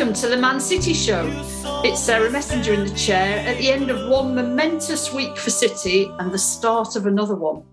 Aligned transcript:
Welcome 0.00 0.14
to 0.22 0.28
the 0.28 0.36
Man 0.38 0.58
City 0.60 0.94
Show. 0.94 1.28
It's 1.84 2.02
Sarah 2.02 2.30
Messenger 2.30 2.72
in 2.72 2.86
the 2.86 2.94
chair 2.94 3.40
at 3.40 3.58
the 3.58 3.70
end 3.70 3.90
of 3.90 4.08
one 4.08 4.34
momentous 4.34 5.12
week 5.12 5.36
for 5.36 5.50
City 5.50 6.10
and 6.18 6.32
the 6.32 6.38
start 6.38 6.96
of 6.96 7.04
another 7.04 7.34
one. 7.34 7.64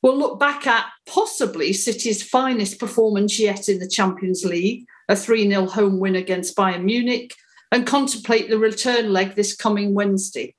We'll 0.00 0.16
look 0.16 0.40
back 0.40 0.66
at 0.66 0.86
possibly 1.04 1.74
City's 1.74 2.22
finest 2.22 2.80
performance 2.80 3.38
yet 3.38 3.68
in 3.68 3.78
the 3.78 3.86
Champions 3.86 4.42
League, 4.46 4.86
a 5.10 5.14
3 5.14 5.50
0 5.50 5.66
home 5.66 6.00
win 6.00 6.16
against 6.16 6.56
Bayern 6.56 6.84
Munich, 6.84 7.34
and 7.70 7.86
contemplate 7.86 8.48
the 8.48 8.58
return 8.58 9.12
leg 9.12 9.34
this 9.34 9.54
coming 9.54 9.92
Wednesday. 9.92 10.54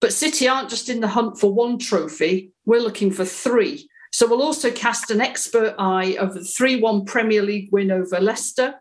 But 0.00 0.12
City 0.12 0.48
aren't 0.48 0.70
just 0.70 0.88
in 0.88 0.98
the 0.98 1.06
hunt 1.06 1.38
for 1.38 1.54
one 1.54 1.78
trophy, 1.78 2.50
we're 2.66 2.80
looking 2.80 3.12
for 3.12 3.24
three 3.24 3.88
so 4.14 4.26
we'll 4.26 4.42
also 4.42 4.70
cast 4.70 5.10
an 5.10 5.22
expert 5.22 5.74
eye 5.78 6.16
over 6.20 6.34
the 6.34 6.44
3 6.44 6.80
1 6.80 7.06
Premier 7.06 7.40
League 7.40 7.70
win 7.72 7.90
over 7.90 8.20
Leicester 8.20 8.74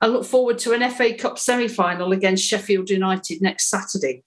and 0.00 0.12
look 0.12 0.24
forward 0.24 0.58
to 0.58 0.72
an 0.72 0.88
FA 0.90 1.14
Cup 1.14 1.38
semi 1.38 1.68
final 1.68 2.12
against 2.12 2.44
Sheffield 2.44 2.90
United 2.90 3.42
next 3.42 3.68
Saturday. 3.68 4.22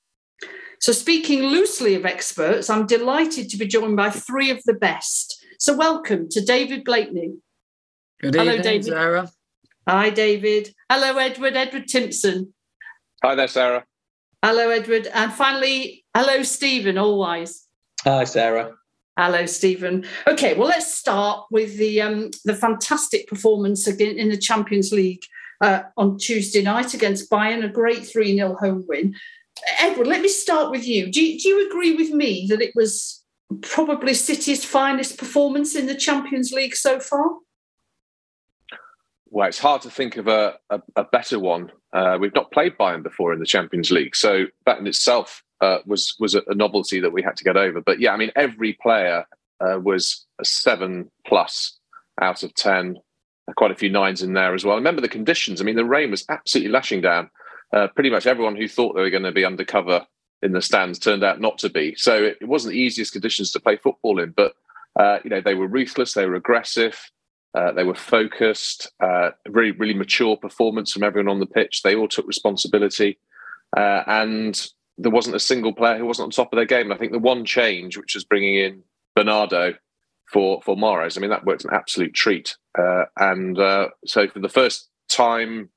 So, 0.80 0.92
speaking 0.92 1.44
loosely 1.44 1.95
of 1.95 2.06
experts, 2.06 2.70
I'm 2.70 2.88
delighted 2.88 3.50
to 3.50 3.58
be 3.58 3.68
joined 3.68 3.98
by 3.98 4.10
three 4.10 4.50
of 4.50 4.62
the 4.66 4.73
best. 4.73 5.45
So, 5.60 5.76
welcome 5.76 6.28
to 6.30 6.44
David 6.44 6.84
Blakeney. 6.84 7.34
Good 8.20 8.36
Hello, 8.36 8.54
evening, 8.54 8.64
David. 8.64 8.86
Sarah. 8.86 9.32
Hi, 9.88 10.10
David. 10.10 10.73
Hello, 10.90 11.18
Edward. 11.18 11.56
Edward 11.56 11.88
Timpson. 11.88 12.54
Hi 13.23 13.36
there, 13.36 13.48
Sarah. 13.48 13.86
Hello, 14.44 14.70
Edward. 14.70 15.08
And 15.14 15.32
finally, 15.32 16.04
hello, 16.16 16.42
Steven 16.44 16.95
Alweis. 16.95 17.66
Hi, 18.04 18.23
Sarah. 18.23 18.73
Hello, 19.17 19.45
Steven. 19.45 20.06
Okay, 20.26 20.56
well, 20.56 20.67
let's 20.67 20.92
start 20.92 21.45
with 21.52 21.78
the 21.78 22.02
um, 22.02 22.32
the 22.45 22.56
fantastic 22.56 23.28
performance 23.28 23.86
again 23.86 24.17
in 24.17 24.30
the 24.30 24.38
Champions 24.38 24.92
League 24.92 25.22
uh, 25.62 25.84
on 25.98 26.17
Tuesday 26.17 26.62
night 26.62 26.94
against 26.94 27.30
Bayern, 27.30 27.64
a 27.64 27.70
great 27.70 28.06
3 28.06 28.36
0 28.36 28.56
home 28.56 28.86
win. 28.88 29.16
Edward, 29.80 30.08
let 30.08 30.22
me 30.22 30.28
start 30.28 30.72
with 30.72 30.88
you. 30.88 31.12
Do, 31.12 31.23
you. 31.23 31.40
do 31.40 31.50
you 31.50 31.67
agree 31.67 31.95
with 31.95 32.12
me 32.12 32.48
that 32.50 32.62
it 32.62 32.73
was 32.76 33.23
probably 33.62 34.14
City's 34.14 34.66
finest 34.66 35.17
performance 35.17 35.76
in 35.76 35.86
the 35.86 35.95
Champions 35.95 36.52
League 36.52 36.76
so 36.76 37.00
far? 37.00 37.30
Well, 39.30 39.48
it's 39.48 39.59
hard 39.59 39.82
to 39.84 39.89
think 39.89 40.17
of 40.17 40.28
a, 40.28 40.58
a, 40.70 40.82
a 40.95 41.04
better 41.06 41.39
one. 41.39 41.72
Uh, 41.94 42.17
we've 42.20 42.36
not 42.36 42.52
played 42.52 42.78
Bayern 42.78 43.04
before 43.04 43.34
in 43.34 43.39
the 43.39 43.45
Champions 43.45 43.92
League, 43.92 44.16
so 44.16 44.45
that 44.66 44.80
in 44.80 44.88
itself 44.88 45.44
uh, 45.62 45.80
was 45.86 46.16
was 46.20 46.36
a, 46.36 46.42
novelty 46.50 47.00
that 47.00 47.14
we 47.14 47.22
had 47.22 47.38
to 47.38 47.44
get 47.44 47.56
over. 47.56 47.82
But 47.82 48.00
yeah, 48.00 48.14
I 48.14 48.17
mean, 48.17 48.32
every 48.36 48.73
player 48.82 49.26
uh, 49.62 49.80
was 49.80 50.26
a 50.39 50.45
seven 50.45 51.12
plus 51.26 51.80
out 52.20 52.44
of 52.44 52.54
ten. 52.56 52.98
Quite 53.56 53.72
a 53.72 53.76
few 53.76 53.90
nines 53.90 54.22
in 54.22 54.34
there 54.34 54.54
as 54.54 54.66
well. 54.66 54.76
Remember 54.76 55.02
the 55.02 55.08
conditions. 55.10 55.62
I 55.62 55.64
mean, 55.64 55.76
the 55.76 55.86
rain 55.86 56.12
was 56.12 56.26
absolutely 56.30 56.72
lashing 56.72 57.02
down. 57.02 57.30
Uh, 57.74 57.88
pretty 57.88 58.10
much 58.10 58.28
everyone 58.28 58.56
who 58.56 58.68
thought 58.68 58.96
they 58.96 59.02
were 59.02 59.10
going 59.10 59.24
to 59.24 59.32
be 59.32 59.46
undercover 59.46 60.06
in 60.42 60.52
the 60.52 60.62
stands 60.62 61.00
turned 61.00 61.23
out 61.23 61.39
not 61.39 61.58
to 61.60 61.70
be. 61.70 61.95
So 61.95 62.23
it, 62.23 62.38
it 62.42 62.48
wasn't 62.48 62.73
the 62.73 62.80
easiest 62.80 63.14
conditions 63.14 63.52
to 63.52 63.60
play 63.60 63.78
football 63.78 64.20
in. 64.20 64.32
But 64.32 64.54
uh, 65.00 65.20
you 65.23 65.30
know, 65.30 65.42
they 65.42 65.56
were 65.56 65.67
ruthless. 65.67 66.14
They 66.14 66.26
were 66.26 66.36
aggressive. 66.36 67.11
Uh, 67.54 67.72
they 67.72 67.84
were 67.84 67.95
focused. 67.95 68.92
Uh, 69.04 69.32
really, 69.50 69.72
really 69.72 69.94
mature 69.94 70.38
performance 70.38 70.92
from 70.92 71.04
everyone 71.04 71.30
on 71.30 71.40
the 71.40 71.45
pitch. 71.45 71.82
They 71.82 71.95
all 71.95 72.08
took 72.08 72.28
responsibility, 72.28 73.20
uh, 73.76 74.04
and 74.08 74.67
there 74.98 75.11
wasn't 75.11 75.36
a 75.36 75.40
single 75.40 75.73
player 75.73 75.98
who 75.98 76.06
wasn't 76.06 76.26
on 76.26 76.32
top 76.32 76.54
of 76.54 76.58
their 76.58 76.66
game. 76.66 76.88
And 76.88 76.94
I 76.94 76.98
think 76.98 77.11
the 77.11 77.20
one 77.20 77.45
change, 77.45 77.98
which 77.98 78.16
was 78.16 78.23
bringing 78.23 78.56
in 78.56 78.84
Bernardo 79.16 79.73
for 80.31 80.61
for 80.61 80.75
Mahrez, 80.75 81.17
I 81.17 81.21
mean 81.21 81.30
that 81.30 81.45
worked 81.45 81.65
an 81.65 81.73
absolute 81.73 82.14
treat. 82.14 82.55
Uh, 82.77 83.05
and 83.17 83.59
uh, 83.59 83.89
so 84.05 84.27
for 84.27 84.39
the 84.39 84.49
first 84.49 84.89
time 85.09 85.69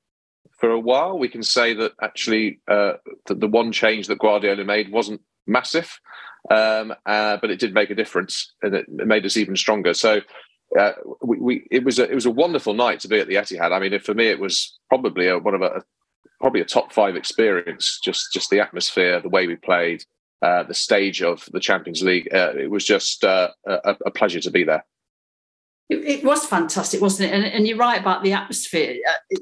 for 0.59 0.69
a 0.69 0.79
while, 0.79 1.19
we 1.19 1.27
can 1.27 1.43
say 1.43 1.73
that 1.73 1.93
actually 2.01 2.61
uh, 2.67 2.93
the, 3.25 3.35
the 3.35 3.47
one 3.47 3.71
change 3.71 4.07
that 4.07 4.19
Guardiola 4.19 4.63
made 4.63 4.91
wasn't 4.91 5.21
massive, 5.45 5.99
um, 6.49 6.93
uh, 7.05 7.37
but 7.41 7.51
it 7.51 7.59
did 7.59 7.73
make 7.73 7.89
a 7.89 7.95
difference, 7.95 8.53
and 8.61 8.73
it, 8.73 8.85
it 8.87 9.07
made 9.07 9.25
us 9.25 9.37
even 9.37 9.55
stronger. 9.55 9.93
So. 9.93 10.21
Uh, 10.77 10.93
we, 11.21 11.37
we, 11.39 11.67
it 11.71 11.85
was 11.85 11.99
a 11.99 12.09
it 12.09 12.15
was 12.15 12.25
a 12.25 12.31
wonderful 12.31 12.73
night 12.73 12.99
to 12.99 13.07
be 13.07 13.19
at 13.19 13.27
the 13.27 13.35
Etihad. 13.35 13.71
I 13.71 13.79
mean, 13.79 13.97
for 13.99 14.15
me, 14.15 14.27
it 14.27 14.39
was 14.39 14.77
probably 14.89 15.27
a, 15.27 15.37
one 15.37 15.53
of 15.53 15.61
a, 15.61 15.83
probably 16.41 16.59
a 16.59 16.65
top 16.65 16.91
five 16.91 17.15
experience. 17.15 17.99
Just 18.03 18.33
just 18.33 18.49
the 18.49 18.59
atmosphere, 18.59 19.21
the 19.21 19.29
way 19.29 19.45
we 19.47 19.55
played, 19.55 20.03
uh, 20.41 20.63
the 20.63 20.73
stage 20.73 21.21
of 21.21 21.47
the 21.51 21.59
Champions 21.59 22.03
League. 22.03 22.27
Uh, 22.33 22.53
it 22.57 22.69
was 22.69 22.85
just 22.85 23.23
uh, 23.23 23.49
a, 23.65 23.95
a, 24.05 24.11
pleasure 24.11 24.39
to 24.41 24.51
be 24.51 24.63
there. 24.63 24.85
It, 25.89 26.03
it, 26.03 26.23
was 26.23 26.45
fantastic, 26.45 27.01
wasn't 27.01 27.31
it? 27.31 27.33
And, 27.33 27.45
and, 27.45 27.67
you're 27.67 27.77
right 27.77 27.99
about 27.99 28.23
the 28.23 28.33
atmosphere. 28.33 28.97
Uh, 29.07 29.37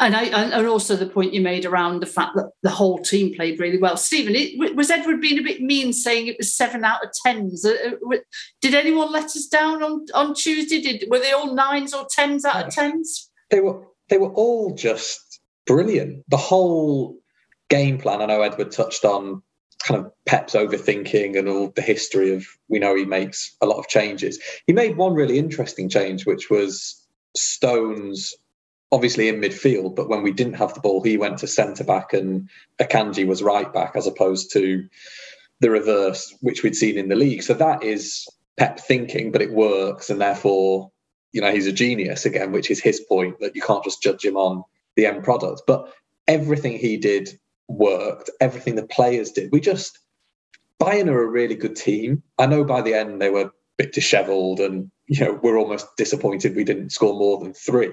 and, 0.00 0.16
I, 0.16 0.24
and 0.24 0.66
also 0.66 0.96
the 0.96 1.06
point 1.06 1.34
you 1.34 1.40
made 1.40 1.64
around 1.64 2.00
the 2.00 2.06
fact 2.06 2.34
that 2.34 2.50
the 2.62 2.70
whole 2.70 2.98
team 2.98 3.34
played 3.34 3.60
really 3.60 3.78
well. 3.78 3.96
Steven, 3.96 4.34
it, 4.34 4.74
was 4.74 4.90
Edward 4.90 5.20
being 5.20 5.38
a 5.38 5.42
bit 5.42 5.60
mean 5.60 5.92
saying 5.92 6.26
it 6.26 6.38
was 6.38 6.54
seven 6.54 6.84
out 6.84 7.04
of 7.04 7.10
tens? 7.24 7.64
Uh, 7.64 7.92
uh, 8.12 8.16
did 8.60 8.74
anyone 8.74 9.12
let 9.12 9.24
us 9.24 9.46
down 9.46 9.82
on, 9.82 10.06
on 10.14 10.34
Tuesday? 10.34 10.80
Did 10.80 11.08
were 11.10 11.20
they 11.20 11.32
all 11.32 11.54
nines 11.54 11.94
or 11.94 12.06
tens 12.10 12.44
out 12.44 12.66
of 12.66 12.74
tens? 12.74 13.30
They 13.50 13.60
were. 13.60 13.86
They 14.10 14.18
were 14.18 14.32
all 14.32 14.74
just 14.74 15.40
brilliant. 15.66 16.24
The 16.28 16.36
whole 16.36 17.16
game 17.70 17.98
plan, 17.98 18.20
I 18.20 18.26
know 18.26 18.42
Edward 18.42 18.70
touched 18.70 19.04
on 19.04 19.42
kind 19.84 20.04
of 20.04 20.12
Pep's 20.24 20.54
overthinking 20.54 21.38
and 21.38 21.48
all 21.48 21.70
the 21.76 21.82
history 21.82 22.34
of 22.34 22.46
we 22.68 22.78
know 22.78 22.94
he 22.94 23.04
makes 23.04 23.54
a 23.60 23.66
lot 23.66 23.78
of 23.78 23.88
changes. 23.88 24.38
He 24.66 24.72
made 24.72 24.96
one 24.96 25.14
really 25.14 25.38
interesting 25.38 25.88
change, 25.88 26.26
which 26.26 26.50
was 26.50 27.00
Stones 27.36 28.34
obviously 28.92 29.28
in 29.28 29.40
midfield, 29.40 29.96
but 29.96 30.08
when 30.08 30.22
we 30.22 30.32
didn't 30.32 30.54
have 30.54 30.72
the 30.72 30.80
ball, 30.80 31.02
he 31.02 31.16
went 31.16 31.38
to 31.38 31.48
centre 31.48 31.82
back 31.82 32.12
and 32.12 32.48
Akanji 32.80 33.26
was 33.26 33.42
right 33.42 33.72
back 33.72 33.96
as 33.96 34.06
opposed 34.06 34.52
to 34.52 34.86
the 35.60 35.70
reverse, 35.70 36.34
which 36.40 36.62
we'd 36.62 36.76
seen 36.76 36.96
in 36.96 37.08
the 37.08 37.16
league. 37.16 37.42
So 37.42 37.54
that 37.54 37.82
is 37.82 38.28
Pep 38.56 38.78
thinking, 38.78 39.32
but 39.32 39.42
it 39.42 39.52
works, 39.52 40.10
and 40.10 40.20
therefore, 40.20 40.92
you 41.32 41.40
know, 41.40 41.50
he's 41.50 41.66
a 41.66 41.72
genius 41.72 42.24
again, 42.24 42.52
which 42.52 42.70
is 42.70 42.80
his 42.80 43.00
point 43.00 43.40
that 43.40 43.56
you 43.56 43.62
can't 43.62 43.82
just 43.82 44.00
judge 44.00 44.24
him 44.24 44.36
on 44.36 44.62
the 44.94 45.06
end 45.06 45.24
product. 45.24 45.62
But 45.66 45.92
everything 46.28 46.78
he 46.78 46.96
did 46.96 47.36
worked, 47.68 48.30
everything 48.40 48.74
the 48.74 48.86
players 48.86 49.30
did. 49.30 49.50
We 49.52 49.60
just, 49.60 49.98
Bayern 50.80 51.08
are 51.08 51.22
a 51.22 51.30
really 51.30 51.54
good 51.54 51.76
team. 51.76 52.22
I 52.38 52.46
know 52.46 52.64
by 52.64 52.82
the 52.82 52.94
end 52.94 53.20
they 53.20 53.30
were 53.30 53.42
a 53.42 53.52
bit 53.76 53.92
dishevelled 53.92 54.60
and, 54.60 54.90
you 55.06 55.24
know, 55.24 55.38
we're 55.42 55.58
almost 55.58 55.86
disappointed 55.96 56.56
we 56.56 56.64
didn't 56.64 56.90
score 56.90 57.14
more 57.14 57.38
than 57.38 57.54
three. 57.54 57.92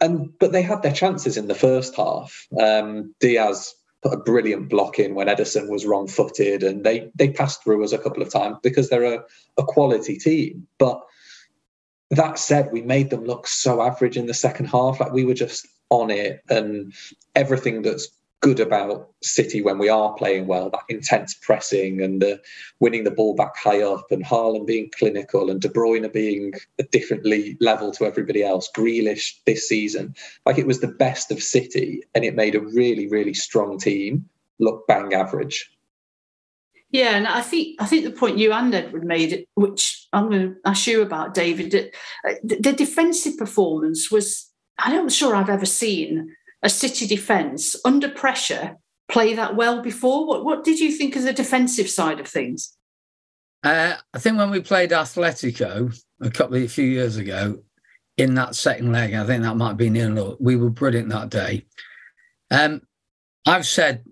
And 0.00 0.30
but 0.38 0.52
they 0.52 0.62
had 0.62 0.82
their 0.82 0.92
chances 0.92 1.36
in 1.36 1.48
the 1.48 1.54
first 1.54 1.96
half. 1.96 2.46
Um, 2.60 3.14
Dias 3.20 3.74
put 4.02 4.12
a 4.12 4.18
brilliant 4.22 4.68
block 4.68 4.98
in 4.98 5.14
when 5.14 5.26
Ederson 5.26 5.68
was 5.68 5.86
wrong 5.86 6.06
footed 6.06 6.62
and 6.62 6.84
they 6.84 7.10
they 7.16 7.30
passed 7.30 7.64
through 7.64 7.82
us 7.82 7.92
a 7.92 7.98
couple 7.98 8.22
of 8.22 8.30
times 8.30 8.58
because 8.62 8.88
they're 8.88 9.14
a, 9.14 9.24
a 9.56 9.64
quality 9.64 10.16
team. 10.16 10.68
But 10.78 11.00
that 12.10 12.38
said, 12.38 12.70
we 12.72 12.82
made 12.82 13.10
them 13.10 13.24
look 13.24 13.46
so 13.46 13.82
average 13.82 14.16
in 14.16 14.26
the 14.26 14.34
second 14.34 14.66
half. 14.66 15.00
Like 15.00 15.12
we 15.12 15.24
were 15.24 15.34
just 15.34 15.66
on 15.90 16.10
it 16.10 16.42
and 16.48 16.92
everything 17.34 17.82
that's 17.82 18.08
good 18.40 18.60
about 18.60 19.10
City 19.22 19.60
when 19.60 19.78
we 19.78 19.88
are 19.88 20.14
playing 20.14 20.46
well, 20.46 20.70
that 20.70 20.82
intense 20.88 21.34
pressing 21.34 22.00
and 22.00 22.22
uh, 22.22 22.36
winning 22.80 23.04
the 23.04 23.10
ball 23.10 23.34
back 23.34 23.56
high 23.56 23.82
up, 23.82 24.10
and 24.10 24.24
Haaland 24.24 24.66
being 24.66 24.90
clinical 24.96 25.50
and 25.50 25.60
De 25.60 25.68
Bruyne 25.68 26.12
being 26.12 26.52
a 26.78 26.84
differently 26.84 27.56
level 27.60 27.90
to 27.92 28.04
everybody 28.04 28.44
else. 28.44 28.70
Grealish 28.76 29.34
this 29.46 29.68
season, 29.68 30.14
like 30.46 30.58
it 30.58 30.66
was 30.66 30.80
the 30.80 30.88
best 30.88 31.30
of 31.32 31.42
City, 31.42 32.02
and 32.14 32.24
it 32.24 32.36
made 32.36 32.54
a 32.54 32.60
really, 32.60 33.08
really 33.08 33.34
strong 33.34 33.78
team 33.78 34.28
look 34.60 34.86
bang 34.86 35.14
average. 35.14 35.70
Yeah, 36.90 37.16
and 37.16 37.26
I 37.26 37.42
think 37.42 37.80
I 37.80 37.86
think 37.86 38.04
the 38.04 38.10
point 38.10 38.38
you 38.38 38.52
and 38.52 38.74
Edward 38.74 39.04
made, 39.04 39.46
which 39.54 40.06
I'm 40.12 40.30
going 40.30 40.54
to 40.54 40.56
ask 40.64 40.86
you 40.86 41.02
about, 41.02 41.34
David, 41.34 41.92
uh, 42.26 42.32
the 42.42 42.72
defensive 42.72 43.36
performance 43.36 44.10
was 44.10 44.50
I'm 44.78 44.94
not 44.94 45.12
sure 45.12 45.34
I've 45.34 45.50
ever 45.50 45.66
seen 45.66 46.34
a 46.62 46.68
City 46.68 47.06
defence 47.06 47.76
under 47.84 48.08
pressure 48.08 48.76
play 49.08 49.34
that 49.34 49.56
well 49.56 49.80
before. 49.80 50.26
What, 50.26 50.44
what 50.44 50.64
did 50.64 50.78
you 50.78 50.92
think 50.92 51.16
of 51.16 51.22
the 51.22 51.32
defensive 51.32 51.88
side 51.88 52.20
of 52.20 52.28
things? 52.28 52.76
Uh, 53.64 53.94
I 54.12 54.18
think 54.18 54.38
when 54.38 54.50
we 54.50 54.60
played 54.60 54.90
Atletico 54.90 55.98
a 56.20 56.30
couple 56.30 56.56
a 56.56 56.66
few 56.66 56.84
years 56.84 57.16
ago, 57.16 57.58
in 58.18 58.34
that 58.34 58.56
second 58.56 58.92
leg. 58.92 59.14
I 59.14 59.24
think 59.24 59.44
that 59.44 59.56
might 59.56 59.76
be 59.76 59.88
near 59.88 60.34
We 60.40 60.56
were 60.56 60.70
brilliant 60.70 61.08
that 61.10 61.30
day. 61.30 61.64
Um, 62.50 62.82
I've 63.46 63.66
said 63.66 64.04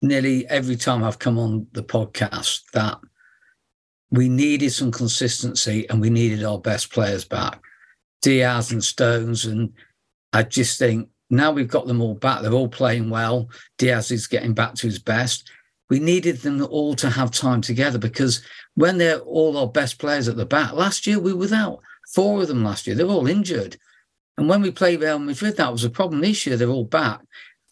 nearly 0.00 0.46
every 0.46 0.76
time 0.76 1.02
I've 1.02 1.18
come 1.18 1.38
on 1.38 1.66
the 1.72 1.82
podcast 1.82 2.62
that 2.72 2.98
we 4.10 4.28
needed 4.28 4.70
some 4.70 4.92
consistency 4.92 5.88
and 5.90 6.00
we 6.00 6.10
needed 6.10 6.44
our 6.44 6.58
best 6.58 6.92
players 6.92 7.24
back, 7.24 7.60
Dias 8.22 8.70
and 8.70 8.82
Stones. 8.82 9.44
And 9.44 9.72
I 10.32 10.44
just 10.44 10.78
think 10.78 11.08
now 11.30 11.52
we've 11.52 11.68
got 11.68 11.86
them 11.86 12.02
all 12.02 12.14
back. 12.14 12.42
They're 12.42 12.52
all 12.52 12.68
playing 12.68 13.08
well. 13.08 13.48
Dias 13.78 14.10
is 14.10 14.26
getting 14.26 14.52
back 14.52 14.74
to 14.74 14.86
his 14.86 14.98
best. 14.98 15.50
We 15.88 16.00
needed 16.00 16.38
them 16.38 16.62
all 16.64 16.94
to 16.96 17.10
have 17.10 17.30
time 17.30 17.60
together 17.60 17.98
because 17.98 18.42
when 18.74 18.98
they're 18.98 19.20
all 19.20 19.56
our 19.56 19.68
best 19.68 19.98
players 19.98 20.28
at 20.28 20.36
the 20.36 20.46
back, 20.46 20.72
last 20.72 21.06
year 21.06 21.18
we 21.18 21.32
were 21.32 21.38
without 21.38 21.80
four 22.14 22.42
of 22.42 22.48
them 22.48 22.64
last 22.64 22.86
year. 22.86 22.96
They're 22.96 23.06
all 23.06 23.26
injured. 23.26 23.76
And 24.36 24.48
when 24.48 24.62
we 24.62 24.70
played 24.70 25.00
Real 25.00 25.18
Madrid, 25.18 25.56
that 25.56 25.72
was 25.72 25.84
a 25.84 25.90
problem. 25.90 26.20
This 26.20 26.46
year 26.46 26.56
they're 26.56 26.68
all 26.68 26.84
back 26.84 27.20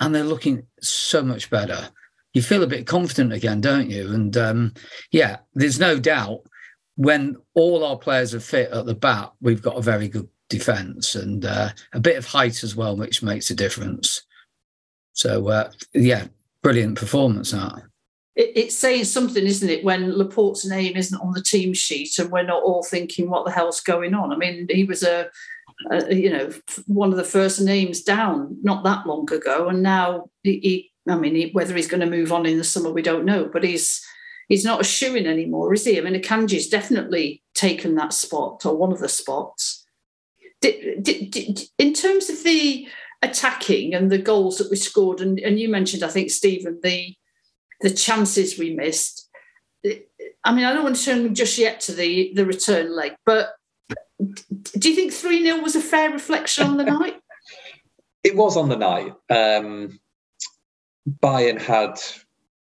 and 0.01 0.15
they're 0.15 0.25
looking 0.25 0.65
so 0.81 1.23
much 1.23 1.51
better. 1.51 1.91
You 2.35 2.43
feel 2.43 2.63
a 2.63 2.69
bit 2.69 2.87
confident 2.87 3.33
again, 3.33 3.61
don't 3.61 3.91
you? 3.91 4.13
And 4.13 4.37
um, 4.37 4.75
yeah, 5.11 5.39
there's 5.55 5.81
no 5.81 5.99
doubt 5.99 6.43
when 6.97 7.37
all 7.55 7.85
our 7.85 7.97
players 7.97 8.35
are 8.35 8.41
fit 8.41 8.71
at 8.71 8.87
the 8.87 8.95
back, 8.95 9.31
we've 9.41 9.63
got 9.63 9.79
a 9.79 9.83
very 9.83 10.09
good 10.09 10.29
defence 10.49 11.15
and 11.15 11.45
uh, 11.45 11.71
a 11.93 12.01
bit 12.01 12.17
of 12.17 12.27
height 12.27 12.63
as 12.63 12.75
well, 12.75 12.97
which 12.97 13.23
makes 13.23 13.51
a 13.51 13.55
difference. 13.55 14.23
So 15.13 15.49
uh, 15.49 15.71
yeah, 15.95 16.27
brilliant 16.63 16.99
performance 16.99 17.51
that 17.53 17.83
it's 18.39 18.77
saying 18.77 19.05
something, 19.05 19.45
isn't 19.45 19.69
it, 19.69 19.83
when 19.83 20.17
Laporte's 20.17 20.65
name 20.65 20.97
isn't 20.97 21.21
on 21.21 21.33
the 21.33 21.43
team 21.43 21.75
sheet 21.75 22.17
and 22.21 22.31
we're 22.31 22.45
not 22.45 22.63
all 22.63 22.85
thinking, 22.85 23.29
what 23.29 23.45
the 23.45 23.51
hell's 23.51 23.81
going 23.81 24.15
on? 24.15 24.33
I 24.33 24.37
mean, 24.37 24.69
he 24.71 24.85
was 24.85 25.03
a, 25.03 25.29
a 25.91 26.15
you 26.15 26.31
know, 26.31 26.53
one 26.87 27.11
of 27.11 27.17
the 27.17 27.25
first 27.25 27.61
names 27.61 28.01
down 28.03 28.57
not 28.63 28.85
that 28.85 29.09
long 29.09 29.31
ago, 29.33 29.69
and 29.69 29.83
now 29.83 30.31
he, 30.45 30.61
he 30.61 30.93
I 31.13 31.17
mean, 31.17 31.35
he, 31.35 31.51
whether 31.51 31.75
he's 31.75 31.89
going 31.89 32.01
to 32.01 32.07
move 32.07 32.33
on 32.33 32.47
in 32.47 32.59
the 32.59 32.65
summer, 32.65 32.93
we 32.93 33.03
don't 33.03 33.25
know, 33.25 33.51
but 33.53 33.65
he's 33.65 34.07
he's 34.49 34.65
not 34.65 34.81
a 34.81 34.85
shoe 34.85 35.17
in 35.17 35.27
anymore, 35.27 35.75
is 35.75 35.85
he? 35.85 35.99
I 35.99 36.01
mean, 36.01 36.15
Akanji's 36.15 36.69
definitely 36.69 37.43
taken 37.55 37.97
that 37.97 38.13
spot 38.13 38.65
or 38.65 38.77
one 38.77 38.93
of 38.93 39.01
the 39.01 39.09
spots. 39.09 39.78
Did, 40.61 41.03
did, 41.03 41.31
did, 41.31 41.61
in 41.79 41.93
terms 41.93 42.29
of 42.29 42.43
the 42.43 42.89
attacking 43.23 43.95
and 43.95 44.11
the 44.11 44.19
goals 44.19 44.59
that 44.59 44.71
we 44.71 44.77
scored, 44.77 45.21
and, 45.21 45.39
and 45.39 45.59
you 45.59 45.69
mentioned, 45.69 46.03
I 46.03 46.09
think, 46.09 46.31
Steven, 46.31 46.81
the 46.83 47.15
the 47.81 47.91
chances 47.91 48.59
we 48.59 48.75
missed. 48.75 49.29
I 50.45 50.53
mean, 50.53 50.65
I 50.65 50.73
don't 50.73 50.83
want 50.83 50.97
to 50.97 51.05
turn 51.05 51.35
just 51.35 51.59
yet 51.59 51.81
to 51.83 51.93
the 51.93 52.33
the 52.35 52.45
return 52.45 52.95
leg, 52.95 53.15
but 53.25 53.51
do 54.19 54.89
you 54.89 54.97
think 54.97 55.13
3 55.13 55.45
0 55.45 55.61
was 55.61 55.77
a 55.77 55.81
fair 55.81 56.11
reflection 56.11 56.67
on 56.67 56.77
the 56.77 56.85
night? 56.99 57.21
It 58.25 58.37
was 58.37 58.57
on 58.57 58.69
the 58.69 58.77
night. 58.77 59.15
Um, 59.31 60.01
Bayern 61.23 61.61
had 61.61 61.99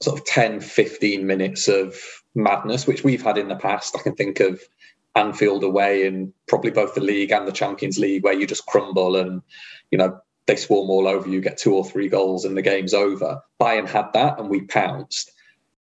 sort 0.01 0.19
of 0.19 0.25
10, 0.25 0.61
15 0.61 1.25
minutes 1.25 1.67
of 1.67 1.95
madness, 2.35 2.85
which 2.85 3.03
we've 3.03 3.23
had 3.23 3.37
in 3.37 3.47
the 3.47 3.55
past. 3.55 3.97
I 3.97 4.03
can 4.03 4.15
think 4.15 4.39
of 4.39 4.61
Anfield 5.17 5.63
away 5.63 6.05
in 6.05 6.33
probably 6.47 6.71
both 6.71 6.93
the 6.95 7.01
league 7.01 7.31
and 7.31 7.47
the 7.47 7.51
Champions 7.51 7.97
League, 7.97 8.23
where 8.23 8.33
you 8.33 8.47
just 8.47 8.65
crumble 8.65 9.15
and, 9.15 9.41
you 9.91 9.97
know, 9.97 10.19
they 10.45 10.55
swarm 10.55 10.89
all 10.89 11.07
over 11.07 11.27
you, 11.27 11.41
get 11.41 11.57
two 11.57 11.75
or 11.75 11.83
three 11.83 12.07
goals, 12.07 12.45
and 12.45 12.55
the 12.55 12.61
game's 12.61 12.93
over. 12.93 13.41
Bayern 13.61 13.87
had 13.87 14.13
that, 14.13 14.39
and 14.39 14.49
we 14.49 14.61
pounced. 14.61 15.31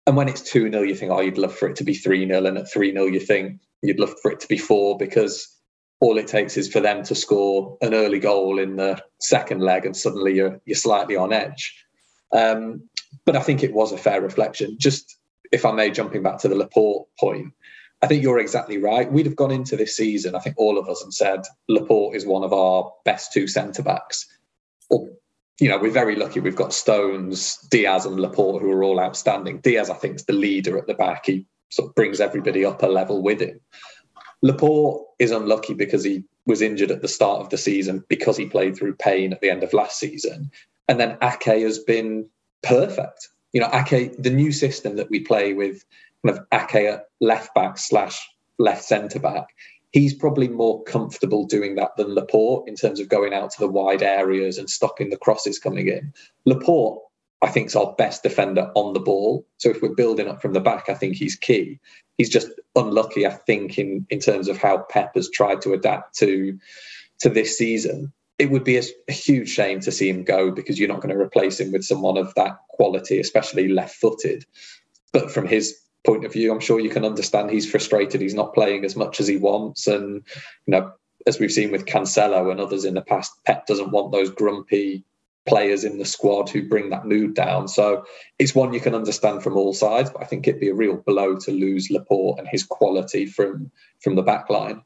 And 0.06 0.16
when 0.16 0.30
it's 0.30 0.42
2 0.42 0.72
0, 0.72 0.84
you 0.84 0.96
think, 0.96 1.12
oh, 1.12 1.22
you'd 1.22 1.38
love 1.38 1.56
for 1.56 1.68
it 1.68 1.76
to 1.78 1.84
be 1.84 1.94
3 1.94 2.28
0. 2.28 2.46
And 2.46 2.58
at 2.58 2.72
3 2.72 2.92
0, 2.92 3.06
you 3.06 3.20
think 3.20 3.60
you'd 3.82 4.00
love 4.00 4.14
for 4.22 4.32
it 4.32 4.40
to 4.42 4.48
be 4.48 4.58
4 4.58 4.98
because 4.98 5.48
all 6.00 6.18
it 6.18 6.28
takes 6.28 6.58
is 6.58 6.72
for 6.72 6.80
them 6.80 7.04
to 7.04 7.16
score 7.16 7.78
an 7.82 7.94
early 7.94 8.20
goal 8.20 8.60
in 8.60 8.76
the 8.76 9.02
second 9.20 9.62
leg, 9.62 9.86
and 9.86 9.96
suddenly 9.96 10.36
you're, 10.36 10.60
you're 10.66 10.76
slightly 10.76 11.16
on 11.16 11.34
edge. 11.34 11.86
Um, 12.34 12.88
but 13.26 13.36
I 13.36 13.42
think 13.42 13.64
it 13.64 13.74
was 13.74 13.92
a 13.92 13.98
fair 13.98 14.22
reflection. 14.22 14.78
Just 14.80 15.18
if 15.52 15.66
I 15.66 15.72
may, 15.72 15.92
jumping 15.92 16.24
back 16.24 16.40
to 16.40 16.48
the 16.48 16.56
Laporte 16.56 17.08
point, 17.20 17.54
I 18.02 18.08
think 18.08 18.24
you're 18.24 18.40
exactly 18.40 18.78
right. 18.78 19.12
We'd 19.12 19.28
have 19.28 19.36
gone 19.36 19.52
into 19.52 19.76
this 19.76 19.96
season, 19.96 20.36
I 20.36 20.40
think 20.40 20.56
all 20.58 20.78
of 20.78 20.90
us, 20.90 21.04
and 21.04 21.14
said 21.14 21.42
Laporte 21.68 22.16
is 22.16 22.26
one 22.26 22.44
of 22.44 22.52
our 22.52 22.92
best 23.06 23.32
two 23.32 23.48
centre 23.48 23.84
backs 23.84 24.28
you 25.62 25.70
know, 25.70 25.78
we're 25.78 25.92
very 25.92 26.16
lucky. 26.16 26.40
We've 26.40 26.56
got 26.56 26.74
Stones, 26.74 27.58
Dias, 27.70 28.06
and 28.06 28.20
Laporte, 28.20 28.64
who 28.64 28.72
are 28.72 28.84
all 28.84 29.00
outstanding. 29.00 29.60
Dias, 29.60 29.92
I 29.92 29.94
think, 29.94 30.16
is 30.16 30.26
the 30.26 30.34
leader 30.34 30.76
at 30.76 30.88
the 30.88 30.96
back. 30.96 31.28
He 31.28 31.46
sort 31.70 31.90
of 31.90 31.96
brings 31.96 32.20
everybody 32.20 32.66
up 32.66 32.82
a 32.82 32.88
level 32.88 33.22
with 33.22 33.40
him. 33.40 33.60
Laporte 34.42 35.06
is 35.20 35.30
unlucky 35.30 35.76
because 35.76 36.04
he 36.04 36.24
was 36.48 36.64
injured 36.64 36.90
at 36.90 37.04
the 37.04 37.08
start 37.08 37.42
of 37.42 37.50
the 37.50 37.60
season 37.60 38.04
because 38.10 38.36
he 38.36 38.48
played 38.48 38.76
through 38.76 38.96
pain 38.96 39.34
at 39.34 39.42
the 39.42 39.52
end 39.52 39.62
of 39.62 39.72
last 39.72 40.00
season. 40.00 40.50
And 40.88 41.00
then 41.00 41.16
Ake 41.22 41.62
has 41.62 41.78
been 41.78 42.28
perfect. 42.64 43.30
You 43.54 43.62
know, 43.62 43.70
Ake, 43.72 44.18
the 44.18 44.32
new 44.32 44.52
system 44.52 44.96
that 44.96 45.12
we 45.12 45.20
play 45.20 45.54
with 45.54 45.86
kind 46.26 46.38
of 46.38 46.46
Ake 46.52 47.00
left 47.20 47.54
back 47.56 47.78
slash 47.78 48.20
left 48.58 48.84
centre 48.84 49.20
back 49.20 49.48
he's 49.92 50.14
probably 50.14 50.48
more 50.48 50.84
comfortable 50.84 51.46
doing 51.46 51.76
that 51.76 51.96
than 51.98 52.16
Laporte 52.16 52.68
in 52.68 52.76
terms 52.76 53.00
of 53.00 53.10
going 53.10 53.34
out 53.34 53.52
to 53.52 53.60
the 53.60 53.68
wide 53.68 54.02
areas 54.02 54.58
and 54.58 54.70
stopping 54.70 55.10
the 55.10 55.18
crosses 55.18 55.60
coming 55.60 55.88
in. 55.88 56.14
Laporte, 56.46 57.00
I 57.42 57.50
think, 57.50 57.68
is 57.68 57.76
our 57.76 57.94
best 57.98 58.24
defender 58.24 58.72
on 58.76 58.94
the 58.94 59.00
ball. 59.00 59.46
So 59.58 59.70
if 59.70 59.82
we're 59.82 59.96
building 59.96 60.28
up 60.28 60.42
from 60.42 60.54
the 60.54 60.60
back, 60.60 60.88
I 60.90 60.94
think 60.94 61.16
he's 61.16 61.36
key. 61.36 61.80
He's 62.18 62.30
just 62.30 62.50
unlucky, 62.76 63.26
I 63.26 63.32
think, 63.32 63.78
in, 63.78 64.06
in 64.10 64.20
terms 64.20 64.48
of 64.48 64.58
how 64.58 64.86
Pep 64.90 65.16
has 65.16 65.30
tried 65.30 65.62
to 65.64 65.74
adapt 65.74 66.18
to, 66.20 66.58
to 67.20 67.30
this 67.30 67.58
season. 67.58 68.14
It 68.40 68.50
would 68.50 68.64
be 68.64 68.78
a, 68.78 68.84
a 69.08 69.12
huge 69.12 69.50
shame 69.50 69.82
to 69.82 69.92
see 69.92 70.10
him 70.10 70.24
go 70.24 70.52
because 70.52 70.80
you're 70.80 70.88
not 70.88 71.02
going 71.02 71.14
to 71.14 71.22
replace 71.22 71.60
him 71.60 71.72
with 71.72 71.84
someone 71.84 72.18
of 72.18 72.34
that 72.36 72.58
quality, 72.70 73.20
especially 73.20 73.68
left 73.68 73.96
footed. 73.96 74.46
But 75.12 75.32
from 75.32 75.48
his 75.48 75.78
point 76.06 76.26
of 76.26 76.34
view, 76.34 76.52
I'm 76.52 76.60
sure 76.60 76.80
you 76.80 76.90
can 76.90 77.06
understand 77.06 77.50
he's 77.50 77.70
frustrated. 77.70 78.22
He's 78.22 78.34
not 78.34 78.54
playing 78.54 78.86
as 78.86 78.96
much 78.96 79.20
as 79.20 79.28
he 79.28 79.38
wants, 79.38 79.88
and 79.88 80.24
you 80.66 80.72
know, 80.72 80.92
as 81.28 81.40
we've 81.40 81.52
seen 81.52 81.72
with 81.72 81.86
Cancelo 81.86 82.52
and 82.52 82.60
others 82.60 82.86
in 82.86 82.94
the 82.94 83.02
past, 83.02 83.34
Pep 83.46 83.66
doesn't 83.68 83.92
want 83.92 84.12
those 84.12 84.30
grumpy 84.30 85.04
players 85.48 85.84
in 85.84 85.98
the 85.98 86.06
squad 86.06 86.50
who 86.50 86.68
bring 86.68 86.90
that 86.90 87.06
mood 87.06 87.34
down. 87.34 87.68
So 87.68 88.06
it's 88.38 88.54
one 88.54 88.74
you 88.74 88.80
can 88.80 88.94
understand 88.94 89.42
from 89.42 89.58
all 89.58 89.74
sides, 89.74 90.10
but 90.10 90.22
I 90.22 90.26
think 90.26 90.48
it'd 90.48 90.62
be 90.62 90.70
a 90.70 90.76
real 90.76 90.98
blow 90.98 91.36
to 91.38 91.52
lose 91.52 91.90
Laporte 91.90 92.40
and 92.40 92.48
his 92.48 92.64
quality 92.64 93.26
from 93.26 93.72
from 94.02 94.16
the 94.16 94.22
back 94.22 94.50
line. 94.50 94.82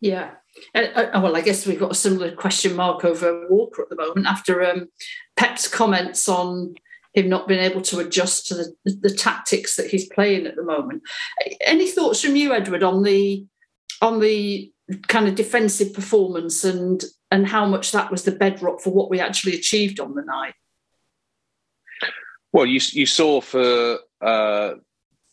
Yeah. 0.00 0.32
Uh, 0.74 0.78
uh, 0.94 1.20
well, 1.22 1.36
I 1.36 1.40
guess 1.40 1.66
we've 1.66 1.80
got 1.80 1.92
a 1.92 1.96
similar 1.96 2.30
question 2.32 2.76
mark 2.76 3.04
over 3.04 3.48
Walker 3.48 3.82
at 3.82 3.88
the 3.88 3.96
moment 3.96 4.26
after 4.26 4.64
um, 4.64 4.88
Pep's 5.36 5.66
comments 5.66 6.28
on 6.28 6.74
him 7.14 7.28
not 7.28 7.48
being 7.48 7.60
able 7.60 7.80
to 7.80 8.00
adjust 8.00 8.46
to 8.48 8.54
the, 8.54 8.74
the 8.84 9.14
tactics 9.14 9.76
that 9.76 9.88
he's 9.88 10.08
playing 10.12 10.46
at 10.46 10.56
the 10.56 10.62
moment. 10.62 11.02
Any 11.64 11.88
thoughts 11.88 12.20
from 12.20 12.36
you, 12.36 12.52
Edward, 12.52 12.82
on 12.82 13.02
the 13.02 13.46
on 14.02 14.20
the 14.20 14.70
kind 15.06 15.26
of 15.26 15.34
defensive 15.34 15.94
performance 15.94 16.64
and 16.64 17.02
and 17.30 17.46
how 17.46 17.66
much 17.66 17.92
that 17.92 18.10
was 18.10 18.24
the 18.24 18.32
bedrock 18.32 18.80
for 18.80 18.92
what 18.92 19.10
we 19.10 19.18
actually 19.18 19.54
achieved 19.54 19.98
on 19.98 20.14
the 20.14 20.22
night? 20.22 20.54
Well, 22.52 22.66
you 22.66 22.80
you 22.92 23.06
saw 23.06 23.40
for 23.40 23.98
uh, 24.20 24.74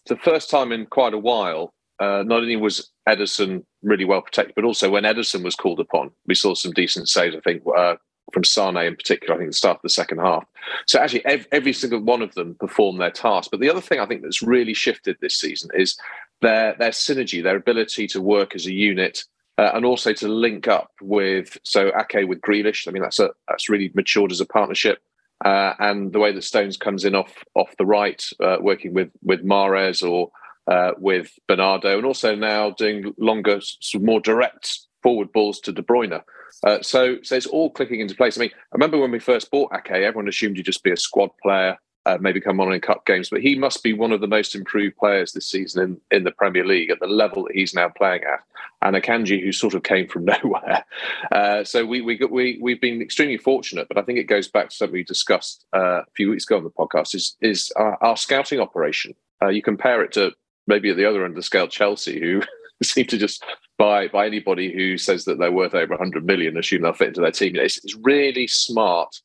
the 0.08 0.18
first 0.18 0.50
time 0.50 0.72
in 0.72 0.86
quite 0.86 1.14
a 1.14 1.20
while. 1.20 1.74
Uh, 2.00 2.24
not 2.26 2.42
only 2.42 2.56
was 2.56 2.92
Ederson 3.08 3.64
really 3.84 4.06
well 4.06 4.24
protected, 4.24 4.56
but 4.56 4.64
also 4.64 4.90
when 4.90 5.04
Ederson 5.04 5.44
was 5.44 5.54
called 5.54 5.80
upon, 5.80 6.10
we 6.26 6.34
saw 6.34 6.56
some 6.56 6.72
decent 6.72 7.08
saves. 7.08 7.36
I 7.36 7.40
think 7.42 7.62
uh, 7.78 7.96
from 8.34 8.44
Sane 8.44 8.78
in 8.78 8.96
particular, 8.96 9.36
I 9.36 9.38
think 9.38 9.50
the 9.50 9.58
start 9.58 9.78
of 9.78 9.82
the 9.84 9.90
second 9.90 10.20
half. 10.20 10.46
So 10.88 11.00
actually, 11.00 11.26
every, 11.26 11.46
every, 11.52 11.74
single 11.74 12.02
one 12.02 12.22
of 12.22 12.34
them 12.36 12.56
performed 12.56 13.02
their 13.02 13.12
task. 13.12 13.50
But 13.52 13.60
the 13.60 13.70
other 13.70 13.82
thing 13.82 14.00
I 14.00 14.06
think 14.06 14.22
that's 14.22 14.42
really 14.42 14.74
shifted 14.74 15.18
this 15.20 15.36
season 15.36 15.70
is 15.74 15.98
their 16.42 16.76
their 16.78 16.92
synergy, 16.92 17.44
their 17.44 17.58
ability 17.58 18.08
to 18.08 18.22
work 18.22 18.56
as 18.56 18.66
a 18.66 18.74
unit, 18.74 19.24
uh, 19.58 19.72
and 19.74 19.86
also 19.86 20.14
to 20.14 20.28
link 20.28 20.68
up 20.68 20.92
with 21.02 21.58
so 21.64 21.92
Ake 21.98 22.28
with 22.28 22.42
Grealish. 22.42 22.88
I 22.88 22.92
mean, 22.92 23.04
that's 23.04 23.20
a 23.20 23.32
that's 23.48 23.70
really 23.70 23.92
matured 23.94 24.32
as 24.32 24.42
a 24.42 24.46
partnership. 24.46 25.00
Uh, 25.44 25.74
and 25.80 26.14
the 26.14 26.20
way 26.20 26.32
that 26.32 26.44
Stones 26.44 26.78
comes 26.78 27.04
in 27.04 27.16
off 27.16 27.44
off 27.56 27.76
the 27.78 27.86
right, 27.86 28.24
uh, 28.44 28.58
working 28.60 28.94
with 28.94 29.10
with 29.24 29.44
Mahrez 29.44 30.08
or 30.08 30.32
uh, 30.68 30.92
with 30.98 31.32
Bernardo, 31.48 31.98
and 31.98 32.06
also 32.06 32.36
now 32.36 32.72
doing 32.72 33.14
longer, 33.18 33.60
more 33.96 34.20
direct 34.20 34.80
forward 35.02 35.32
balls 35.32 35.60
to 35.62 35.72
De 35.72 35.82
Bruyne. 35.82 36.22
Uh, 36.66 36.82
so, 36.82 37.18
so 37.24 37.36
it's 37.36 37.46
all 37.46 37.70
clicking 37.70 38.00
into 38.00 38.16
place. 38.16 38.38
I 38.38 38.42
mean, 38.42 38.52
I 38.54 38.76
remember 38.76 38.98
when 38.98 39.12
we 39.12 39.20
first 39.20 39.52
bought 39.52 39.72
Ake, 39.74 39.92
everyone 39.92 40.28
assumed 40.28 40.58
he'd 40.58 40.66
just 40.66 40.84
be 40.84 40.92
a 40.92 40.98
squad 40.98 41.30
player, 41.42 41.78
uh, 42.06 42.18
maybe 42.20 42.42
come 42.42 42.60
on 42.60 42.74
in 42.74 42.82
cup 42.82 43.06
games, 43.06 43.30
but 43.30 43.42
he 43.42 43.56
must 43.56 43.84
be 43.84 43.94
one 43.94 44.12
of 44.12 44.22
the 44.22 44.28
most 44.28 44.56
improved 44.56 44.98
players 44.98 45.32
this 45.32 45.48
season 45.48 45.84
in, 46.12 46.18
in 46.18 46.24
the 46.24 46.32
Premier 46.32 46.66
League 46.66 46.90
at 46.90 47.00
the 47.00 47.08
level 47.08 47.44
that 47.44 47.56
he's 47.56 47.74
now 47.74 47.90
playing 47.90 48.24
at. 48.24 48.40
And 48.82 48.96
Akanji, 48.96 49.44
who 49.44 49.52
sort 49.52 49.76
of 49.76 49.84
came 49.84 50.08
from 50.08 50.26
nowhere. 50.44 50.84
Uh, 51.32 51.64
so 51.64 51.86
we, 51.86 52.02
we, 52.02 52.20
we, 52.30 52.58
we've 52.62 52.82
been 52.82 53.02
extremely 53.02 53.38
fortunate, 53.38 53.88
but 53.88 53.98
I 53.98 54.02
think 54.02 54.18
it 54.18 54.24
goes 54.24 54.48
back 54.48 54.70
to 54.70 54.76
something 54.76 54.94
we 54.94 55.04
discussed 55.04 55.66
uh, 55.76 56.02
a 56.02 56.06
few 56.16 56.32
weeks 56.32 56.46
ago 56.46 56.58
on 56.58 56.64
the 56.64 56.72
podcast 56.72 57.14
is, 57.14 57.38
is 57.42 57.72
our, 57.76 57.98
our 58.04 58.18
scouting 58.18 58.60
operation. 58.60 59.14
Uh, 59.42 59.50
you 59.50 59.62
compare 59.62 60.04
it 60.04 60.12
to 60.14 60.32
maybe 60.68 60.90
at 60.90 60.98
the 60.98 61.06
other 61.06 61.24
end 61.24 61.32
of 61.32 61.36
the 61.36 61.44
scale, 61.44 61.68
Chelsea, 61.68 62.20
who 62.20 62.42
seem 62.86 63.06
to 63.08 63.18
just 63.18 63.44
buy 63.78 64.08
by 64.08 64.26
anybody 64.26 64.74
who 64.74 64.98
says 64.98 65.26
that 65.26 65.40
they're 65.40 65.52
worth 65.52 65.74
over 65.74 65.92
100 65.92 66.26
million, 66.26 66.58
assume 66.58 66.82
they'll 66.82 66.94
fit 66.94 67.10
into 67.10 67.22
their 67.22 67.32
team. 67.32 67.56
It's, 67.56 67.84
it's 67.84 67.96
really 68.02 68.48
smart, 68.48 69.16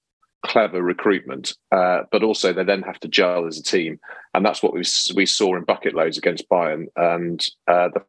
clever 0.45 0.83
recruitment, 0.83 1.55
uh, 1.73 2.03
but 2.11 2.23
also 2.23 2.53
they 2.53 2.65
then 2.65 2.83
have 2.83 3.01
to 3.01 3.09
gel 3.09 3.47
as 3.47 3.59
a 3.59 3.63
team, 3.63 3.99
and 4.35 4.45
that's 4.45 4.63
what 4.63 4.73
we 4.73 4.83
we 5.15 5.27
saw 5.27 5.57
in 5.57 5.65
bucket 5.65 5.95
loads 5.95 6.19
against 6.19 6.49
Bayern, 6.49 6.87
and 6.97 7.47
uh, 7.67 7.89
the 7.93 8.03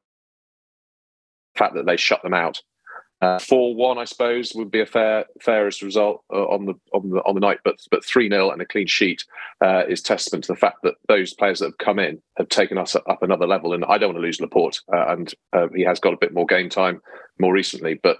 fact 1.55 1.75
that 1.75 1.85
they 1.85 1.97
shut 1.97 2.21
them 2.23 2.33
out 2.33 2.61
four 3.19 3.71
uh, 3.71 3.73
one, 3.73 3.97
I 3.97 4.05
suppose, 4.05 4.53
would 4.53 4.69
be 4.69 4.81
a 4.81 4.85
fair 4.85 5.25
fairest 5.41 5.81
result 5.81 6.23
uh, 6.31 6.45
on 6.47 6.65
the 6.65 6.73
on 6.93 7.09
the 7.09 7.17
on 7.23 7.33
the 7.33 7.41
night. 7.41 7.59
But 7.63 7.79
but 7.89 8.05
three 8.05 8.29
0 8.29 8.51
and 8.51 8.61
a 8.61 8.65
clean 8.65 8.87
sheet 8.87 9.25
uh, 9.61 9.83
is 9.87 10.01
testament 10.01 10.43
to 10.45 10.53
the 10.53 10.59
fact 10.59 10.83
that 10.83 10.95
those 11.07 11.33
players 11.33 11.59
that 11.59 11.65
have 11.65 11.77
come 11.79 11.99
in 11.99 12.21
have 12.37 12.49
taken 12.49 12.77
us 12.77 12.95
up 12.95 13.23
another 13.23 13.47
level. 13.47 13.73
And 13.73 13.83
I 13.85 13.97
don't 13.97 14.09
want 14.09 14.17
to 14.17 14.25
lose 14.25 14.39
Laporte, 14.39 14.81
uh, 14.93 15.07
and 15.07 15.33
uh, 15.53 15.67
he 15.75 15.81
has 15.83 15.99
got 15.99 16.13
a 16.13 16.17
bit 16.17 16.33
more 16.33 16.45
game 16.45 16.69
time 16.69 17.01
more 17.39 17.53
recently. 17.53 17.95
But 17.95 18.19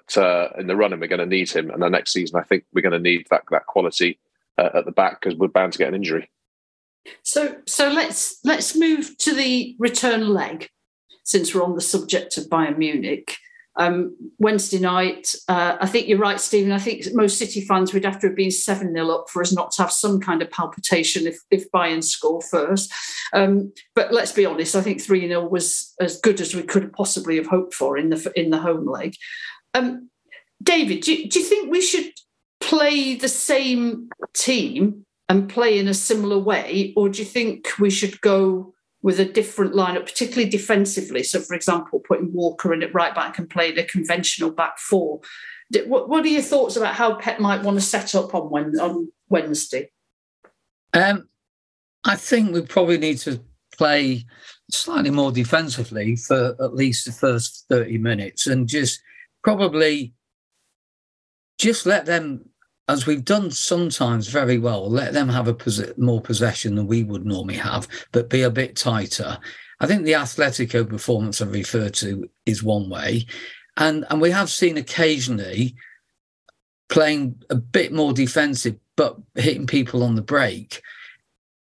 in 0.57 0.67
the 0.67 0.75
running, 0.75 0.99
we're 0.99 1.07
going 1.07 1.19
to 1.19 1.25
need 1.25 1.51
him, 1.51 1.69
and 1.69 1.81
the 1.81 1.89
next 1.89 2.13
season, 2.13 2.39
I 2.39 2.43
think 2.43 2.65
we're 2.73 2.81
going 2.81 2.91
to 2.91 2.99
need 2.99 3.27
that 3.29 3.43
that 3.51 3.67
quality 3.67 4.19
at 4.57 4.85
the 4.85 4.91
back 4.91 5.21
because 5.21 5.37
we're 5.37 5.47
bound 5.47 5.73
to 5.73 5.79
get 5.79 5.89
an 5.89 5.95
injury. 5.95 6.31
So 7.21 7.57
so 7.67 7.89
let's 7.89 8.39
let's 8.43 8.75
move 8.75 9.15
to 9.19 9.35
the 9.35 9.75
return 9.77 10.29
leg, 10.29 10.69
since 11.23 11.53
we're 11.53 11.63
on 11.63 11.75
the 11.75 11.81
subject 11.81 12.35
of 12.37 12.45
Bayern 12.45 12.79
Munich 12.79 13.37
um, 13.77 14.15
Wednesday 14.39 14.79
night. 14.79 15.35
Uh, 15.47 15.77
I 15.79 15.87
think 15.87 16.07
you're 16.07 16.17
right, 16.17 16.39
Steven. 16.39 16.71
I 16.71 16.79
think 16.79 17.05
most 17.13 17.37
City 17.37 17.61
fans 17.61 17.93
would 17.93 18.03
have 18.03 18.19
to 18.19 18.27
have 18.27 18.35
been 18.35 18.51
7 18.51 18.91
0 18.91 19.09
up 19.09 19.29
for 19.29 19.41
us 19.41 19.53
not 19.53 19.71
to 19.73 19.83
have 19.83 19.91
some 19.91 20.19
kind 20.19 20.41
of 20.41 20.51
palpitation 20.51 21.27
if, 21.27 21.39
if 21.51 21.71
Bayern 21.71 22.03
score 22.03 22.41
first. 22.41 22.91
Um, 23.33 23.71
but 23.95 24.11
let's 24.11 24.31
be 24.31 24.45
honest, 24.45 24.75
I 24.75 24.81
think 24.81 25.01
3 25.01 25.27
0 25.27 25.47
was 25.47 25.93
as 26.01 26.19
good 26.19 26.41
as 26.41 26.55
we 26.55 26.63
could 26.63 26.91
possibly 26.93 27.37
have 27.37 27.47
hoped 27.47 27.73
for 27.73 27.97
in 27.97 28.09
the, 28.09 28.31
in 28.35 28.49
the 28.49 28.59
home 28.59 28.87
leg. 28.87 29.15
Um, 29.73 30.09
David, 30.61 31.01
do 31.01 31.13
you, 31.13 31.29
do 31.29 31.39
you 31.39 31.45
think 31.45 31.71
we 31.71 31.81
should 31.81 32.11
play 32.59 33.15
the 33.15 33.29
same 33.29 34.09
team 34.33 35.05
and 35.29 35.49
play 35.49 35.77
in 35.77 35.87
a 35.87 35.93
similar 35.93 36.39
way, 36.39 36.93
or 36.95 37.09
do 37.09 37.19
you 37.19 37.25
think 37.25 37.67
we 37.79 37.89
should 37.89 38.19
go 38.21 38.73
with 39.07 39.21
a 39.21 39.25
different 39.25 39.73
lineup, 39.73 40.03
particularly 40.03 40.49
defensively. 40.49 41.23
So, 41.23 41.39
for 41.39 41.53
example, 41.53 42.01
putting 42.01 42.33
Walker 42.33 42.73
in 42.73 42.83
at 42.83 42.93
right 42.93 43.15
back 43.15 43.39
and 43.39 43.49
playing 43.49 43.79
a 43.79 43.85
conventional 43.85 44.51
back 44.51 44.77
four. 44.79 45.21
What, 45.85 46.09
what 46.09 46.25
are 46.25 46.27
your 46.27 46.41
thoughts 46.41 46.75
about 46.75 46.93
how 46.93 47.15
Pep 47.15 47.39
might 47.39 47.63
want 47.63 47.77
to 47.77 47.81
set 47.81 48.15
up 48.15 48.35
on, 48.35 48.49
when, 48.49 48.77
on 48.77 49.09
Wednesday? 49.29 49.91
Um, 50.93 51.29
I 52.03 52.17
think 52.17 52.53
we 52.53 52.59
probably 52.63 52.97
need 52.97 53.19
to 53.19 53.39
play 53.77 54.25
slightly 54.71 55.11
more 55.11 55.31
defensively 55.31 56.17
for 56.17 56.57
at 56.59 56.75
least 56.75 57.05
the 57.05 57.13
first 57.13 57.63
30 57.69 57.99
minutes 57.99 58.45
and 58.45 58.67
just 58.67 59.01
probably 59.41 60.13
just 61.57 61.85
let 61.85 62.05
them 62.05 62.49
as 62.87 63.05
we've 63.05 63.25
done 63.25 63.51
sometimes 63.51 64.27
very 64.27 64.57
well, 64.57 64.89
let 64.89 65.13
them 65.13 65.29
have 65.29 65.47
a 65.47 65.53
pos- 65.53 65.97
more 65.97 66.21
possession 66.21 66.75
than 66.75 66.87
we 66.87 67.03
would 67.03 67.25
normally 67.25 67.57
have, 67.57 67.87
but 68.11 68.29
be 68.29 68.43
a 68.43 68.49
bit 68.49 68.75
tighter. 68.75 69.37
I 69.79 69.87
think 69.87 70.03
the 70.03 70.13
Atletico 70.13 70.87
performance 70.87 71.41
I 71.41 71.45
referred 71.45 71.93
to 71.95 72.29
is 72.45 72.63
one 72.63 72.89
way. 72.89 73.27
And, 73.75 74.05
and 74.09 74.21
we 74.21 74.31
have 74.31 74.49
seen 74.49 74.77
occasionally 74.77 75.75
playing 76.89 77.41
a 77.49 77.55
bit 77.55 77.91
more 77.91 78.13
defensive, 78.13 78.77
but 78.95 79.17
hitting 79.35 79.67
people 79.67 80.01
on 80.01 80.15
the 80.15 80.21
break 80.21 80.81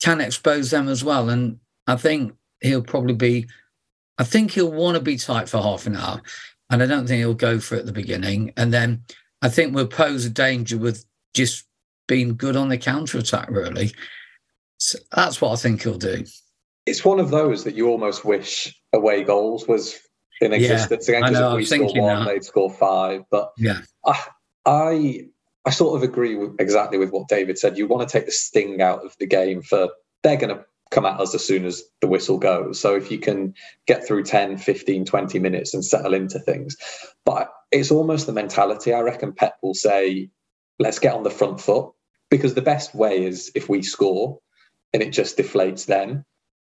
can 0.01 0.20
expose 0.20 0.72
them 0.72 0.89
as 0.89 1.03
well. 1.03 1.29
And 1.29 1.60
I 1.88 1.96
think 1.96 2.34
he'll 2.62 2.84
probably 2.84 3.13
be, 3.13 3.48
I 4.17 4.24
think 4.24 4.51
he'll 4.51 4.72
want 4.72 4.96
to 4.96 5.01
be 5.01 5.17
tight 5.17 5.48
for 5.48 5.62
half 5.62 5.86
an 5.86 5.96
hour. 5.96 6.22
And 6.70 6.82
I 6.82 6.88
don't 6.88 7.08
think 7.08 7.20
he'll 7.20 7.36
go 7.36 7.60
for 7.60 7.75
it 7.75 7.82
at 7.82 7.86
the 7.86 7.93
beginning. 7.93 8.51
And 8.58 8.74
then 8.74 9.03
I 9.43 9.50
think 9.50 9.75
we'll 9.75 9.88
pose 9.88 10.25
a 10.25 10.29
danger 10.29 10.77
with 10.77 11.05
just 11.33 11.65
being 12.07 12.35
good 12.38 12.55
on 12.55 12.69
the 12.69 12.77
counter 12.77 13.17
attack, 13.17 13.50
really. 13.51 13.91
So 14.77 15.00
that's 15.12 15.41
what 15.41 15.51
I 15.51 15.55
think 15.57 15.83
he'll 15.83 15.97
do. 15.97 16.23
It's 16.85 17.03
one 17.03 17.19
of 17.19 17.29
those 17.29 17.65
that 17.65 17.75
you 17.75 17.89
almost 17.89 18.23
wish 18.23 18.73
away 18.93 19.23
goals 19.23 19.67
was 19.67 20.00
in 20.39 20.53
existence 20.53 21.09
yeah, 21.09 21.17
again. 21.17 21.33
Because 21.33 21.51
if 21.51 21.57
we 21.57 21.65
score 21.65 22.01
one, 22.01 22.25
that. 22.25 22.31
they'd 22.31 22.43
score 22.43 22.71
five. 22.71 23.23
But 23.29 23.51
yeah, 23.57 23.81
I, 24.05 24.23
I 24.65 25.27
I 25.65 25.69
sort 25.71 25.97
of 25.97 26.03
agree 26.03 26.35
with 26.35 26.55
exactly 26.59 26.97
with 26.97 27.12
what 27.12 27.27
David 27.27 27.57
said. 27.57 27.77
You 27.77 27.88
want 27.88 28.07
to 28.07 28.12
take 28.12 28.25
the 28.25 28.31
sting 28.31 28.81
out 28.81 29.05
of 29.05 29.13
the 29.19 29.27
game 29.27 29.62
for 29.62 29.89
they're 30.23 30.38
going 30.38 30.55
to 30.55 30.65
come 30.91 31.05
at 31.05 31.19
us 31.19 31.33
as 31.33 31.45
soon 31.45 31.65
as 31.65 31.83
the 32.01 32.07
whistle 32.07 32.38
goes. 32.38 32.79
So 32.79 32.95
if 32.95 33.12
you 33.12 33.17
can 33.17 33.53
get 33.88 34.05
through 34.05 34.23
10, 34.23 34.57
15, 34.57 35.05
20 35.05 35.39
minutes 35.39 35.73
and 35.73 35.83
settle 35.83 36.13
into 36.13 36.39
things. 36.39 36.77
But 37.25 37.51
it's 37.73 37.91
almost 37.91 38.27
the 38.27 38.33
mentality. 38.33 38.93
I 38.93 39.01
reckon 39.01 39.33
Pep 39.33 39.57
will 39.61 39.73
say, 39.73 40.29
let's 40.79 40.99
get 40.99 41.15
on 41.15 41.23
the 41.23 41.31
front 41.31 41.59
foot 41.59 41.91
because 42.29 42.53
the 42.53 42.61
best 42.61 42.95
way 42.95 43.25
is 43.25 43.51
if 43.55 43.67
we 43.67 43.81
score 43.81 44.39
and 44.93 45.01
it 45.03 45.11
just 45.11 45.37
deflates 45.37 45.85
them. 45.87 46.23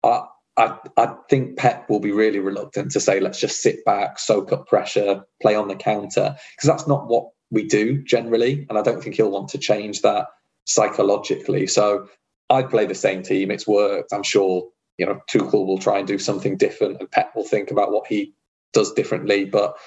I, 0.04 0.24
I, 0.58 0.78
I 0.98 1.16
think 1.30 1.58
Pep 1.58 1.90
will 1.90 2.02
be 2.02 2.12
really 2.12 2.40
reluctant 2.40 2.92
to 2.92 3.00
say, 3.00 3.22
let's 3.22 3.40
just 3.40 3.62
sit 3.62 3.86
back, 3.86 4.20
soak 4.20 4.52
up 4.52 4.68
pressure, 4.68 5.24
play 5.42 5.56
on 5.56 5.70
the 5.70 5.76
counter, 5.76 6.36
because 6.56 6.68
that's 6.68 6.88
not 6.88 7.08
what 7.08 7.30
we 7.50 7.66
do 7.66 8.04
generally. 8.04 8.66
And 8.70 8.78
I 8.78 8.82
don't 8.82 9.02
think 9.02 9.16
he'll 9.16 9.32
want 9.32 9.50
to 9.50 9.58
change 9.58 10.02
that 10.02 10.28
psychologically. 10.66 11.66
So 11.68 12.10
I'd 12.50 12.70
play 12.70 12.86
the 12.86 12.96
same 12.96 13.24
team. 13.24 13.52
It's 13.52 13.68
worked. 13.68 14.12
I'm 14.14 14.24
sure, 14.24 14.70
you 14.98 15.06
know, 15.06 15.22
Tuchel 15.32 15.66
will 15.66 15.78
try 15.78 16.00
and 16.00 16.08
do 16.08 16.20
something 16.20 16.58
different 16.58 16.98
and 17.00 17.10
Pep 17.10 17.32
will 17.36 17.46
think 17.46 17.72
about 17.72 17.92
what 17.92 18.08
he 18.08 18.34
does 18.74 18.94
differently. 18.94 19.46
But 19.46 19.78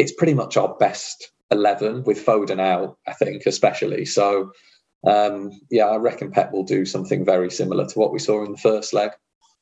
it's 0.00 0.12
pretty 0.12 0.32
much 0.32 0.56
our 0.56 0.74
best 0.76 1.30
11 1.50 2.04
with 2.04 2.24
Foden 2.24 2.58
out, 2.58 2.96
I 3.06 3.12
think, 3.12 3.44
especially. 3.44 4.06
So, 4.06 4.50
um, 5.06 5.50
yeah, 5.70 5.86
I 5.86 5.96
reckon 5.96 6.30
Pep 6.30 6.52
will 6.52 6.64
do 6.64 6.86
something 6.86 7.22
very 7.22 7.50
similar 7.50 7.86
to 7.86 7.98
what 7.98 8.10
we 8.10 8.18
saw 8.18 8.42
in 8.42 8.52
the 8.52 8.58
first 8.58 8.94
leg. 8.94 9.10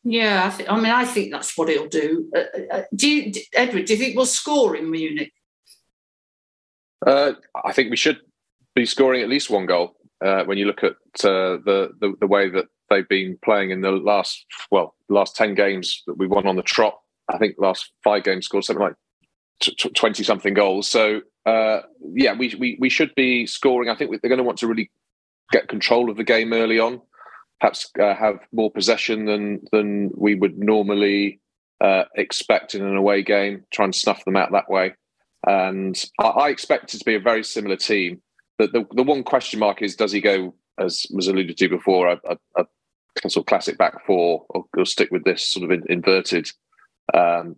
Yeah, 0.05 0.47
I, 0.47 0.57
th- 0.57 0.69
I 0.71 0.77
mean, 0.77 0.93
I 0.93 1.05
think 1.05 1.33
that's 1.33 1.59
what 1.59 1.69
he'll 1.69 1.89
do. 1.89 2.31
Uh, 2.35 2.39
uh, 2.39 2.77
uh 2.77 2.83
do 2.95 3.09
you, 3.11 3.33
Edward? 3.53 3.87
Do 3.87 3.95
you 3.95 3.99
think 3.99 4.17
we'll 4.17 4.27
score 4.27 4.77
in 4.77 4.89
Munich? 4.93 5.33
Uh, 7.05 7.33
I 7.65 7.73
think 7.73 7.91
we 7.91 7.97
should 7.97 8.21
be 8.77 8.87
scoring 8.87 9.23
at 9.23 9.29
least 9.29 9.51
one 9.51 9.67
goal. 9.67 9.97
Uh, 10.25 10.45
when 10.45 10.57
you 10.57 10.67
look 10.67 10.85
at 10.85 10.93
uh, 11.25 11.59
the, 11.65 11.91
the, 12.01 12.15
the 12.21 12.27
way 12.29 12.49
that 12.49 12.67
they've 12.91 13.09
been 13.09 13.39
playing 13.45 13.71
in 13.71 13.81
the 13.81 13.91
last 13.91 14.45
well 14.71 14.95
last 15.09 15.37
ten 15.37 15.55
games 15.55 16.03
that 16.07 16.17
we 16.17 16.27
won 16.27 16.47
on 16.47 16.57
the 16.57 16.63
trot, 16.63 16.99
I 17.29 17.39
think 17.39 17.57
last 17.59 17.91
five 18.05 18.25
games 18.25 18.47
scored 18.47 18.65
something 18.65 18.83
like 18.83 18.95
twenty 19.95 20.23
something 20.25 20.55
goals. 20.55 20.89
So 20.89 21.23
uh, 21.47 21.81
yeah, 22.15 22.35
we, 22.35 22.55
we 22.59 22.77
we 22.79 22.91
should 22.91 23.15
be 23.15 23.47
scoring. 23.47 23.89
I 23.89 23.95
think 23.95 24.11
they're 24.11 24.29
going 24.29 24.39
to 24.39 24.45
want 24.45 24.59
to 24.59 24.67
really 24.67 24.91
get 25.51 25.69
control 25.69 26.11
of 26.11 26.17
the 26.17 26.25
game 26.25 26.53
early 26.53 26.79
on, 26.79 27.01
perhaps 27.61 27.91
uh, 28.01 28.15
have 28.15 28.41
more 28.53 28.71
possession 28.71 29.25
than 29.25 29.61
than 29.73 30.11
we 30.15 30.35
would 30.35 30.59
normally 30.59 31.41
uh, 31.81 32.05
expect 32.17 32.75
in 32.75 32.85
an 32.85 32.97
away 32.97 33.23
game. 33.23 33.65
Try 33.73 33.87
and 33.87 33.95
snuff 33.95 34.25
them 34.25 34.37
out 34.37 34.53
that 34.53 34.71
way. 34.71 34.95
And 35.47 36.03
I, 36.21 36.25
I 36.25 36.49
expect 36.49 36.95
it 36.95 36.99
to 36.99 37.05
be 37.05 37.15
a 37.15 37.21
very 37.21 37.45
similar 37.45 37.77
team. 37.77 38.21
The, 38.59 38.67
the, 38.67 38.85
the 38.93 39.03
one 39.03 39.23
question 39.23 39.61
mark 39.61 39.83
is: 39.83 39.97
Does 39.97 40.13
he 40.13 40.21
go, 40.21 40.55
as 40.79 41.07
was 41.11 41.29
alluded 41.29 41.57
to 41.57 41.69
before, 41.69 42.09
a, 42.09 42.21
a, 42.29 42.67
a 43.25 43.31
sort 43.31 43.45
of 43.45 43.47
classic 43.47 43.79
back 43.79 44.05
four, 44.05 44.45
or, 44.51 44.65
or, 44.77 44.85
stick 44.85 45.11
with 45.11 45.25
this 45.25 45.49
sort 45.49 45.65
of 45.65 45.71
in, 45.71 45.85
inverted 45.89 46.51
um, 47.15 47.57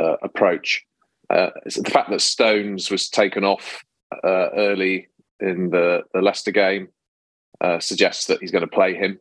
uh, 0.00 0.16
approach? 0.22 0.84
Uh, 1.30 1.50
the 1.64 1.90
fact 1.90 2.10
that 2.10 2.20
Stones 2.20 2.90
was 2.90 3.08
taken 3.08 3.44
off 3.44 3.84
uh, 4.24 4.48
early 4.56 5.08
in 5.40 5.70
the, 5.70 6.02
the 6.14 6.22
Leicester 6.22 6.50
game 6.50 6.88
uh, 7.60 7.78
suggests 7.78 8.26
that 8.26 8.40
he's 8.40 8.50
going 8.50 8.64
to 8.64 8.70
play 8.70 8.94
him, 8.94 9.18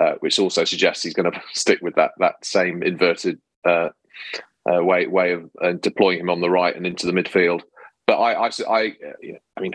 uh, 0.00 0.12
which 0.20 0.38
also 0.38 0.64
suggests 0.64 1.02
he's 1.02 1.14
going 1.14 1.30
to 1.32 1.40
stick 1.52 1.80
with 1.82 1.94
that 1.96 2.12
that 2.18 2.44
same 2.44 2.82
inverted 2.82 3.38
uh, 3.66 3.88
uh, 4.70 4.82
way 4.82 5.06
way 5.06 5.32
of 5.32 5.80
deploying 5.80 6.20
him 6.20 6.30
on 6.30 6.40
the 6.40 6.50
right 6.50 6.76
and 6.76 6.86
into 6.86 7.06
the 7.06 7.12
midfield. 7.12 7.62
But 8.06 8.18
I, 8.18 8.46
I, 8.46 8.50
I, 8.68 8.96
I 9.56 9.60
mean, 9.60 9.74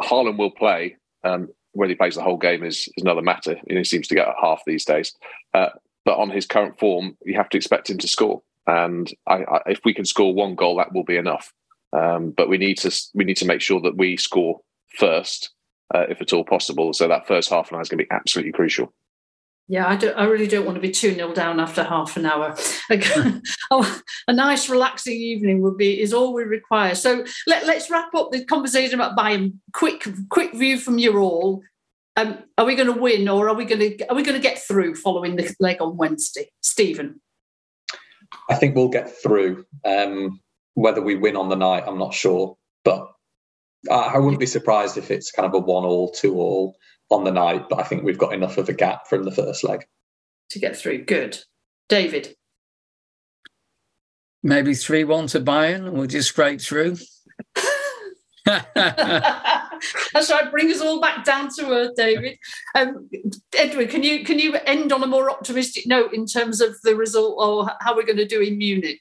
Haaland 0.00 0.38
will 0.38 0.50
play. 0.50 0.96
Um, 1.24 1.48
whether 1.74 1.88
he 1.88 1.94
plays 1.94 2.16
the 2.16 2.22
whole 2.22 2.36
game 2.36 2.64
is, 2.64 2.86
is 2.98 3.02
another 3.02 3.22
matter. 3.22 3.56
he 3.66 3.82
seems 3.82 4.06
to 4.06 4.14
get 4.14 4.28
half 4.42 4.60
these 4.66 4.84
days. 4.84 5.14
but 5.54 5.72
on 6.06 6.28
his 6.28 6.44
current 6.44 6.78
form, 6.78 7.16
you 7.24 7.34
have 7.34 7.48
to 7.48 7.56
expect 7.56 7.88
him 7.88 7.96
to 7.96 8.06
score 8.06 8.42
and 8.66 9.10
I, 9.26 9.44
I, 9.44 9.60
if 9.66 9.80
we 9.84 9.94
can 9.94 10.04
score 10.04 10.34
one 10.34 10.54
goal, 10.54 10.76
that 10.76 10.92
will 10.92 11.04
be 11.04 11.16
enough. 11.16 11.52
Um, 11.92 12.30
but 12.30 12.48
we 12.48 12.58
need 12.58 12.78
to 12.78 13.02
we 13.14 13.24
need 13.24 13.36
to 13.38 13.46
make 13.46 13.60
sure 13.60 13.80
that 13.82 13.96
we 13.96 14.16
score 14.16 14.60
first, 14.96 15.50
uh, 15.94 16.06
if 16.08 16.20
at 16.20 16.32
all 16.32 16.44
possible. 16.44 16.92
So 16.92 17.08
that 17.08 17.26
first 17.26 17.50
half 17.50 17.70
an 17.70 17.76
hour 17.76 17.82
is 17.82 17.88
going 17.88 17.98
to 17.98 18.04
be 18.04 18.10
absolutely 18.10 18.52
crucial. 18.52 18.92
Yeah, 19.68 19.86
I, 19.86 20.06
I 20.20 20.24
really 20.24 20.48
don't 20.48 20.66
want 20.66 20.74
to 20.74 20.82
be 20.82 20.90
2 20.90 21.14
0 21.14 21.32
down 21.32 21.60
after 21.60 21.84
half 21.84 22.16
an 22.16 22.26
hour. 22.26 22.56
oh, 23.70 24.02
a 24.26 24.32
nice, 24.32 24.68
relaxing 24.68 25.14
evening 25.14 25.62
would 25.62 25.78
be 25.78 26.00
is 26.00 26.12
all 26.12 26.34
we 26.34 26.42
require. 26.42 26.94
So 26.94 27.24
let, 27.46 27.64
us 27.64 27.90
wrap 27.90 28.14
up 28.14 28.32
the 28.32 28.44
conversation 28.44 28.94
about 28.94 29.16
Bayern. 29.16 29.54
Quick, 29.72 30.06
quick 30.30 30.52
view 30.54 30.78
from 30.78 30.98
you 30.98 31.18
all. 31.18 31.62
Um, 32.16 32.38
are 32.58 32.66
we 32.66 32.74
going 32.74 32.92
to 32.92 33.00
win, 33.00 33.28
or 33.28 33.48
are 33.48 33.54
we 33.54 33.64
going 33.64 33.78
to 33.96 34.08
are 34.10 34.14
we 34.14 34.22
going 34.22 34.36
to 34.36 34.42
get 34.42 34.58
through 34.58 34.96
following 34.96 35.36
the 35.36 35.54
leg 35.58 35.80
on 35.80 35.96
Wednesday, 35.96 36.50
Steven? 36.60 37.22
I 38.48 38.54
think 38.54 38.74
we'll 38.74 38.88
get 38.88 39.10
through. 39.22 39.64
Um, 39.84 40.40
Whether 40.74 41.02
we 41.02 41.16
win 41.16 41.36
on 41.36 41.48
the 41.48 41.56
night, 41.56 41.84
I'm 41.86 41.98
not 41.98 42.14
sure, 42.14 42.56
but 42.84 43.12
I 43.90 44.18
wouldn't 44.18 44.40
be 44.40 44.46
surprised 44.46 44.96
if 44.96 45.10
it's 45.10 45.30
kind 45.30 45.46
of 45.46 45.54
a 45.54 45.58
one 45.58 45.84
all, 45.84 46.10
two 46.10 46.36
all 46.36 46.76
on 47.10 47.24
the 47.24 47.32
night. 47.32 47.68
But 47.68 47.80
I 47.80 47.82
think 47.82 48.04
we've 48.04 48.18
got 48.18 48.32
enough 48.32 48.58
of 48.58 48.68
a 48.68 48.72
gap 48.72 49.08
from 49.08 49.24
the 49.24 49.32
first 49.32 49.64
leg 49.64 49.84
to 50.50 50.58
get 50.58 50.76
through. 50.76 51.04
Good, 51.04 51.38
David. 51.88 52.36
Maybe 54.42 54.74
three 54.74 55.04
one 55.04 55.26
to 55.28 55.40
Bayern, 55.40 55.86
and 55.86 55.92
we'll 55.92 56.06
just 56.06 56.28
scrape 56.28 56.60
through. 56.60 56.96
That's 60.12 60.30
right. 60.30 60.50
Bring 60.50 60.70
us 60.70 60.80
all 60.80 61.00
back 61.00 61.24
down 61.24 61.48
to 61.56 61.70
earth, 61.70 61.92
David. 61.96 62.38
Um, 62.74 63.08
Edward, 63.56 63.90
can 63.90 64.02
you 64.02 64.24
can 64.24 64.38
you 64.38 64.54
end 64.66 64.92
on 64.92 65.02
a 65.02 65.06
more 65.06 65.30
optimistic 65.30 65.86
note 65.86 66.12
in 66.12 66.26
terms 66.26 66.60
of 66.60 66.80
the 66.82 66.94
result 66.94 67.34
or 67.38 67.70
how 67.80 67.96
we're 67.96 68.06
going 68.06 68.16
to 68.16 68.26
do 68.26 68.40
in 68.40 68.58
Munich? 68.58 69.00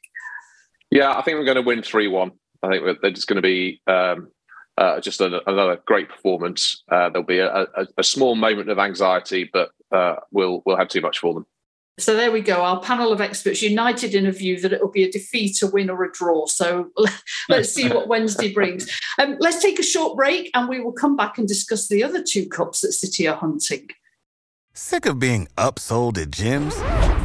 Yeah, 0.89 1.11
I 1.17 1.21
think 1.21 1.37
we're 1.37 1.45
going 1.45 1.55
to 1.55 1.61
win 1.61 1.81
three 1.81 2.07
one. 2.07 2.31
I 2.63 2.69
think 2.69 3.01
they're 3.01 3.11
just 3.11 3.27
going 3.27 3.37
to 3.37 3.41
be 3.41 3.81
um, 3.87 4.29
uh, 4.77 4.99
just 4.99 5.21
a, 5.21 5.41
another 5.49 5.81
great 5.85 6.09
performance. 6.09 6.83
Uh, 6.91 7.09
there'll 7.09 7.23
be 7.23 7.39
a, 7.39 7.51
a, 7.51 7.87
a, 7.97 8.03
small 8.03 8.35
moment 8.35 8.69
of 8.69 8.77
anxiety, 8.77 9.49
but 9.51 9.71
uh, 9.91 10.15
we'll 10.31 10.61
we'll 10.65 10.77
have 10.77 10.89
too 10.89 11.01
much 11.01 11.19
for 11.19 11.33
them. 11.33 11.45
So 12.01 12.15
there 12.15 12.31
we 12.31 12.41
go. 12.41 12.61
Our 12.61 12.81
panel 12.81 13.11
of 13.11 13.21
experts 13.21 13.61
united 13.61 14.15
in 14.15 14.25
a 14.25 14.31
view 14.31 14.59
that 14.61 14.73
it 14.73 14.81
will 14.81 14.91
be 14.91 15.03
a 15.03 15.11
defeat, 15.11 15.61
a 15.61 15.67
win, 15.67 15.89
or 15.89 16.03
a 16.03 16.11
draw. 16.11 16.47
So 16.47 16.91
let's 17.49 17.69
see 17.69 17.87
what 17.87 18.07
Wednesday 18.07 18.51
brings. 18.51 18.89
Um, 19.19 19.37
let's 19.39 19.61
take 19.61 19.79
a 19.79 19.83
short 19.83 20.15
break 20.15 20.49
and 20.53 20.67
we 20.67 20.79
will 20.79 20.93
come 20.93 21.15
back 21.15 21.37
and 21.37 21.47
discuss 21.47 21.87
the 21.87 22.03
other 22.03 22.23
two 22.23 22.47
cups 22.47 22.81
that 22.81 22.93
City 22.93 23.27
are 23.27 23.37
hunting. 23.37 23.89
Sick 24.73 25.05
of 25.05 25.19
being 25.19 25.47
upsold 25.57 26.17
at 26.17 26.31
gyms? 26.31 27.20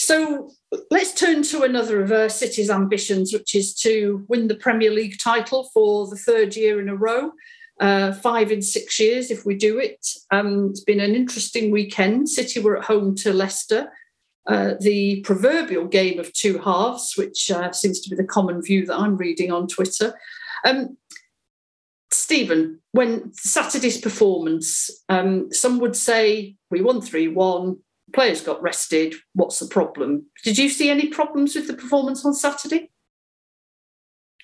So 0.00 0.50
let's 0.90 1.12
turn 1.12 1.42
to 1.42 1.62
another 1.62 2.02
of 2.02 2.10
our 2.10 2.30
City's 2.30 2.70
ambitions, 2.70 3.34
which 3.34 3.54
is 3.54 3.74
to 3.80 4.24
win 4.28 4.48
the 4.48 4.54
Premier 4.54 4.90
League 4.90 5.18
title 5.22 5.68
for 5.74 6.08
the 6.08 6.16
third 6.16 6.56
year 6.56 6.80
in 6.80 6.88
a 6.88 6.96
row. 6.96 7.32
Uh, 7.78 8.12
five 8.14 8.50
in 8.50 8.62
six 8.62 8.98
years 8.98 9.30
if 9.30 9.44
we 9.44 9.54
do 9.54 9.78
it. 9.78 10.06
Um, 10.30 10.70
it's 10.70 10.82
been 10.82 11.00
an 11.00 11.14
interesting 11.14 11.70
weekend. 11.70 12.30
City 12.30 12.60
were 12.60 12.78
at 12.78 12.84
home 12.84 13.14
to 13.16 13.34
Leicester. 13.34 13.92
Uh, 14.46 14.72
the 14.80 15.20
proverbial 15.20 15.84
game 15.84 16.18
of 16.18 16.32
two 16.32 16.56
halves, 16.56 17.12
which 17.18 17.50
uh, 17.50 17.70
seems 17.70 18.00
to 18.00 18.08
be 18.08 18.16
the 18.16 18.24
common 18.24 18.62
view 18.62 18.86
that 18.86 18.98
I'm 18.98 19.18
reading 19.18 19.52
on 19.52 19.68
Twitter. 19.68 20.14
Um, 20.64 20.96
Steven, 22.10 22.80
when 22.92 23.34
Saturday's 23.34 24.00
performance, 24.00 24.90
um, 25.10 25.52
some 25.52 25.78
would 25.78 25.94
say 25.94 26.56
we 26.70 26.80
won 26.80 27.02
3 27.02 27.28
1, 27.28 27.76
players 28.12 28.40
got 28.42 28.62
rested. 28.62 29.14
What's 29.34 29.58
the 29.58 29.66
problem? 29.66 30.26
Did 30.44 30.58
you 30.58 30.68
see 30.68 30.90
any 30.90 31.08
problems 31.08 31.54
with 31.54 31.66
the 31.66 31.74
performance 31.74 32.24
on 32.24 32.34
Saturday? 32.34 32.90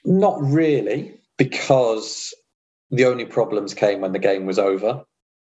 Not 0.04 0.40
really, 0.40 1.18
because 1.36 2.32
the 2.90 3.06
only 3.06 3.24
problems 3.24 3.74
came 3.74 4.00
when 4.00 4.12
the 4.12 4.18
game 4.18 4.46
was 4.46 4.58
over. 4.58 5.04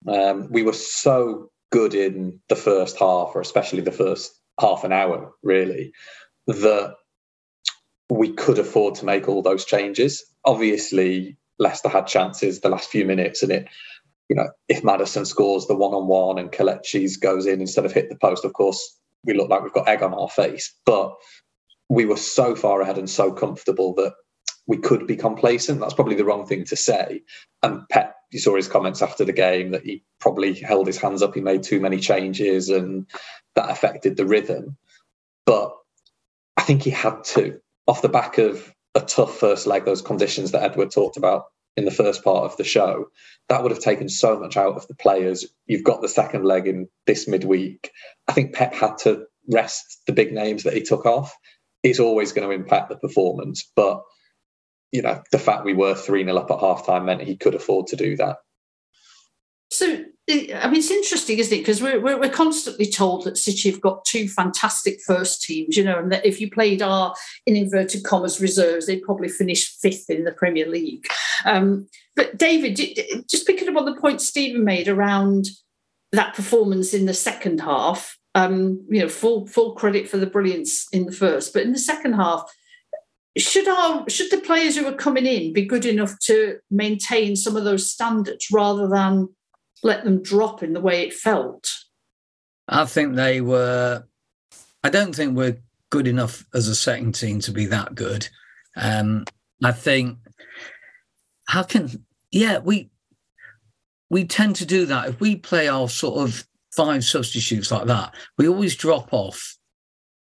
Um, 0.08 0.48
we 0.52 0.64
were 0.64 0.74
so 0.74 1.52
good 1.72 1.94
in 1.94 2.40
the 2.50 2.56
first 2.56 2.98
half, 2.98 3.32
or 3.36 3.42
especially 3.42 3.82
the 3.82 3.92
first 3.92 4.32
half 4.60 4.84
an 4.84 4.92
hour, 4.92 5.34
really, 5.44 5.92
that 6.48 6.96
we 8.10 8.32
could 8.32 8.58
afford 8.58 8.96
to 8.96 9.06
make 9.06 9.28
all 9.28 9.42
those 9.42 9.66
changes. 9.66 10.24
Obviously, 10.46 11.38
Leicester 11.60 11.90
had 11.90 12.08
chances 12.08 12.62
the 12.62 12.70
last 12.70 12.90
few 12.90 13.06
minutes, 13.06 13.44
and 13.44 13.52
it 13.52 13.68
you 14.30 14.36
know, 14.36 14.50
if 14.68 14.84
Maddison 14.84 15.26
scores 15.26 15.68
the 15.68 15.76
one 15.76 15.94
on 15.94 16.08
one 16.08 16.38
and 16.38 16.52
Kelechi's 16.52 17.18
goes 17.18 17.46
in 17.46 17.62
instead 17.62 17.86
of 17.86 17.94
hit 17.94 18.10
the 18.10 18.18
post, 18.18 18.46
of 18.46 18.54
course, 18.54 18.98
we 19.24 19.34
look 19.34 19.50
like 19.50 19.64
we've 19.64 19.74
got 19.74 19.88
egg 19.88 20.04
on 20.04 20.14
our 20.14 20.30
face. 20.30 20.74
But 20.86 21.14
we 21.90 22.06
were 22.06 22.18
so 22.18 22.56
far 22.56 22.82
ahead 22.82 22.98
and 22.98 23.10
so 23.10 23.32
comfortable 23.32 23.94
that 23.96 24.14
we 24.68 24.78
could 24.78 25.08
be 25.08 25.16
complacent. 25.16 25.80
That's 25.80 25.94
probably 25.94 26.16
the 26.16 26.26
wrong 26.26 26.46
thing 26.46 26.66
to 26.66 26.76
say. 26.76 27.22
And 27.64 27.88
Pep, 27.90 28.16
you 28.32 28.40
saw 28.40 28.56
his 28.56 28.68
comments 28.68 29.02
after 29.02 29.24
the 29.24 29.34
game 29.34 29.72
that 29.72 29.84
he 29.84 30.04
probably 30.20 30.54
held 30.54 30.88
his 30.88 30.98
hands 30.98 31.22
up. 31.22 31.34
He 31.34 31.42
made 31.42 31.64
too 31.64 31.80
many 31.80 32.00
changes 32.00 32.68
and 32.70 33.08
that 33.56 33.70
affected 33.70 34.18
the 34.18 34.26
rhythm. 34.26 34.78
But 35.46 35.72
I 36.58 36.64
think 36.64 36.84
he 36.84 36.90
had 36.90 37.24
to, 37.26 37.62
off 37.88 38.02
the 38.02 38.10
back 38.10 38.38
of 38.38 38.74
a 38.94 39.00
tough 39.00 39.38
first 39.38 39.68
leg, 39.68 39.86
those 39.86 40.02
conditions 40.02 40.52
that 40.52 40.64
Edward 40.64 40.92
talked 40.92 41.16
about 41.16 41.46
in 41.78 41.86
the 41.86 41.92
first 41.92 42.24
part 42.24 42.44
of 42.44 42.58
the 42.58 42.64
show, 42.64 43.06
that 43.48 43.62
would 43.62 43.72
have 43.72 43.80
taken 43.80 44.10
so 44.10 44.38
much 44.40 44.58
out 44.58 44.76
of 44.76 44.88
the 44.88 44.96
players. 44.96 45.46
You've 45.68 45.84
got 45.84 46.02
the 46.02 46.10
second 46.10 46.44
leg 46.44 46.68
in 46.68 46.90
this 47.06 47.28
midweek. 47.28 47.92
I 48.28 48.34
think 48.34 48.54
Pep 48.54 48.74
had 48.74 48.98
to 49.04 49.26
rest 49.50 50.02
the 50.08 50.14
big 50.14 50.34
names 50.34 50.64
that 50.64 50.74
he 50.74 50.82
took 50.82 51.06
off. 51.06 51.34
It's 51.84 52.00
always 52.00 52.34
going 52.34 52.50
to 52.50 52.54
impact 52.54 52.90
the 52.90 52.98
performance, 52.98 53.72
but 53.76 54.02
you 54.92 55.02
know 55.02 55.22
the 55.32 55.40
fact 55.40 55.66
we 55.66 55.74
were 55.74 55.94
three 55.94 56.24
0 56.24 56.36
up 56.36 56.50
at 56.50 56.60
half 56.60 56.86
time 56.86 57.06
meant 57.06 57.22
he 57.22 57.38
could 57.38 57.56
afford 57.56 57.88
to 57.88 57.96
do 57.96 58.18
that. 58.18 58.38
So 59.70 60.04
I 60.30 60.68
mean, 60.68 60.80
it's 60.80 60.92
interesting, 60.92 61.38
isn't 61.38 61.54
it? 61.54 61.62
Because 61.62 61.82
we're, 61.82 62.02
we're, 62.02 62.20
we're 62.20 62.30
constantly 62.30 62.86
told 62.86 63.24
that 63.24 63.38
City 63.38 63.72
have 63.72 63.80
got 63.80 64.04
two 64.04 64.28
fantastic 64.28 65.00
first 65.06 65.42
teams, 65.42 65.78
you 65.78 65.86
know, 65.86 66.00
and 66.00 66.12
that 66.12 66.26
if 66.26 66.42
you 66.42 66.52
played 66.52 66.82
our 66.82 67.16
in 67.46 67.56
inverted 67.56 68.04
commas 68.04 68.42
reserves, 68.42 68.88
they'd 68.88 69.04
probably 69.04 69.30
finish 69.30 69.78
fifth 69.78 70.10
in 70.10 70.26
the 70.26 70.34
Premier 70.34 70.68
League. 70.68 71.08
Um, 71.46 71.88
but 72.18 72.38
David, 72.38 72.76
just 73.30 73.48
picking 73.48 73.70
up 73.70 73.78
on 73.78 73.86
the 73.86 73.96
point 73.96 74.20
Steven 74.20 74.66
made 74.66 74.90
around 74.90 75.48
that 76.12 76.34
performance 76.34 76.94
in 76.94 77.06
the 77.06 77.14
second 77.14 77.62
half, 77.62 78.18
um, 78.36 78.86
you 78.90 79.00
know, 79.00 79.10
full 79.10 79.48
full 79.48 79.76
credit 79.76 80.10
for 80.10 80.18
the 80.18 80.28
brilliance 80.28 80.88
in 80.92 81.06
the 81.06 81.12
first, 81.14 81.54
but 81.54 81.64
in 81.64 81.72
the 81.72 81.80
second 81.80 82.14
half, 82.14 82.44
should 83.38 83.68
our 83.68 84.10
should 84.10 84.30
the 84.32 84.40
players 84.40 84.76
who 84.76 84.86
are 84.86 84.94
coming 84.94 85.26
in 85.26 85.54
be 85.54 85.66
good 85.66 85.86
enough 85.86 86.20
to 86.20 86.58
maintain 86.70 87.36
some 87.36 87.56
of 87.56 87.64
those 87.64 87.90
standards 87.90 88.48
rather 88.52 88.88
than 88.90 89.30
let 89.84 90.04
them 90.04 90.22
drop 90.22 90.64
in 90.64 90.74
the 90.74 90.82
way 90.82 91.04
it 91.04 91.14
felt? 91.14 91.70
I 92.68 92.86
think 92.86 93.16
they 93.16 93.42
were. 93.42 94.04
I 94.84 94.90
don't 94.90 95.16
think 95.16 95.36
we're 95.36 95.62
good 95.90 96.08
enough 96.08 96.46
as 96.54 96.68
a 96.68 96.76
second 96.76 97.14
team 97.16 97.40
to 97.42 97.52
be 97.52 97.66
that 97.68 97.96
good. 97.96 98.28
Um, 98.76 99.26
I 99.64 99.72
think 99.72 100.20
how 101.48 101.64
can 101.64 101.90
yeah 102.32 102.60
we 102.60 102.90
we 104.10 104.26
tend 104.26 104.56
to 104.58 104.66
do 104.66 104.86
that 104.86 105.10
if 105.10 105.20
we 105.20 105.36
play 105.36 105.68
our 105.68 105.90
sort 105.90 106.28
of 106.28 106.46
five 106.76 107.04
substitutes 107.04 107.72
like 107.72 107.88
that 107.88 108.14
we 108.38 108.48
always 108.48 108.76
drop 108.76 109.12
off 109.12 109.58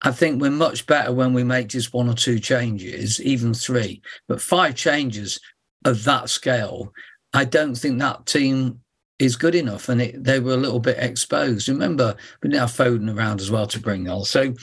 i 0.02 0.10
think 0.10 0.40
we're 0.40 0.50
much 0.50 0.86
better 0.86 1.12
when 1.12 1.34
we 1.34 1.44
make 1.44 1.68
just 1.68 1.92
one 1.92 2.08
or 2.08 2.14
two 2.14 2.38
changes 2.38 3.20
even 3.20 3.52
three 3.52 4.00
but 4.28 4.40
five 4.40 4.74
changes 4.74 5.38
of 5.84 6.04
that 6.04 6.30
scale 6.30 6.92
i 7.34 7.44
don't 7.44 7.74
think 7.74 7.98
that 7.98 8.24
team 8.24 8.80
is 9.18 9.36
good 9.36 9.54
enough, 9.54 9.88
and 9.88 10.00
it, 10.00 10.22
they 10.22 10.40
were 10.40 10.54
a 10.54 10.58
little 10.58 10.80
bit 10.80 10.98
exposed. 10.98 11.68
Remember, 11.68 12.14
we 12.42 12.48
didn't 12.48 12.60
have 12.60 12.70
Foden 12.70 13.14
around 13.14 13.40
as 13.40 13.50
well 13.50 13.66
to 13.66 13.80
bring 13.80 14.08
on, 14.08 14.24
so 14.24 14.54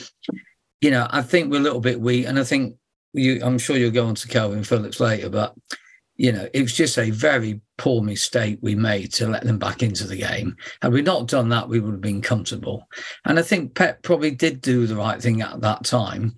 you 0.82 0.92
know 0.92 1.08
I 1.10 1.22
think 1.22 1.52
we're 1.52 1.60
a 1.60 1.64
little 1.64 1.82
bit 1.82 2.00
weak, 2.00 2.26
and 2.26 2.40
I 2.40 2.44
think 2.44 2.76
you. 3.14 3.42
I'm 3.44 3.58
sure 3.58 3.78
you'll 3.78 3.92
go 3.92 4.06
on 4.06 4.16
to 4.16 4.28
Kalvin 4.28 4.66
Phillips 4.66 5.00
later, 5.00 5.30
but 5.30 5.56
you 6.16 6.32
know 6.32 6.48
it 6.54 6.62
was 6.62 6.74
just 6.74 6.98
a 6.98 7.10
very 7.10 7.60
poor 7.78 8.02
mistake 8.02 8.58
we 8.62 8.76
made 8.76 9.12
to 9.14 9.28
let 9.28 9.44
them 9.44 9.60
back 9.60 9.84
into 9.84 10.08
the 10.08 10.16
game. 10.16 10.56
Had 10.82 10.94
we 10.94 11.02
not 11.02 11.28
done 11.28 11.50
that, 11.50 11.68
we 11.68 11.80
would 11.80 11.92
have 11.92 12.02
been 12.02 12.22
comfortable. 12.22 12.88
And 13.26 13.38
I 13.38 13.42
think 13.42 13.76
Pep 13.76 14.04
probably 14.04 14.32
did 14.32 14.62
do 14.62 14.88
the 14.88 14.96
right 14.96 15.22
thing 15.22 15.42
at 15.42 15.62
that 15.62 15.84
time. 15.84 16.38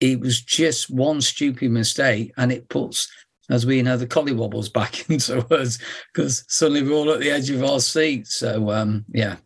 It 0.00 0.20
was 0.20 0.42
just 0.42 0.90
one 0.90 1.22
stupid 1.22 1.70
mistake, 1.70 2.32
and 2.36 2.52
it 2.52 2.68
puts 2.68 3.08
as 3.50 3.66
we 3.66 3.82
know, 3.82 3.96
the 3.96 4.06
collywobbles 4.06 4.72
back 4.72 5.08
into 5.10 5.38
us 5.54 5.78
because 6.12 6.44
suddenly 6.48 6.82
we're 6.82 6.92
all 6.92 7.10
at 7.10 7.20
the 7.20 7.30
edge 7.30 7.50
of 7.50 7.62
our 7.62 7.80
seat. 7.80 8.26
So, 8.26 8.70
um, 8.70 9.04
yeah. 9.12 9.36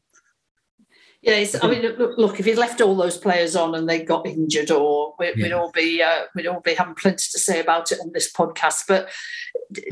Yeah, 1.20 1.44
I 1.62 1.68
mean, 1.68 1.82
look, 1.82 2.38
if 2.38 2.46
you 2.46 2.54
left 2.54 2.80
all 2.80 2.94
those 2.94 3.18
players 3.18 3.56
on 3.56 3.74
and 3.74 3.88
they 3.88 4.04
got 4.04 4.24
injured, 4.24 4.70
or 4.70 5.14
we'd, 5.18 5.36
yeah. 5.36 5.46
we'd 5.46 5.52
all 5.52 5.72
be 5.72 6.00
uh, 6.00 6.22
we'd 6.34 6.46
all 6.46 6.60
be 6.60 6.74
having 6.74 6.94
plenty 6.94 7.26
to 7.32 7.38
say 7.40 7.60
about 7.60 7.90
it 7.90 7.98
on 8.00 8.12
this 8.12 8.32
podcast. 8.32 8.84
But 8.86 9.10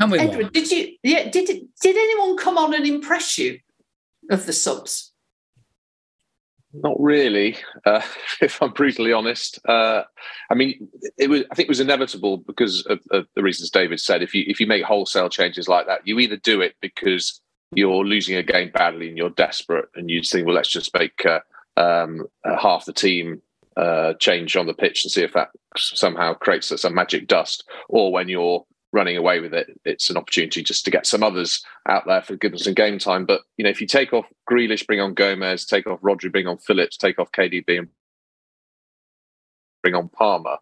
Edward, 0.01 0.53
did 0.53 0.71
you? 0.71 0.95
Yeah, 1.03 1.29
did 1.29 1.47
did 1.81 1.95
anyone 1.97 2.37
come 2.37 2.57
on 2.57 2.73
and 2.73 2.87
impress 2.87 3.37
you 3.37 3.59
of 4.31 4.45
the 4.45 4.53
subs? 4.53 5.11
Not 6.83 6.99
really, 6.99 7.57
uh, 7.85 8.01
if 8.41 8.61
I'm 8.61 8.71
brutally 8.71 9.13
honest. 9.13 9.59
Uh, 9.67 10.03
I 10.49 10.55
mean, 10.55 10.87
it 11.17 11.29
was. 11.29 11.43
I 11.51 11.55
think 11.55 11.67
it 11.67 11.69
was 11.69 11.79
inevitable 11.79 12.37
because 12.37 12.85
of, 12.85 12.99
of, 13.11 13.27
the 13.35 13.43
reasons 13.43 13.69
David 13.69 13.99
said. 13.99 14.21
If 14.21 14.33
you 14.33 14.43
if 14.47 14.59
you 14.59 14.67
make 14.67 14.83
wholesale 14.83 15.29
changes 15.29 15.67
like 15.67 15.87
that, 15.87 16.05
you 16.05 16.19
either 16.19 16.37
do 16.37 16.61
it 16.61 16.75
because 16.81 17.41
you're 17.73 18.05
losing 18.05 18.35
a 18.35 18.43
game 18.43 18.71
badly 18.71 19.09
and 19.09 19.17
you're 19.17 19.29
desperate, 19.31 19.89
and 19.95 20.09
you 20.09 20.21
think, 20.21 20.45
well, 20.45 20.55
let's 20.55 20.69
just 20.69 20.93
make 20.93 21.25
uh, 21.25 21.39
um, 21.77 22.25
half 22.43 22.85
the 22.85 22.93
team 22.93 23.41
uh, 23.75 24.13
change 24.15 24.55
on 24.55 24.67
the 24.67 24.73
pitch 24.73 25.03
and 25.03 25.11
see 25.11 25.23
if 25.23 25.33
that 25.33 25.49
somehow 25.75 26.33
creates 26.33 26.71
some 26.79 26.93
magic 26.95 27.27
dust, 27.27 27.63
or 27.89 28.11
when 28.11 28.29
you're 28.29 28.65
running 28.93 29.17
away 29.17 29.39
with 29.39 29.53
it, 29.53 29.67
it's 29.85 30.09
an 30.09 30.17
opportunity 30.17 30.63
just 30.63 30.85
to 30.85 30.91
get 30.91 31.05
some 31.05 31.23
others 31.23 31.63
out 31.87 32.03
there 32.07 32.21
for 32.21 32.35
goodness 32.35 32.67
and 32.67 32.75
game 32.75 32.99
time. 32.99 33.25
But 33.25 33.41
you 33.57 33.63
know, 33.63 33.69
if 33.69 33.81
you 33.81 33.87
take 33.87 34.13
off 34.13 34.25
Grealish, 34.49 34.87
bring 34.87 35.01
on 35.01 35.13
Gomez, 35.13 35.65
take 35.65 35.87
off 35.87 36.01
Rodri, 36.01 36.31
bring 36.31 36.47
on 36.47 36.57
Phillips, 36.57 36.97
take 36.97 37.19
off 37.19 37.31
KDB, 37.31 37.79
and 37.79 37.87
bring 39.83 39.95
on 39.95 40.09
Palmer, 40.09 40.57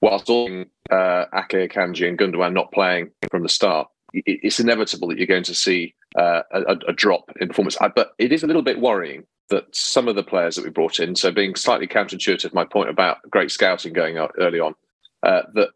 whilst 0.00 0.28
all 0.28 0.48
uh, 0.90 1.24
Ake, 1.34 1.70
Akanji, 1.70 2.08
and 2.08 2.18
Gundogan 2.18 2.52
not 2.52 2.72
playing 2.72 3.10
from 3.30 3.42
the 3.42 3.48
start, 3.48 3.88
it's 4.12 4.60
inevitable 4.60 5.08
that 5.08 5.18
you're 5.18 5.26
going 5.26 5.42
to 5.44 5.54
see 5.54 5.94
uh, 6.18 6.42
a, 6.52 6.76
a, 6.88 6.92
drop 6.92 7.32
in 7.40 7.48
performance. 7.48 7.78
But 7.96 8.12
it 8.18 8.32
is 8.32 8.42
a 8.42 8.46
little 8.46 8.62
bit 8.62 8.78
worrying 8.78 9.24
that 9.48 9.74
some 9.74 10.08
of 10.08 10.16
the 10.16 10.22
players 10.22 10.56
that 10.56 10.64
we 10.64 10.70
brought 10.70 11.00
in, 11.00 11.16
so 11.16 11.30
being 11.30 11.54
slightly 11.54 11.86
counterintuitive, 11.86 12.52
my 12.52 12.64
point 12.64 12.90
about 12.90 13.18
great 13.30 13.50
scouting 13.50 13.92
going 13.92 14.18
out 14.18 14.32
early 14.38 14.60
on, 14.60 14.74
uh, 15.22 15.42
that 15.54 15.70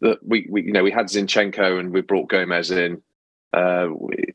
that 0.00 0.18
we, 0.26 0.46
we 0.50 0.62
you 0.62 0.72
know 0.72 0.82
we 0.82 0.90
had 0.90 1.06
Zinchenko 1.06 1.78
and 1.78 1.92
we 1.92 2.00
brought 2.00 2.28
Gomez 2.28 2.70
in. 2.70 3.02
Uh, 3.52 3.88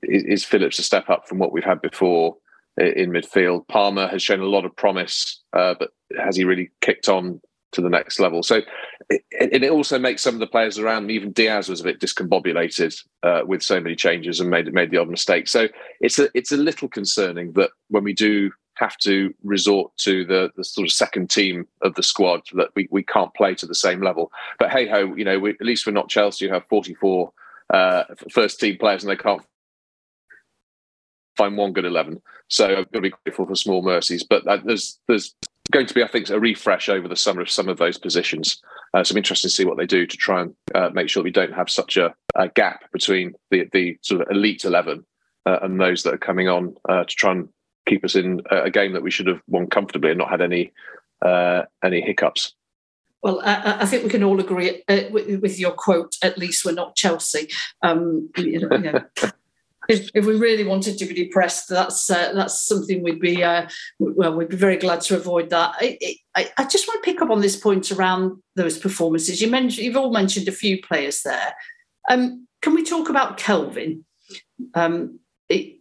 is, 0.04 0.24
is, 0.24 0.46
Phillips 0.46 0.78
a 0.78 0.84
step 0.84 1.10
up 1.10 1.26
from 1.28 1.40
what 1.40 1.54
we've 1.54 1.64
had 1.64 1.82
before 1.82 2.36
in 2.78 3.12
midfield? 3.12 3.68
Palmer 3.68 4.08
has 4.08 4.22
shown 4.22 4.42
a 4.42 4.46
lot 4.46 4.66
of 4.66 4.76
promise, 4.76 5.42
uh, 5.54 5.74
but 5.80 5.92
has 6.18 6.36
he 6.36 6.44
really 6.44 6.70
kicked 6.82 7.08
on 7.08 7.40
to 7.72 7.82
the 7.82 7.90
next 7.90 8.20
level? 8.20 8.44
So 8.44 8.62
it, 9.10 9.24
it, 9.32 9.70
also 9.72 9.98
makes 9.98 10.22
some 10.22 10.34
of 10.34 10.42
the 10.42 10.48
players 10.48 10.78
around, 10.78 11.12
even 11.12 11.32
Dias 11.32 11.70
was 11.70 11.80
a 11.80 11.86
bit 11.86 12.02
discombobulated 12.02 12.94
uh, 13.24 13.42
with 13.46 13.64
so 13.64 13.80
many 13.80 13.96
changes 13.96 14.42
and 14.42 14.50
made 14.50 14.72
made 14.74 14.92
the 14.92 14.98
odd 14.98 15.10
mistake. 15.10 15.48
So 15.48 15.68
it's 16.02 16.20
a 16.20 16.30
it's 16.34 16.52
a 16.52 16.58
little 16.58 16.90
concerning 16.90 17.54
that 17.54 17.72
when 17.90 18.04
we 18.04 18.14
do 18.14 18.52
have 18.76 18.98
to 18.98 19.34
resort 19.44 19.96
to 19.98 20.26
the, 20.26 20.52
the 20.56 20.64
sort 20.64 20.88
of 20.88 20.92
second 20.92 21.30
team 21.30 21.68
of 21.82 21.96
the 21.96 22.04
squad 22.04 22.42
that 22.54 22.70
we, 22.76 22.88
we 22.92 23.04
can't 23.04 23.34
play 23.34 23.56
to 23.56 23.66
the 23.66 23.76
same 23.76 24.02
level. 24.02 24.32
But 24.60 24.72
hey 24.72 24.88
ho, 24.88 25.14
you 25.16 25.26
know, 25.26 25.40
we, 25.40 25.52
at 25.52 25.62
least 25.62 25.86
we're 25.86 25.94
not 25.94 26.10
Chelsea 26.10 26.48
who 26.48 26.54
have 26.54 26.66
44 26.70 27.32
uh, 27.74 28.04
first 28.32 28.60
team 28.60 28.78
players 28.78 29.04
and 29.04 29.10
they 29.10 29.16
can't 29.16 29.42
find 31.36 31.58
one 31.58 31.74
good 31.74 31.86
11. 31.86 32.22
So 32.48 32.66
I've 32.68 32.92
got 32.92 33.00
to 33.00 33.02
be 33.02 33.14
grateful 33.24 33.46
for 33.46 33.56
small 33.56 33.82
mercies. 33.82 34.24
But 34.24 34.48
uh, 34.48 34.60
there's 34.64 35.00
there's 35.08 35.36
going 35.72 35.88
to 35.88 35.94
be, 35.94 36.04
I 36.04 36.08
think, 36.08 36.30
a 36.30 36.40
refresh 36.40 36.90
over 36.90 37.08
the 37.08 37.16
summer 37.16 37.42
of 37.42 37.50
some 37.50 37.70
of 37.70 37.78
those 37.78 37.98
positions. 37.98 38.62
Uh, 38.94 39.04
so 39.04 39.14
I'm 39.14 39.18
interested 39.18 39.50
to 39.50 39.56
see 39.56 39.66
what 39.66 39.78
they 39.78 39.86
do 39.86 40.06
to 40.06 40.18
try 40.18 40.42
and 40.42 40.56
uh, 40.74 40.90
make 40.94 41.10
sure 41.10 41.24
we 41.24 41.32
don't 41.32 41.54
have 41.54 41.70
such 41.70 41.98
a, 41.98 42.14
a, 42.36 42.50
gap 42.50 42.92
between 42.92 43.34
the, 43.52 43.68
the 43.74 43.98
sort 44.02 44.22
of 44.22 44.28
elite 44.30 44.64
11 44.64 45.04
uh, 45.46 45.60
and 45.64 45.80
those 45.80 46.04
that 46.04 46.14
are 46.14 46.20
coming 46.20 46.48
on 46.48 46.76
uh, 46.88 47.04
to 47.04 47.16
try 47.16 47.32
and 47.32 47.50
keep 47.86 48.04
us 48.04 48.16
in 48.16 48.42
a 48.50 48.70
game 48.70 48.94
that 48.94 49.04
we 49.04 49.12
should 49.12 49.28
have 49.28 49.42
won 49.48 49.68
comfortably 49.68 50.12
and 50.12 50.20
not 50.20 50.30
had 50.30 50.42
any 50.42 50.72
uh, 51.22 51.64
any 51.84 52.02
hiccups. 52.02 52.54
Well, 53.22 53.42
I, 53.44 53.78
I, 53.82 53.86
think 53.86 54.04
we 54.04 54.10
can 54.10 54.24
all 54.24 54.40
agree 54.40 54.84
uh, 54.88 55.02
with, 55.10 55.42
with, 55.42 55.60
your 55.60 55.72
quote. 55.72 56.16
At 56.22 56.38
least 56.38 56.64
we're 56.64 56.74
not 56.74 56.96
Chelsea. 56.96 57.50
Um, 57.82 58.30
you 58.38 58.60
know, 58.60 58.78
you 58.78 58.92
know, 58.92 59.04
if, 59.90 60.10
if, 60.14 60.26
we 60.26 60.38
really 60.38 60.64
wanted 60.64 61.00
to 61.00 61.06
be 61.06 61.16
depressed, 61.16 61.70
that's 61.70 62.08
uh, 62.12 62.34
that's 62.34 62.62
something 62.68 63.02
we'd 63.02 63.20
be 63.20 63.44
uh, 63.44 63.68
well, 63.98 64.36
we'd 64.36 64.50
be 64.50 64.56
very 64.56 64.78
glad 64.78 65.02
to 65.02 65.16
avoid 65.16 65.50
that. 65.50 65.74
I, 65.80 65.98
I, 66.36 66.52
I, 66.58 66.66
just 66.66 66.88
want 66.88 67.04
to 67.04 67.12
pick 67.12 67.22
up 67.22 67.32
on 67.32 67.42
this 67.42 67.56
point 67.56 67.92
around 67.92 68.44
those 68.56 68.78
performances. 68.78 69.42
You 69.42 69.50
mentioned 69.50 69.86
you've 69.86 69.98
all 69.98 70.12
mentioned 70.12 70.48
a 70.48 70.52
few 70.52 70.80
players 70.82 71.24
there. 71.24 71.56
Um, 72.10 72.48
can 72.62 72.76
we 72.76 72.84
talk 72.84 73.10
about 73.10 73.40
Kalvin? 73.40 74.04
Um, 74.76 75.20
it, 75.50 75.80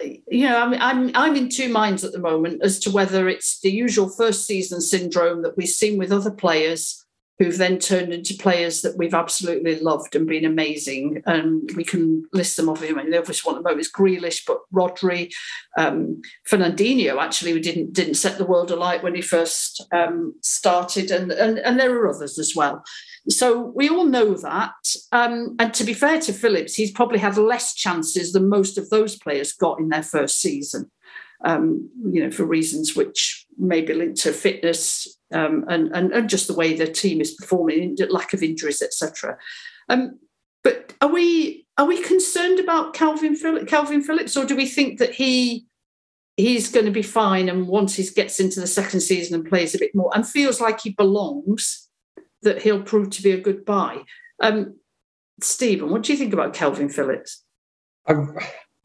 you 0.00 0.46
know, 0.46 0.60
I'm, 0.60 0.74
I'm 0.74 1.10
I'm 1.14 1.36
in 1.36 1.48
two 1.48 1.68
minds 1.68 2.04
at 2.04 2.12
the 2.12 2.18
moment 2.18 2.62
as 2.62 2.78
to 2.80 2.90
whether 2.90 3.28
it's 3.28 3.60
the 3.60 3.70
usual 3.70 4.08
first 4.08 4.46
season 4.46 4.80
syndrome 4.80 5.42
that 5.42 5.56
we've 5.56 5.68
seen 5.68 5.98
with 5.98 6.12
other 6.12 6.30
players 6.30 7.06
who've 7.38 7.58
then 7.58 7.78
turned 7.78 8.12
into 8.12 8.34
players 8.34 8.80
that 8.80 8.96
we've 8.96 9.12
absolutely 9.14 9.78
loved 9.80 10.16
and 10.16 10.26
been 10.26 10.44
amazing. 10.44 11.22
And 11.26 11.70
we 11.76 11.84
can 11.84 12.24
list 12.32 12.56
them 12.56 12.68
off. 12.68 12.82
I 12.82 12.92
mean, 12.92 13.10
the 13.10 13.18
obvious 13.18 13.44
one 13.44 13.56
at 13.56 13.58
the 13.58 13.68
moment 13.68 13.82
is 13.82 13.92
Grealish, 13.92 14.42
but 14.46 14.60
Rodri, 14.72 15.30
um, 15.76 16.22
Fernandinho. 16.50 17.22
Actually, 17.22 17.52
we 17.52 17.60
didn't 17.60 17.92
didn't 17.92 18.14
set 18.14 18.38
the 18.38 18.46
world 18.46 18.70
alight 18.70 19.02
when 19.02 19.14
he 19.14 19.22
first 19.22 19.84
um, 19.92 20.34
started, 20.40 21.10
and, 21.10 21.30
and 21.32 21.58
and 21.58 21.78
there 21.78 21.94
are 21.94 22.08
others 22.08 22.38
as 22.38 22.54
well. 22.56 22.82
So 23.28 23.72
we 23.74 23.88
all 23.88 24.04
know 24.04 24.34
that. 24.34 24.74
Um, 25.12 25.56
and 25.58 25.74
to 25.74 25.84
be 25.84 25.94
fair 25.94 26.20
to 26.20 26.32
Phillips, 26.32 26.74
he's 26.74 26.92
probably 26.92 27.18
had 27.18 27.36
less 27.36 27.74
chances 27.74 28.32
than 28.32 28.48
most 28.48 28.78
of 28.78 28.90
those 28.90 29.16
players 29.16 29.52
got 29.52 29.80
in 29.80 29.88
their 29.88 30.02
first 30.02 30.40
season. 30.40 30.90
Um, 31.44 31.90
you 32.10 32.24
know, 32.24 32.30
for 32.30 32.44
reasons 32.44 32.96
which 32.96 33.44
may 33.58 33.82
be 33.82 33.92
linked 33.92 34.20
to 34.22 34.32
fitness 34.32 35.18
um, 35.32 35.66
and, 35.68 35.94
and, 35.94 36.12
and 36.12 36.30
just 36.30 36.46
the 36.46 36.54
way 36.54 36.74
the 36.74 36.86
team 36.86 37.20
is 37.20 37.34
performing, 37.34 37.96
lack 38.08 38.32
of 38.32 38.42
injuries, 38.42 38.80
etc. 38.80 39.36
Um, 39.88 40.18
but 40.64 40.94
are 41.00 41.08
we 41.08 41.66
are 41.78 41.86
we 41.86 42.02
concerned 42.02 42.58
about 42.58 42.94
Kalvin 42.94 43.36
Kalvin 43.66 44.02
Phillips, 44.02 44.36
or 44.36 44.44
do 44.44 44.56
we 44.56 44.66
think 44.66 44.98
that 44.98 45.14
he 45.14 45.66
he's 46.36 46.70
going 46.70 46.86
to 46.86 46.92
be 46.92 47.02
fine 47.02 47.48
and 47.48 47.66
once 47.66 47.94
he 47.94 48.04
gets 48.14 48.40
into 48.40 48.60
the 48.60 48.66
second 48.66 49.00
season 49.00 49.34
and 49.34 49.48
plays 49.48 49.74
a 49.74 49.78
bit 49.78 49.94
more 49.94 50.10
and 50.14 50.26
feels 50.26 50.60
like 50.60 50.80
he 50.80 50.90
belongs? 50.90 51.85
That 52.46 52.62
he'll 52.62 52.82
prove 52.82 53.10
to 53.10 53.22
be 53.22 53.32
a 53.32 53.40
good 53.40 53.64
buy. 53.64 54.02
Um, 54.40 54.76
Steven, 55.40 55.90
what 55.90 56.04
do 56.04 56.12
you 56.12 56.18
think 56.18 56.32
about 56.32 56.54
Kalvin 56.54 56.92
Phillips? 56.92 57.42
I, 58.06 58.14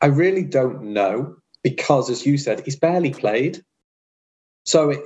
I 0.02 0.08
really 0.08 0.44
don't 0.44 0.82
know 0.82 1.36
because, 1.62 2.10
as 2.10 2.26
you 2.26 2.40
said, 2.40 2.62
he's 2.62 2.76
barely 2.76 3.14
played. 3.14 3.64
So, 4.66 4.90
it, 4.90 5.00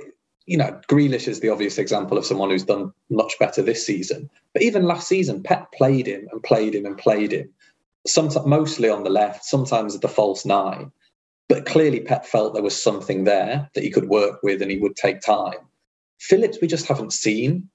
you 0.46 0.56
know, 0.56 0.80
Grealish 0.88 1.28
is 1.28 1.40
the 1.40 1.50
obvious 1.50 1.76
example 1.76 2.16
of 2.16 2.24
someone 2.24 2.48
who's 2.48 2.64
done 2.64 2.94
much 3.10 3.38
better 3.38 3.60
this 3.60 3.84
season. 3.84 4.30
But 4.54 4.62
even 4.62 4.84
last 4.84 5.06
season, 5.06 5.42
Pep 5.42 5.70
played 5.72 6.06
him 6.06 6.26
and 6.32 6.42
played 6.42 6.74
him 6.74 6.86
and 6.86 6.96
played 6.96 7.32
him, 7.32 7.50
sometimes 8.06 8.46
mostly 8.46 8.88
on 8.88 9.04
the 9.04 9.10
left, 9.10 9.44
sometimes 9.44 9.94
at 9.94 10.00
the 10.00 10.08
false 10.08 10.46
nine. 10.46 10.90
But 11.50 11.66
clearly, 11.66 12.00
Pep 12.00 12.24
felt 12.24 12.54
there 12.54 12.62
was 12.62 12.82
something 12.82 13.24
there 13.24 13.68
that 13.74 13.84
he 13.84 13.90
could 13.90 14.08
work 14.08 14.42
with 14.42 14.62
and 14.62 14.70
he 14.70 14.78
would 14.78 14.96
take 14.96 15.20
time. 15.20 15.58
Phillips, 16.18 16.56
we 16.62 16.68
just 16.68 16.86
haven't 16.86 17.12
seen. 17.12 17.68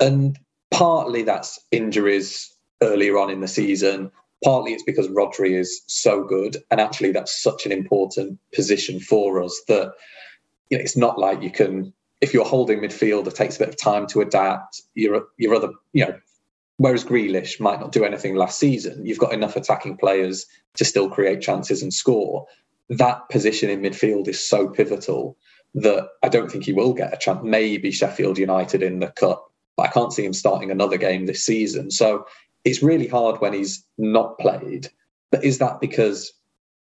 And 0.00 0.38
partly 0.70 1.22
that's 1.22 1.58
injuries 1.70 2.52
earlier 2.82 3.18
on 3.18 3.30
in 3.30 3.40
the 3.40 3.48
season. 3.48 4.10
Partly 4.42 4.72
it's 4.72 4.82
because 4.82 5.08
Rodri 5.08 5.58
is 5.58 5.82
so 5.86 6.24
good. 6.24 6.56
And 6.70 6.80
actually, 6.80 7.12
that's 7.12 7.42
such 7.42 7.66
an 7.66 7.72
important 7.72 8.38
position 8.54 9.00
for 9.00 9.42
us 9.42 9.60
that 9.68 9.92
you 10.70 10.78
know, 10.78 10.82
it's 10.82 10.96
not 10.96 11.18
like 11.18 11.42
you 11.42 11.50
can, 11.50 11.92
if 12.20 12.32
you're 12.32 12.44
holding 12.44 12.80
midfield, 12.80 13.26
it 13.26 13.34
takes 13.34 13.56
a 13.56 13.58
bit 13.58 13.68
of 13.68 13.80
time 13.80 14.06
to 14.08 14.20
adapt. 14.20 14.80
Your, 14.94 15.26
your 15.36 15.54
other, 15.54 15.70
you 15.92 16.06
know, 16.06 16.18
whereas 16.78 17.04
Grealish 17.04 17.60
might 17.60 17.80
not 17.80 17.92
do 17.92 18.04
anything 18.04 18.36
last 18.36 18.58
season, 18.58 19.04
you've 19.04 19.18
got 19.18 19.34
enough 19.34 19.56
attacking 19.56 19.98
players 19.98 20.46
to 20.76 20.84
still 20.84 21.10
create 21.10 21.42
chances 21.42 21.82
and 21.82 21.92
score. 21.92 22.46
That 22.88 23.28
position 23.28 23.68
in 23.68 23.82
midfield 23.82 24.26
is 24.28 24.48
so 24.48 24.68
pivotal 24.68 25.36
that 25.74 26.08
I 26.22 26.28
don't 26.28 26.50
think 26.50 26.64
he 26.64 26.72
will 26.72 26.94
get 26.94 27.12
a 27.12 27.18
chance. 27.18 27.40
Maybe 27.44 27.90
Sheffield 27.90 28.38
United 28.38 28.82
in 28.82 29.00
the 29.00 29.08
cup 29.08 29.49
but 29.80 29.88
I 29.88 29.92
can't 29.92 30.12
see 30.12 30.26
him 30.26 30.34
starting 30.34 30.70
another 30.70 30.98
game 30.98 31.24
this 31.24 31.42
season. 31.42 31.90
So 31.90 32.26
it's 32.66 32.82
really 32.82 33.06
hard 33.06 33.40
when 33.40 33.54
he's 33.54 33.82
not 33.96 34.38
played. 34.38 34.90
But 35.30 35.42
is 35.42 35.56
that 35.58 35.80
because 35.80 36.34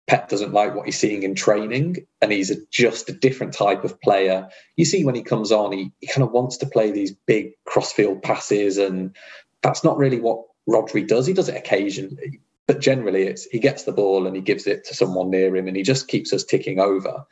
Pep 0.07 0.29
doesn't 0.29 0.53
like 0.53 0.77
what 0.77 0.87
he's 0.87 0.99
seeing 0.99 1.25
in 1.25 1.35
training 1.35 2.07
and 2.23 2.31
he's 2.31 2.53
a, 2.53 2.57
just 2.71 3.09
a 3.09 3.13
different 3.13 3.53
type 3.53 3.83
of 3.83 4.01
player? 4.01 4.49
You 4.77 4.85
see, 4.85 5.05
when 5.05 5.17
he 5.17 5.25
comes 5.25 5.51
on, 5.51 5.73
he, 5.73 5.91
he 6.01 6.07
kind 6.07 6.23
of 6.23 6.31
wants 6.31 6.57
to 6.59 6.67
play 6.67 6.93
these 6.93 7.11
big 7.27 7.55
crossfield 7.65 8.23
passes, 8.23 8.79
and 8.79 9.17
that's 9.61 9.83
not 9.83 9.99
really 9.99 10.21
what 10.21 10.45
Rodri 10.69 11.05
does. 11.09 11.27
He 11.27 11.33
does 11.33 11.49
it 11.49 11.57
occasionally, 11.57 12.39
but 12.69 12.81
generally, 12.81 13.25
it's 13.25 13.47
he 13.47 13.59
gets 13.59 13.83
the 13.83 13.93
ball 13.93 14.29
and 14.29 14.37
he 14.37 14.43
gives 14.43 14.69
it 14.69 14.85
to 14.85 14.95
someone 14.95 15.31
near 15.31 15.57
him, 15.57 15.67
and 15.67 15.77
he 15.77 15.83
just 15.83 16.07
keeps 16.07 16.33
us 16.33 16.45
ticking 16.45 16.79
over. 16.79 17.27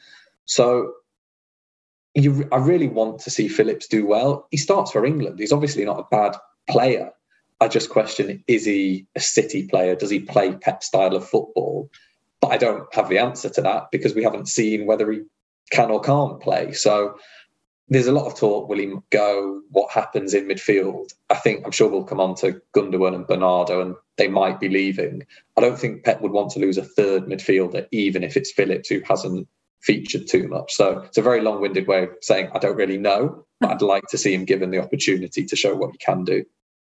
So 0.45 0.95
you, 2.15 2.49
I 2.53 2.59
really 2.59 2.89
want 2.89 3.21
to 3.21 3.31
see 3.31 3.49
Phillips 3.49 3.87
do 3.87 4.07
well. 4.07 4.47
He 4.51 4.57
starts 4.57 4.91
for 4.91 5.05
England. 5.07 5.39
He's 5.39 5.53
obviously 5.53 5.85
not 5.85 5.99
a 5.99 6.07
bad 6.11 6.37
player. 6.69 7.11
I 7.61 7.69
just 7.69 7.91
question 7.91 8.43
is 8.49 8.65
he 8.65 9.07
a 9.15 9.21
City 9.21 9.67
player? 9.67 9.95
Does 9.95 10.11
he 10.11 10.21
play 10.21 10.55
Pep 10.55 10.83
style 10.83 11.15
of 11.15 11.29
football? 11.29 11.91
But 12.41 12.53
I 12.53 12.57
don't 12.57 12.93
have 12.93 13.09
the 13.09 13.19
answer 13.19 13.49
to 13.51 13.63
that 13.63 13.91
because 13.93 14.15
we 14.15 14.25
haven't 14.25 14.49
seen 14.49 14.85
whether 14.85 15.11
he 15.11 15.23
can 15.71 15.91
or 15.91 16.01
can't 16.01 16.41
play. 16.41 16.73
So 16.73 17.17
there's 17.89 18.09
a 18.09 18.13
lot 18.13 18.27
of 18.27 18.37
talk. 18.37 18.69
Will 18.69 18.79
he 18.79 18.95
go? 19.11 19.63
What 19.71 19.93
happens 19.93 20.35
in 20.35 20.49
midfield? 20.49 21.13
I 21.31 21.37
think 21.37 21.65
I'm 21.65 21.71
sure 21.71 21.89
we'll 21.89 22.05
come 22.05 22.21
on 22.21 22.35
to 22.37 22.61
Gundogan 22.75 23.15
and 23.15 23.27
Bernardo, 23.27 23.81
and 23.81 23.95
they 24.17 24.29
might 24.29 24.61
be 24.61 24.69
leaving. 24.69 25.25
I 25.57 25.61
don't 25.61 25.79
think 25.79 26.05
Pep 26.05 26.21
would 26.21 26.33
want 26.33 26.51
to 26.53 26.59
lose 26.59 26.79
a 26.79 26.85
third 26.85 27.25
midfielder, 27.25 27.87
even 27.93 28.25
if 28.25 28.37
it's 28.37 28.53
Phillips 28.53 28.89
who 28.89 29.03
hasn't 29.07 29.47
featured 29.83 30.27
too 30.29 30.49
much. 30.49 30.73
So 30.73 31.01
it's 31.01 31.19
a 31.19 31.23
very 31.23 31.41
long-winded 31.41 31.87
way 31.87 32.05
of 32.05 32.11
saying 32.21 32.51
I 32.55 32.59
don't 32.59 32.77
really 32.77 32.99
know, 32.99 33.45
but 33.61 33.71
I'd 33.71 33.83
like 33.83 34.05
to 34.11 34.19
see 34.19 34.35
him 34.35 34.45
given 34.45 34.71
the 34.71 34.79
opportunity 34.79 35.45
to 35.45 35.57
show 35.57 35.75
what 35.75 35.93
he 35.93 35.99
can 35.99 36.25
do. 36.25 36.45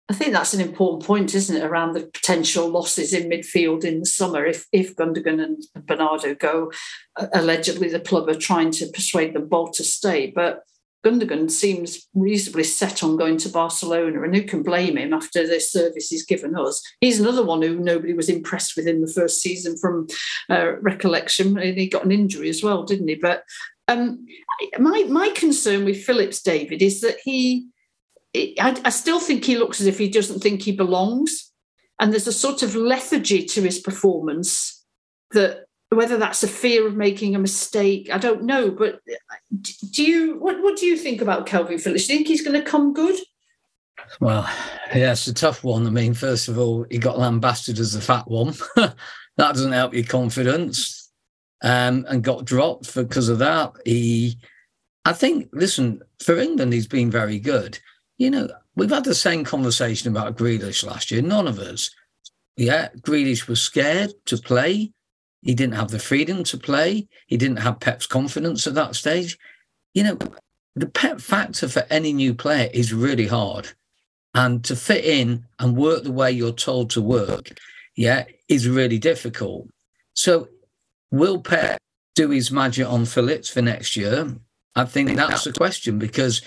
I 0.08 0.13
think 0.13 0.34
that's 0.34 0.53
an 0.53 0.62
important 0.62 1.03
point, 1.03 1.34
isn't 1.34 1.55
it, 1.55 1.63
around 1.63 1.93
the 1.93 2.01
potential 2.01 2.69
losses 2.69 3.12
in 3.12 3.27
midfield 3.27 3.84
in 3.84 4.01
the 4.01 4.05
summer 4.05 4.45
if 4.45 4.67
if 4.71 4.95
Gundogan 4.95 5.43
and 5.43 5.63
Bernardo 5.88 6.36
go. 6.36 6.71
Uh, 7.15 7.27
allegedly, 7.34 7.89
the 7.89 7.99
club 7.99 8.29
are 8.29 8.36
trying 8.36 8.71
to 8.71 8.88
persuade 8.88 9.34
them 9.34 9.47
both 9.47 9.71
to 9.73 9.84
stay, 9.84 10.31
but 10.36 10.63
Gundogan 11.05 11.51
seems 11.51 12.07
reasonably 12.15 12.63
set 12.63 13.03
on 13.03 13.17
going 13.17 13.37
to 13.37 13.49
Barcelona, 13.49 14.23
and 14.23 14.35
who 14.35 14.43
can 14.43 14.63
blame 14.63 14.97
him 14.97 15.13
after 15.13 15.47
the 15.47 15.59
service 15.59 16.09
he's 16.09 16.25
given 16.25 16.55
us? 16.55 16.81
He's 16.99 17.19
another 17.19 17.45
one 17.45 17.61
who 17.61 17.75
nobody 17.75 18.13
was 18.13 18.29
impressed 18.29 18.75
with 18.75 18.87
in 18.87 19.01
the 19.01 19.11
first 19.11 19.41
season, 19.41 19.77
from 19.77 20.07
uh, 20.49 20.77
recollection, 20.81 21.57
and 21.57 21.77
he 21.77 21.87
got 21.87 22.05
an 22.05 22.11
injury 22.11 22.49
as 22.49 22.63
well, 22.63 22.83
didn't 22.83 23.07
he? 23.07 23.15
But 23.15 23.43
um, 23.87 24.25
my 24.79 25.03
my 25.03 25.29
concern 25.29 25.85
with 25.85 26.03
Phillips, 26.03 26.41
David, 26.41 26.81
is 26.81 27.01
that 27.01 27.17
he 27.23 27.67
I, 28.35 28.79
I 28.83 28.89
still 28.89 29.19
think 29.19 29.45
he 29.45 29.57
looks 29.57 29.79
as 29.79 29.87
if 29.87 29.97
he 29.97 30.09
doesn't 30.09 30.39
think 30.39 30.61
he 30.61 30.71
belongs. 30.71 31.51
And 31.99 32.11
there's 32.11 32.27
a 32.27 32.33
sort 32.33 32.61
of 32.61 32.75
lethargy 32.75 33.45
to 33.45 33.61
his 33.61 33.79
performance 33.79 34.83
that 35.31 35.64
whether 35.95 36.17
that's 36.17 36.43
a 36.43 36.47
fear 36.47 36.88
of 36.88 36.95
making 36.95 37.36
a 37.36 37.39
mistake, 37.39 38.10
I 38.12 38.17
don't 38.17 38.43
know. 38.43 38.71
But 38.71 39.01
do 39.91 40.03
you 40.03 40.38
what, 40.39 40.62
what 40.62 40.77
do 40.77 40.86
you 40.86 40.97
think 40.97 41.21
about 41.21 41.45
Kalvin 41.45 41.79
Phillips? 41.79 42.08
Do 42.08 42.13
you 42.13 42.19
think 42.19 42.27
he's 42.27 42.43
going 42.43 42.60
to 42.60 42.69
come 42.69 42.93
good? 42.93 43.17
Well, 44.19 44.49
yeah, 44.93 45.13
it's 45.13 45.27
a 45.27 45.34
tough 45.34 45.63
one. 45.63 45.88
I 45.88 45.89
mean, 45.89 46.13
first 46.13 46.47
of 46.47 46.60
all, 46.60 46.86
he 46.89 46.97
got 46.97 47.17
lambasted 47.17 47.79
as 47.79 47.93
the 47.93 48.01
fat 48.01 48.29
one. 48.29 48.53
that 48.75 48.95
doesn't 49.38 49.71
help 49.71 49.93
your 49.93 50.03
confidence. 50.03 51.12
Um, 51.63 52.05
and 52.10 52.23
got 52.23 52.45
dropped 52.45 52.93
because 52.93 53.29
of 53.29 53.39
that. 53.39 53.71
He, 53.86 54.38
I 55.05 55.13
think, 55.13 55.49
listen, 55.53 56.01
for 56.21 56.38
England, 56.38 56.73
he's 56.73 56.88
been 56.88 57.10
very 57.10 57.39
good 57.39 57.79
you 58.17 58.29
know, 58.29 58.49
we've 58.75 58.89
had 58.89 59.03
the 59.03 59.15
same 59.15 59.43
conversation 59.43 60.10
about 60.10 60.38
Grealish 60.38 60.86
last 60.86 61.12
year. 61.12 61.21
None 61.21 61.47
of 61.47 61.60
us. 61.60 61.91
Yeah, 62.55 62.89
Grealish 63.01 63.47
was 63.47 63.62
scared 63.62 64.13
to 64.25 64.38
play. 64.38 64.93
He 65.45 65.53
didn't 65.53 65.75
have 65.75 65.91
the 65.91 65.99
freedom 65.99 66.43
to 66.45 66.58
play. 66.58 67.08
He 67.27 67.38
didn't 67.38 67.58
have 67.60 67.79
Pep's 67.79 68.08
confidence 68.08 68.65
at 68.65 68.73
that 68.73 68.95
stage. 68.95 69.38
You 69.93 70.03
know, 70.03 70.17
the 70.75 70.88
Pep 70.88 71.21
factor 71.21 71.69
for 71.69 71.86
any 71.91 72.12
new 72.12 72.34
player 72.34 72.69
is 72.73 72.93
really 72.93 73.27
hard. 73.27 73.69
And 74.34 74.63
to 74.65 74.75
fit 74.75 75.05
in 75.05 75.45
and 75.60 75.77
work 75.77 76.03
the 76.03 76.12
way 76.12 76.31
you're 76.31 76.51
told 76.51 76.89
to 76.89 77.01
work, 77.01 77.58
yeah, 77.95 78.25
is 78.49 78.67
really 78.67 78.97
difficult. 78.97 79.69
So 80.15 80.49
will 81.12 81.39
Pep 81.39 81.79
do 82.15 82.31
his 82.31 82.51
magic 82.51 82.88
on 82.88 83.05
Phillips 83.05 83.49
for 83.49 83.62
next 83.62 83.95
year? 83.95 84.36
I 84.75 84.86
think 84.86 85.15
that's 85.15 85.43
the 85.43 85.53
question 85.53 85.99
because 85.99 86.41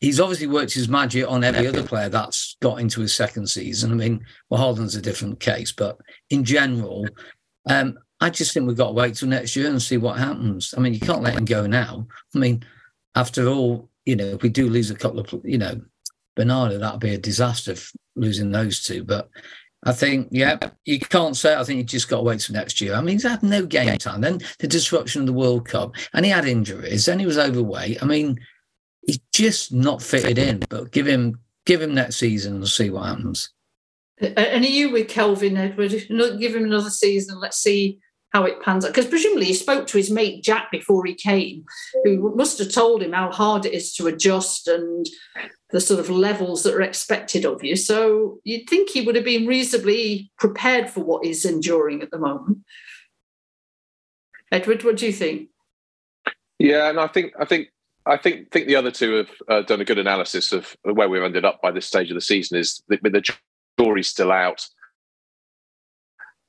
he's 0.00 0.18
obviously 0.18 0.48
worked 0.48 0.74
his 0.74 0.88
magic 0.88 1.30
on 1.30 1.44
every 1.44 1.68
other 1.68 1.84
player 1.84 2.08
that's 2.08 2.56
got 2.60 2.80
into 2.80 3.00
his 3.00 3.14
second 3.14 3.48
season. 3.48 3.92
I 3.92 3.94
mean, 3.94 4.26
well, 4.50 4.60
Haaland's 4.60 4.96
a 4.96 5.00
different 5.00 5.38
case, 5.38 5.70
but 5.70 5.98
in 6.30 6.44
general, 6.44 7.06
um, 7.66 7.96
I 8.20 8.30
just 8.30 8.52
think 8.52 8.66
we've 8.66 8.76
got 8.76 8.88
to 8.88 8.92
wait 8.92 9.14
till 9.14 9.28
next 9.28 9.56
year 9.56 9.68
and 9.68 9.80
see 9.80 9.96
what 9.96 10.18
happens. 10.18 10.74
I 10.76 10.80
mean, 10.80 10.92
you 10.92 11.00
can't 11.00 11.22
let 11.22 11.36
him 11.36 11.46
go 11.46 11.66
now. 11.66 12.06
I 12.34 12.38
mean, 12.38 12.62
after 13.14 13.48
all, 13.48 13.88
you 14.04 14.16
know, 14.16 14.26
if 14.26 14.42
we 14.42 14.50
do 14.50 14.68
lose 14.68 14.90
a 14.90 14.94
couple 14.94 15.20
of, 15.20 15.34
you 15.42 15.58
know, 15.58 15.80
Bernardo, 16.36 16.78
that'd 16.78 17.00
be 17.00 17.14
a 17.14 17.18
disaster 17.18 17.74
losing 18.16 18.50
those 18.50 18.82
two. 18.82 19.04
But 19.04 19.30
I 19.84 19.92
think, 19.92 20.28
yeah, 20.30 20.58
you 20.84 21.00
can't 21.00 21.36
say. 21.36 21.54
I 21.54 21.64
think 21.64 21.78
you 21.78 21.84
just 21.84 22.08
got 22.08 22.18
to 22.18 22.22
wait 22.22 22.40
till 22.40 22.54
next 22.54 22.80
year. 22.80 22.94
I 22.94 23.00
mean, 23.00 23.14
he's 23.14 23.22
had 23.22 23.42
no 23.42 23.64
game 23.64 23.96
time. 23.96 24.20
Then 24.20 24.40
the 24.58 24.68
disruption 24.68 25.22
of 25.22 25.26
the 25.26 25.32
World 25.32 25.66
Cup, 25.66 25.96
and 26.12 26.24
he 26.24 26.30
had 26.30 26.44
injuries. 26.44 27.06
Then 27.06 27.18
he 27.18 27.26
was 27.26 27.38
overweight. 27.38 28.02
I 28.02 28.06
mean, 28.06 28.38
he's 29.06 29.20
just 29.32 29.72
not 29.72 30.02
fitted 30.02 30.36
in. 30.36 30.62
But 30.68 30.92
give 30.92 31.06
him 31.06 31.40
give 31.64 31.80
him 31.80 31.94
that 31.94 32.12
season 32.12 32.56
and 32.56 32.68
see 32.68 32.90
what 32.90 33.06
happens. 33.06 33.50
And 34.20 34.64
are 34.64 34.68
you 34.68 34.90
with 34.90 35.08
Kalvin 35.08 35.56
Edward? 35.56 35.90
Give 36.38 36.54
him 36.54 36.64
another 36.64 36.90
season. 36.90 37.40
Let's 37.40 37.56
see 37.56 37.98
how 38.32 38.44
it 38.44 38.62
pans 38.62 38.84
out. 38.84 38.92
Because 38.92 39.06
presumably 39.06 39.46
he 39.46 39.54
spoke 39.54 39.86
to 39.88 39.98
his 39.98 40.10
mate 40.10 40.42
Jack 40.42 40.70
before 40.70 41.04
he 41.04 41.14
came, 41.14 41.64
who 42.04 42.34
must 42.36 42.58
have 42.58 42.72
told 42.72 43.02
him 43.02 43.12
how 43.12 43.30
hard 43.30 43.66
it 43.66 43.72
is 43.72 43.94
to 43.94 44.06
adjust 44.06 44.68
and 44.68 45.06
the 45.70 45.80
sort 45.80 46.00
of 46.00 46.10
levels 46.10 46.62
that 46.62 46.74
are 46.74 46.82
expected 46.82 47.44
of 47.44 47.62
you. 47.62 47.76
So 47.76 48.38
you'd 48.44 48.68
think 48.68 48.90
he 48.90 49.02
would 49.02 49.16
have 49.16 49.24
been 49.24 49.46
reasonably 49.46 50.30
prepared 50.38 50.90
for 50.90 51.04
what 51.04 51.24
he's 51.24 51.44
enduring 51.44 52.02
at 52.02 52.10
the 52.10 52.18
moment. 52.18 52.58
Edward, 54.52 54.84
what 54.84 54.96
do 54.96 55.06
you 55.06 55.12
think? 55.12 55.48
Yeah, 56.58 56.90
and 56.90 57.00
I 57.00 57.06
think 57.06 57.32
I 57.38 57.44
think 57.44 57.68
I 58.04 58.16
think 58.16 58.50
think 58.50 58.66
the 58.66 58.76
other 58.76 58.90
two 58.90 59.14
have 59.14 59.30
uh, 59.48 59.62
done 59.62 59.80
a 59.80 59.84
good 59.84 59.98
analysis 59.98 60.52
of 60.52 60.76
where 60.82 61.08
we've 61.08 61.22
ended 61.22 61.44
up 61.44 61.62
by 61.62 61.70
this 61.70 61.86
stage 61.86 62.10
of 62.10 62.16
the 62.16 62.20
season. 62.20 62.58
Is 62.58 62.82
with 62.88 63.12
the 63.12 63.22
jury's 63.78 64.08
still 64.08 64.32
out. 64.32 64.66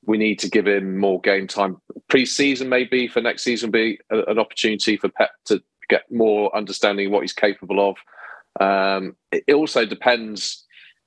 We 0.06 0.18
need 0.18 0.40
to 0.40 0.50
give 0.50 0.68
him 0.68 0.98
more 0.98 1.22
game 1.22 1.48
time. 1.48 1.78
Pre-season, 2.10 2.70
maybe 2.70 3.08
for 3.08 3.22
next 3.22 3.44
season, 3.44 3.72
be 3.72 4.00
a, 4.12 4.24
an 4.24 4.40
opportunity 4.40 4.98
for 4.98 5.10
Pep 5.10 5.32
to 5.46 5.62
get 5.90 6.04
more 6.12 6.56
understanding 6.56 7.08
of 7.08 7.12
what 7.12 7.22
he's 7.22 7.34
capable 7.34 7.90
of. 7.90 7.98
Um, 8.60 9.16
it 9.32 9.54
also 9.54 9.86
depends, 9.86 10.66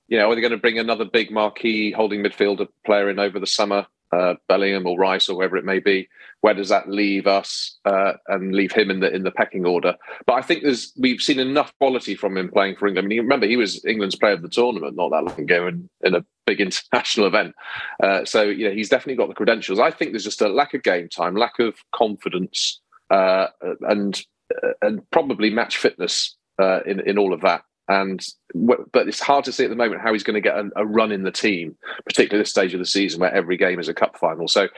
you 0.08 0.18
know, 0.18 0.30
are 0.30 0.34
they 0.34 0.40
going 0.40 0.50
to 0.52 0.56
bring 0.56 0.78
another 0.78 1.04
big 1.04 1.30
marquee 1.30 1.90
holding 1.90 2.22
midfielder 2.22 2.68
player 2.86 3.10
in 3.10 3.18
over 3.18 3.38
the 3.38 3.46
summer? 3.46 3.86
Uh, 4.14 4.34
Bellingham 4.48 4.86
or 4.86 4.98
Rice 4.98 5.28
or 5.28 5.36
wherever 5.36 5.56
it 5.56 5.64
may 5.64 5.80
be. 5.80 6.08
Where 6.40 6.54
does 6.54 6.68
that 6.68 6.88
leave 6.88 7.26
us 7.26 7.78
uh, 7.84 8.14
and 8.28 8.54
leave 8.54 8.72
him 8.72 8.90
in 8.90 9.00
the 9.00 9.12
in 9.12 9.22
the 9.22 9.30
pecking 9.30 9.64
order? 9.64 9.96
But 10.26 10.34
I 10.34 10.42
think 10.42 10.62
there's 10.62 10.92
we've 10.98 11.20
seen 11.20 11.38
enough 11.38 11.72
quality 11.80 12.14
from 12.14 12.36
him 12.36 12.50
playing 12.50 12.76
for 12.76 12.86
England. 12.86 13.06
I 13.06 13.08
mean, 13.08 13.20
remember 13.20 13.46
he 13.46 13.56
was 13.56 13.84
England's 13.84 14.16
player 14.16 14.34
of 14.34 14.42
the 14.42 14.48
tournament 14.48 14.96
not 14.96 15.10
that 15.10 15.24
long 15.24 15.40
ago 15.40 15.66
in, 15.66 15.88
in 16.02 16.14
a 16.14 16.24
big 16.46 16.60
international 16.92 17.26
event. 17.26 17.54
Uh, 18.02 18.24
so 18.24 18.42
you 18.42 18.68
know 18.68 18.74
he's 18.74 18.90
definitely 18.90 19.16
got 19.16 19.28
the 19.28 19.34
credentials. 19.34 19.80
I 19.80 19.90
think 19.90 20.12
there's 20.12 20.24
just 20.24 20.42
a 20.42 20.48
lack 20.48 20.74
of 20.74 20.82
game 20.82 21.08
time, 21.08 21.34
lack 21.34 21.58
of 21.58 21.76
confidence, 21.94 22.80
uh, 23.10 23.46
and 23.82 24.22
uh, 24.62 24.72
and 24.82 25.10
probably 25.10 25.50
match 25.50 25.78
fitness 25.78 26.36
uh, 26.60 26.80
in 26.86 27.00
in 27.00 27.18
all 27.18 27.32
of 27.32 27.40
that. 27.40 27.62
And 27.88 28.24
but 28.54 29.08
it's 29.08 29.20
hard 29.20 29.44
to 29.44 29.52
see 29.52 29.64
at 29.64 29.70
the 29.70 29.76
moment 29.76 30.00
how 30.00 30.12
he's 30.12 30.22
going 30.22 30.34
to 30.34 30.40
get 30.40 30.56
a, 30.56 30.70
a 30.76 30.86
run 30.86 31.12
in 31.12 31.22
the 31.22 31.30
team, 31.30 31.76
particularly 32.06 32.42
this 32.42 32.50
stage 32.50 32.72
of 32.72 32.80
the 32.80 32.86
season 32.86 33.20
where 33.20 33.34
every 33.34 33.56
game 33.56 33.78
is 33.78 33.88
a 33.88 33.94
cup 33.94 34.16
final. 34.18 34.48
So 34.48 34.68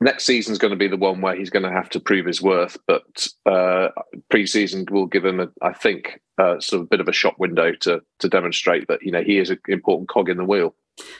next 0.00 0.24
season 0.24 0.52
is 0.52 0.58
going 0.58 0.72
to 0.72 0.76
be 0.76 0.88
the 0.88 0.96
one 0.96 1.20
where 1.20 1.36
he's 1.36 1.50
going 1.50 1.64
to 1.64 1.72
have 1.72 1.88
to 1.90 2.00
prove 2.00 2.26
his 2.26 2.42
worth. 2.42 2.76
But 2.86 3.28
uh, 3.46 3.88
pre-season 4.30 4.86
will 4.90 5.06
give 5.06 5.24
him, 5.24 5.40
a, 5.40 5.48
I 5.62 5.72
think, 5.72 6.20
uh, 6.38 6.60
sort 6.60 6.80
of 6.80 6.86
a 6.86 6.88
bit 6.88 7.00
of 7.00 7.08
a 7.08 7.12
shop 7.12 7.34
window 7.38 7.72
to 7.80 8.00
to 8.20 8.28
demonstrate 8.28 8.88
that 8.88 9.02
you 9.02 9.10
know 9.10 9.22
he 9.22 9.38
is 9.38 9.50
an 9.50 9.58
important 9.68 10.08
cog 10.08 10.28
in 10.28 10.36
the 10.36 10.44
wheel. 10.44 10.74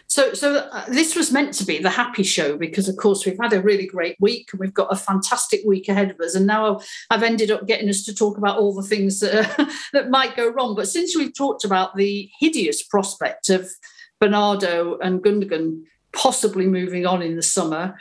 So, 0.06 0.32
so 0.32 0.56
uh, 0.56 0.84
this 0.88 1.14
was 1.14 1.30
meant 1.30 1.54
to 1.54 1.64
be 1.64 1.78
the 1.78 1.90
happy 1.90 2.22
show 2.22 2.56
because, 2.56 2.88
of 2.88 2.96
course, 2.96 3.24
we've 3.24 3.38
had 3.40 3.52
a 3.52 3.60
really 3.60 3.86
great 3.86 4.16
week 4.20 4.48
and 4.52 4.60
we've 4.60 4.74
got 4.74 4.92
a 4.92 4.96
fantastic 4.96 5.60
week 5.66 5.88
ahead 5.88 6.10
of 6.10 6.20
us. 6.20 6.34
And 6.34 6.46
now 6.46 6.80
I've 7.10 7.22
ended 7.22 7.50
up 7.50 7.66
getting 7.66 7.88
us 7.88 8.04
to 8.04 8.14
talk 8.14 8.38
about 8.38 8.58
all 8.58 8.74
the 8.74 8.82
things 8.82 9.20
that, 9.20 9.72
that 9.92 10.10
might 10.10 10.36
go 10.36 10.48
wrong. 10.48 10.74
But 10.74 10.88
since 10.88 11.16
we've 11.16 11.34
talked 11.34 11.64
about 11.64 11.96
the 11.96 12.30
hideous 12.40 12.82
prospect 12.82 13.50
of 13.50 13.68
Bernardo 14.20 14.98
and 14.98 15.22
Gundogan 15.22 15.82
possibly 16.12 16.66
moving 16.66 17.06
on 17.06 17.22
in 17.22 17.36
the 17.36 17.42
summer, 17.42 17.98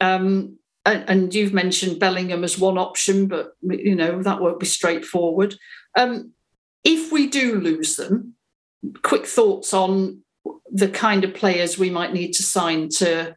um, 0.00 0.56
and, 0.86 1.04
and, 1.08 1.34
you've 1.34 1.52
mentioned 1.52 2.00
Bellingham 2.00 2.42
as 2.42 2.58
one 2.58 2.78
option, 2.78 3.26
but 3.26 3.52
you 3.62 3.94
know 3.94 4.22
that 4.22 4.40
won't 4.40 4.58
be 4.58 4.64
straightforward. 4.64 5.54
Um, 5.94 6.32
if 6.84 7.12
we 7.12 7.26
do 7.26 7.60
lose 7.60 7.96
them, 7.96 8.34
quick 9.02 9.26
thoughts 9.26 9.74
on 9.74 10.22
the 10.72 10.88
kind 10.88 11.24
of 11.24 11.34
players 11.34 11.78
we 11.78 11.90
might 11.90 12.12
need 12.12 12.32
to 12.32 12.42
sign 12.42 12.88
to 12.88 13.34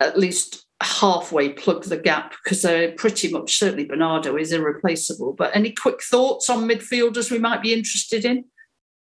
at 0.00 0.18
least 0.18 0.66
halfway 0.82 1.48
plug 1.48 1.84
the 1.84 1.96
gap 1.96 2.34
because 2.44 2.62
they're 2.62 2.92
pretty 2.92 3.30
much 3.30 3.56
certainly 3.58 3.84
Bernardo 3.84 4.36
is 4.36 4.52
irreplaceable. 4.52 5.32
But 5.32 5.54
any 5.56 5.72
quick 5.72 6.02
thoughts 6.02 6.50
on 6.50 6.68
midfielders 6.68 7.30
we 7.30 7.38
might 7.38 7.62
be 7.62 7.72
interested 7.72 8.24
in? 8.24 8.44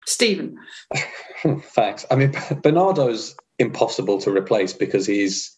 Steven. 0.06 0.58
Thanks. 1.44 2.06
I 2.10 2.16
mean, 2.16 2.34
Bernardo's 2.64 3.36
impossible 3.60 4.22
to 4.22 4.32
replace 4.32 4.72
because 4.74 5.06
he's 5.06 5.58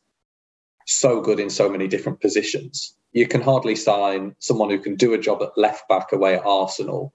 so 0.85 1.21
good 1.21 1.39
in 1.39 1.49
so 1.49 1.69
many 1.69 1.87
different 1.87 2.21
positions. 2.21 2.95
You 3.11 3.27
can 3.27 3.41
hardly 3.41 3.75
sign 3.75 4.35
someone 4.39 4.69
who 4.69 4.79
can 4.79 4.95
do 4.95 5.13
a 5.13 5.17
job 5.17 5.41
at 5.43 5.57
left 5.57 5.87
back 5.89 6.11
away 6.11 6.35
at 6.35 6.45
Arsenal 6.45 7.13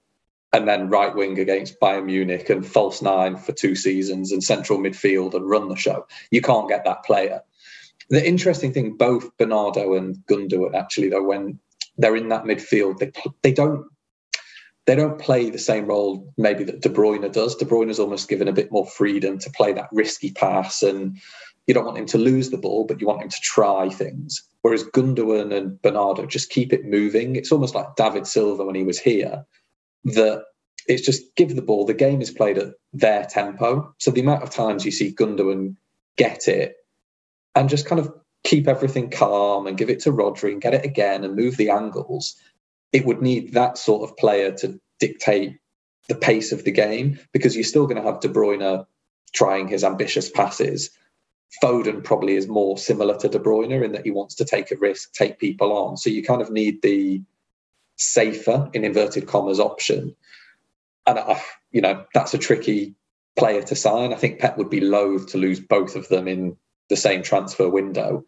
and 0.53 0.67
then 0.67 0.89
right 0.89 1.13
wing 1.15 1.39
against 1.39 1.79
Bayern 1.79 2.05
Munich 2.05 2.49
and 2.49 2.65
false 2.65 3.01
nine 3.01 3.35
for 3.35 3.51
two 3.51 3.75
seasons 3.75 4.31
and 4.31 4.43
central 4.43 4.79
midfield 4.79 5.33
and 5.33 5.49
run 5.49 5.67
the 5.67 5.75
show. 5.75 6.05
You 6.31 6.41
can't 6.41 6.69
get 6.69 6.85
that 6.85 7.03
player. 7.03 7.41
The 8.09 8.25
interesting 8.25 8.71
thing, 8.71 8.95
both 8.95 9.35
Bernardo 9.37 9.95
and 9.95 10.17
Gundogan 10.29 10.75
actually, 10.75 11.09
though, 11.09 11.23
when 11.23 11.59
they're 11.97 12.15
in 12.15 12.29
that 12.29 12.43
midfield, 12.43 12.99
they 12.99 13.11
they 13.41 13.51
don't 13.51 13.85
they 14.85 14.95
don't 14.95 15.19
play 15.19 15.49
the 15.49 15.59
same 15.59 15.85
role 15.87 16.33
maybe 16.37 16.63
that 16.65 16.81
De 16.81 16.89
Bruyne 16.89 17.31
does. 17.31 17.55
De 17.55 17.65
Bruyne 17.65 17.89
is 17.89 17.99
almost 17.99 18.29
given 18.29 18.47
a 18.47 18.53
bit 18.53 18.71
more 18.71 18.85
freedom 18.85 19.39
to 19.39 19.49
play 19.51 19.73
that 19.73 19.89
risky 19.93 20.31
pass 20.31 20.83
and 20.83 21.17
you 21.67 21.73
don't 21.73 21.85
want 21.85 21.97
him 21.97 22.05
to 22.07 22.17
lose 22.17 22.49
the 22.49 22.57
ball, 22.57 22.85
but 22.85 22.99
you 22.99 23.07
want 23.07 23.21
him 23.21 23.29
to 23.29 23.39
try 23.41 23.87
things. 23.87 24.43
Whereas 24.61 24.83
Gundogan 24.83 25.55
and 25.55 25.81
Bernardo 25.81 26.25
just 26.25 26.49
keep 26.49 26.73
it 26.73 26.85
moving. 26.85 27.37
It's 27.37 27.53
almost 27.53 27.75
like 27.75 27.95
David 27.95 28.27
Silva 28.27 28.65
when 28.65 28.75
he 28.75 28.83
was 28.83 28.99
here, 28.99 29.45
that 30.05 30.43
it's 30.87 31.05
just 31.05 31.35
give 31.35 31.55
the 31.55 31.61
ball. 31.61 31.85
The 31.85 31.93
game 31.93 32.21
is 32.21 32.31
played 32.31 32.57
at 32.57 32.73
their 32.91 33.25
tempo. 33.25 33.93
So 33.99 34.11
the 34.11 34.21
amount 34.21 34.43
of 34.43 34.49
times 34.49 34.85
you 34.85 34.91
see 34.91 35.13
Gundogan 35.13 35.75
get 36.17 36.47
it 36.47 36.75
and 37.55 37.69
just 37.69 37.85
kind 37.85 37.99
of 37.99 38.13
keep 38.43 38.67
everything 38.67 39.09
calm 39.09 39.67
and 39.67 39.77
give 39.77 39.89
it 39.89 40.01
to 40.01 40.11
Rodri 40.11 40.51
and 40.51 40.61
get 40.61 40.73
it 40.73 40.85
again 40.85 41.23
and 41.23 41.35
move 41.35 41.57
the 41.57 41.69
angles, 41.69 42.35
it 42.91 43.05
would 43.05 43.21
need 43.21 43.53
that 43.53 43.77
sort 43.77 44.09
of 44.09 44.17
player 44.17 44.51
to 44.57 44.79
dictate 44.99 45.57
the 46.09 46.15
pace 46.15 46.51
of 46.51 46.63
the 46.65 46.71
game 46.71 47.19
because 47.31 47.55
you're 47.55 47.63
still 47.63 47.87
going 47.87 48.01
to 48.01 48.07
have 48.07 48.19
De 48.19 48.27
Bruyne 48.27 48.85
trying 49.33 49.67
his 49.67 49.83
ambitious 49.83 50.29
passes. 50.29 50.89
Foden 51.61 52.03
probably 52.03 52.35
is 52.35 52.47
more 52.47 52.77
similar 52.77 53.17
to 53.17 53.29
De 53.29 53.39
Bruyne 53.39 53.83
in 53.83 53.93
that 53.93 54.03
he 54.03 54.11
wants 54.11 54.35
to 54.35 54.45
take 54.45 54.71
a 54.71 54.75
risk, 54.77 55.13
take 55.13 55.39
people 55.39 55.71
on. 55.71 55.97
So 55.97 56.09
you 56.09 56.23
kind 56.23 56.41
of 56.41 56.51
need 56.51 56.81
the 56.81 57.21
safer, 58.11 58.69
in 58.73 58.83
inverted 58.83 59.27
commas, 59.27 59.59
option. 59.59 60.15
And, 61.05 61.19
I, 61.19 61.41
you 61.71 61.81
know, 61.81 62.05
that's 62.13 62.33
a 62.33 62.37
tricky 62.37 62.95
player 63.37 63.61
to 63.63 63.75
sign. 63.75 64.13
I 64.13 64.17
think 64.17 64.39
Pep 64.39 64.57
would 64.57 64.69
be 64.69 64.81
loath 64.81 65.27
to 65.31 65.37
lose 65.37 65.59
both 65.59 65.95
of 65.95 66.07
them 66.09 66.27
in 66.27 66.55
the 66.89 66.95
same 66.95 67.23
transfer 67.23 67.69
window, 67.69 68.23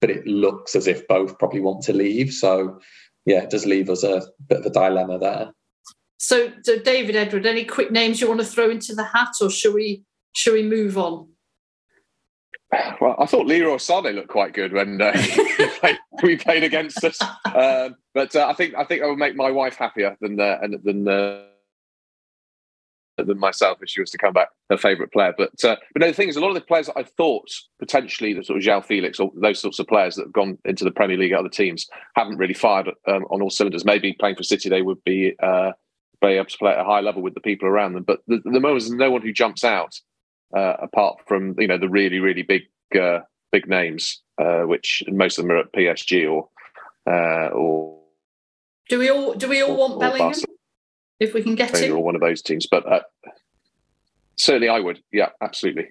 but 0.00 0.10
it 0.10 0.26
looks 0.26 0.74
as 0.74 0.86
if 0.86 1.06
both 1.08 1.38
probably 1.38 1.60
want 1.60 1.82
to 1.84 1.92
leave. 1.92 2.32
So, 2.32 2.80
yeah, 3.26 3.42
it 3.42 3.50
does 3.50 3.66
leave 3.66 3.90
us 3.90 4.02
a 4.02 4.22
bit 4.48 4.58
of 4.58 4.66
a 4.66 4.70
dilemma 4.70 5.18
there. 5.18 5.52
So, 6.18 6.52
so 6.62 6.78
David 6.78 7.16
Edward, 7.16 7.46
any 7.46 7.64
quick 7.64 7.90
names 7.90 8.20
you 8.20 8.28
want 8.28 8.40
to 8.40 8.46
throw 8.46 8.68
into 8.68 8.94
the 8.94 9.04
hat, 9.04 9.32
or 9.40 9.50
should 9.50 9.74
we 9.74 10.04
should 10.32 10.52
we 10.52 10.62
move 10.62 10.98
on? 10.98 11.28
Well, 13.00 13.16
I 13.18 13.26
thought 13.26 13.46
Leroy 13.46 13.76
Sané 13.76 14.14
looked 14.14 14.28
quite 14.28 14.52
good 14.52 14.72
when 14.72 15.00
uh, 15.00 15.12
we, 15.36 15.68
played, 15.78 15.98
we, 16.22 16.36
played, 16.36 16.62
against 16.62 17.02
us, 17.02 17.20
uh, 17.46 17.90
but 18.14 18.36
uh, 18.36 18.46
I 18.46 18.52
think 18.52 18.74
I 18.76 18.84
think 18.84 19.02
I 19.02 19.06
would 19.06 19.18
make 19.18 19.34
my 19.34 19.50
wife 19.50 19.74
happier 19.74 20.16
than 20.20 20.38
uh, 20.38 20.58
than 20.84 21.08
uh, 21.08 21.42
than 23.18 23.40
myself 23.40 23.78
if 23.82 23.88
she 23.88 24.00
was 24.00 24.10
to 24.10 24.18
come 24.18 24.32
back 24.32 24.50
her 24.70 24.76
favourite 24.76 25.12
player. 25.12 25.34
But 25.36 25.64
uh, 25.64 25.76
but 25.92 26.00
no, 26.00 26.06
the 26.06 26.12
thing 26.12 26.28
is, 26.28 26.36
a 26.36 26.40
lot 26.40 26.48
of 26.48 26.54
the 26.54 26.60
players 26.60 26.88
I 26.94 27.02
thought 27.02 27.50
potentially 27.80 28.34
the 28.34 28.44
sort 28.44 28.58
of 28.58 28.64
João 28.64 28.84
Felix 28.84 29.18
or 29.18 29.32
those 29.34 29.58
sorts 29.58 29.80
of 29.80 29.88
players 29.88 30.14
that 30.14 30.26
have 30.26 30.32
gone 30.32 30.56
into 30.64 30.84
the 30.84 30.92
Premier 30.92 31.16
League 31.16 31.32
at 31.32 31.40
other 31.40 31.48
teams 31.48 31.88
haven't 32.14 32.38
really 32.38 32.54
fired 32.54 32.88
um, 33.08 33.24
on 33.30 33.42
all 33.42 33.50
cylinders. 33.50 33.84
Maybe 33.84 34.12
playing 34.12 34.36
for 34.36 34.44
City, 34.44 34.68
they 34.68 34.82
would 34.82 35.02
be 35.04 35.34
be 36.22 36.28
able 36.28 36.44
to 36.44 36.58
play 36.58 36.72
at 36.72 36.78
a 36.78 36.84
high 36.84 37.00
level 37.00 37.22
with 37.22 37.34
the 37.34 37.40
people 37.40 37.66
around 37.66 37.94
them. 37.94 38.04
But 38.04 38.20
the, 38.28 38.40
the 38.44 38.60
moment 38.60 38.82
there's 38.82 38.90
no 38.90 39.10
one 39.10 39.22
who 39.22 39.32
jumps 39.32 39.64
out 39.64 39.98
uh, 40.54 40.74
apart 40.80 41.18
from 41.26 41.54
you 41.58 41.66
know 41.66 41.78
the 41.78 41.88
really 41.88 42.18
really 42.18 42.42
big 42.42 42.62
uh, 42.98 43.20
big 43.52 43.68
names, 43.68 44.22
uh, 44.38 44.62
which 44.62 45.02
most 45.08 45.38
of 45.38 45.44
them 45.44 45.52
are 45.52 45.60
at 45.60 45.72
PSG 45.72 46.30
or 46.30 46.48
uh, 47.10 47.48
or. 47.48 47.98
Do 48.88 48.98
we 48.98 49.08
all 49.08 49.34
do 49.34 49.48
we 49.48 49.62
all 49.62 49.76
want 49.76 50.00
Bellingham? 50.00 50.34
if 51.20 51.34
we 51.34 51.42
can 51.42 51.54
get 51.54 51.76
him. 51.76 51.96
Or 51.96 52.02
one 52.02 52.14
of 52.14 52.22
those 52.22 52.42
teams, 52.42 52.66
but 52.66 52.90
uh, 52.90 53.02
certainly 54.36 54.68
I 54.68 54.80
would. 54.80 55.00
Yeah, 55.12 55.28
absolutely. 55.40 55.90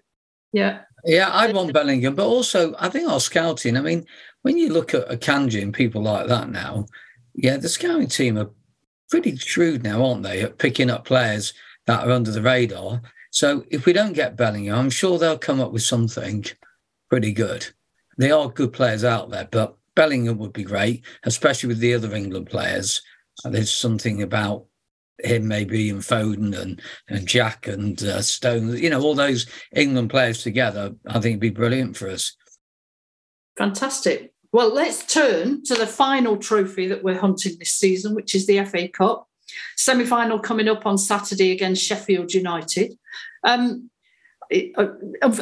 Yeah. 0.51 0.81
Yeah, 1.05 1.29
I'd 1.31 1.55
want 1.55 1.71
Bellingham, 1.71 2.15
but 2.15 2.25
also 2.25 2.75
I 2.79 2.89
think 2.89 3.07
our 3.07 3.19
scouting. 3.19 3.77
I 3.77 3.81
mean, 3.81 4.05
when 4.41 4.57
you 4.57 4.73
look 4.73 4.93
at 4.93 5.07
Akanji 5.07 5.61
and 5.61 5.73
people 5.73 6.01
like 6.01 6.27
that 6.27 6.49
now, 6.49 6.87
yeah, 7.35 7.55
the 7.55 7.69
scouting 7.69 8.07
team 8.07 8.37
are 8.37 8.49
pretty 9.09 9.37
shrewd 9.37 9.83
now, 9.83 10.03
aren't 10.03 10.23
they, 10.23 10.41
at 10.41 10.57
picking 10.57 10.89
up 10.89 11.05
players 11.05 11.53
that 11.85 12.05
are 12.05 12.11
under 12.11 12.31
the 12.31 12.41
radar. 12.41 13.01
So 13.31 13.63
if 13.69 13.85
we 13.85 13.93
don't 13.93 14.13
get 14.13 14.35
Bellingham, 14.35 14.77
I'm 14.77 14.89
sure 14.89 15.17
they'll 15.17 15.37
come 15.37 15.61
up 15.61 15.71
with 15.71 15.83
something 15.83 16.45
pretty 17.09 17.31
good. 17.31 17.67
They 18.17 18.31
are 18.31 18.49
good 18.49 18.73
players 18.73 19.03
out 19.03 19.29
there, 19.29 19.47
but 19.49 19.77
Bellingham 19.95 20.37
would 20.39 20.53
be 20.53 20.63
great, 20.63 21.03
especially 21.23 21.67
with 21.67 21.79
the 21.79 21.93
other 21.93 22.13
England 22.13 22.47
players. 22.47 23.01
There's 23.43 23.73
something 23.73 24.21
about 24.21 24.65
him 25.23 25.47
maybe 25.47 25.89
and 25.89 26.01
Foden 26.01 26.57
and, 26.57 26.81
and 27.07 27.27
Jack 27.27 27.67
and 27.67 28.01
uh, 28.03 28.21
Stone, 28.21 28.77
you 28.77 28.89
know, 28.89 29.01
all 29.01 29.15
those 29.15 29.45
England 29.75 30.09
players 30.09 30.43
together, 30.43 30.95
I 31.07 31.13
think 31.13 31.25
it'd 31.25 31.39
be 31.39 31.49
brilliant 31.49 31.97
for 31.97 32.09
us. 32.09 32.35
Fantastic. 33.57 34.33
Well, 34.51 34.73
let's 34.73 35.05
turn 35.05 35.63
to 35.65 35.75
the 35.75 35.85
final 35.85 36.37
trophy 36.37 36.87
that 36.87 37.03
we're 37.03 37.19
hunting 37.19 37.57
this 37.59 37.71
season, 37.71 38.15
which 38.15 38.33
is 38.33 38.47
the 38.47 38.63
FA 38.65 38.87
Cup. 38.87 39.28
Semi 39.75 40.05
final 40.05 40.39
coming 40.39 40.67
up 40.67 40.85
on 40.85 40.97
Saturday 40.97 41.51
against 41.51 41.83
Sheffield 41.83 42.33
United. 42.33 42.97
Um, 43.43 43.89
uh, 44.51 44.87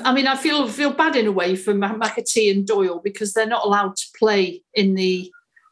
I 0.03 0.13
mean, 0.13 0.27
I 0.27 0.35
feel 0.35 0.67
feel 0.67 0.91
bad 0.91 1.15
in 1.15 1.27
a 1.27 1.31
way 1.31 1.55
for 1.55 1.73
McAtee 1.73 2.51
and 2.51 2.67
Doyle 2.67 2.99
because 3.01 3.33
they're 3.33 3.47
not 3.47 3.65
allowed 3.65 3.95
to 3.95 4.05
play 4.17 4.63
in 4.73 4.95
the 4.95 5.31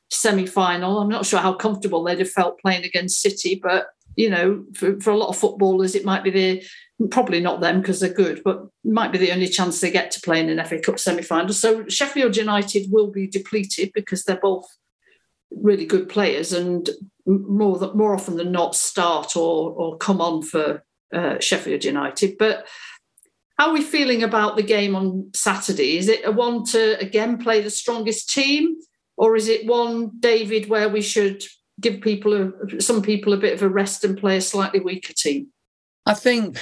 semi 0.09 0.45
final. 0.45 0.99
I'm 0.99 1.09
not 1.09 1.25
sure 1.25 1.39
how 1.39 1.53
comfortable 1.53 2.03
they'd 2.03 2.19
have 2.19 2.31
felt 2.31 2.59
playing 2.59 2.85
against 2.85 3.21
City, 3.21 3.59
but 3.61 3.87
you 4.15 4.29
know, 4.29 4.63
for, 4.73 4.99
for 5.01 5.11
a 5.11 5.17
lot 5.17 5.29
of 5.29 5.37
footballers, 5.37 5.95
it 5.95 6.05
might 6.05 6.23
be 6.23 6.29
the 6.29 6.63
probably 7.09 7.41
not 7.41 7.59
them 7.59 7.81
because 7.81 7.99
they're 7.99 8.13
good, 8.13 8.41
but 8.45 8.67
might 8.85 9.11
be 9.11 9.17
the 9.17 9.33
only 9.33 9.47
chance 9.47 9.81
they 9.81 9.91
get 9.91 10.11
to 10.11 10.21
play 10.21 10.39
in 10.39 10.49
an 10.49 10.65
FA 10.65 10.79
Cup 10.79 10.97
semi 10.97 11.21
final. 11.21 11.53
So 11.53 11.87
Sheffield 11.87 12.37
United 12.37 12.89
will 12.89 13.11
be 13.11 13.27
depleted 13.27 13.91
because 13.93 14.23
they're 14.23 14.37
both 14.37 14.65
really 15.51 15.85
good 15.85 16.07
players 16.07 16.53
and 16.53 16.89
more 17.25 17.77
that 17.79 17.95
more 17.95 18.13
often 18.13 18.37
than 18.37 18.51
not 18.51 18.75
start 18.75 19.35
or 19.35 19.71
or 19.71 19.97
come 19.97 20.21
on 20.21 20.41
for 20.41 20.83
uh, 21.13 21.39
Sheffield 21.39 21.83
United. 21.83 22.37
But 22.37 22.67
how 23.57 23.69
are 23.69 23.73
we 23.73 23.81
feeling 23.81 24.21
about 24.21 24.57
the 24.57 24.63
game 24.63 24.95
on 24.95 25.31
Saturday? 25.33 25.97
Is 25.97 26.09
it 26.09 26.25
a 26.25 26.31
one 26.31 26.65
to 26.65 26.99
again 26.99 27.37
play 27.37 27.61
the 27.61 27.69
strongest 27.69 28.29
team, 28.29 28.75
or 29.17 29.35
is 29.35 29.47
it 29.47 29.65
one, 29.65 30.11
David, 30.19 30.69
where 30.69 30.89
we 30.89 31.01
should 31.01 31.43
give 31.79 32.01
people 32.01 32.33
a, 32.33 32.81
some 32.81 33.01
people 33.01 33.33
a 33.33 33.37
bit 33.37 33.53
of 33.53 33.61
a 33.61 33.69
rest 33.69 34.03
and 34.03 34.17
play 34.17 34.37
a 34.37 34.41
slightly 34.41 34.79
weaker 34.79 35.13
team? 35.13 35.47
I 36.05 36.13
think 36.13 36.59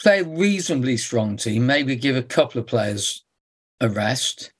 play 0.00 0.20
a 0.20 0.24
reasonably 0.24 0.96
strong 0.96 1.36
team. 1.36 1.66
Maybe 1.66 1.94
give 1.94 2.16
a 2.16 2.22
couple 2.22 2.60
of 2.60 2.66
players 2.66 3.24
a 3.80 3.88
rest, 3.88 4.52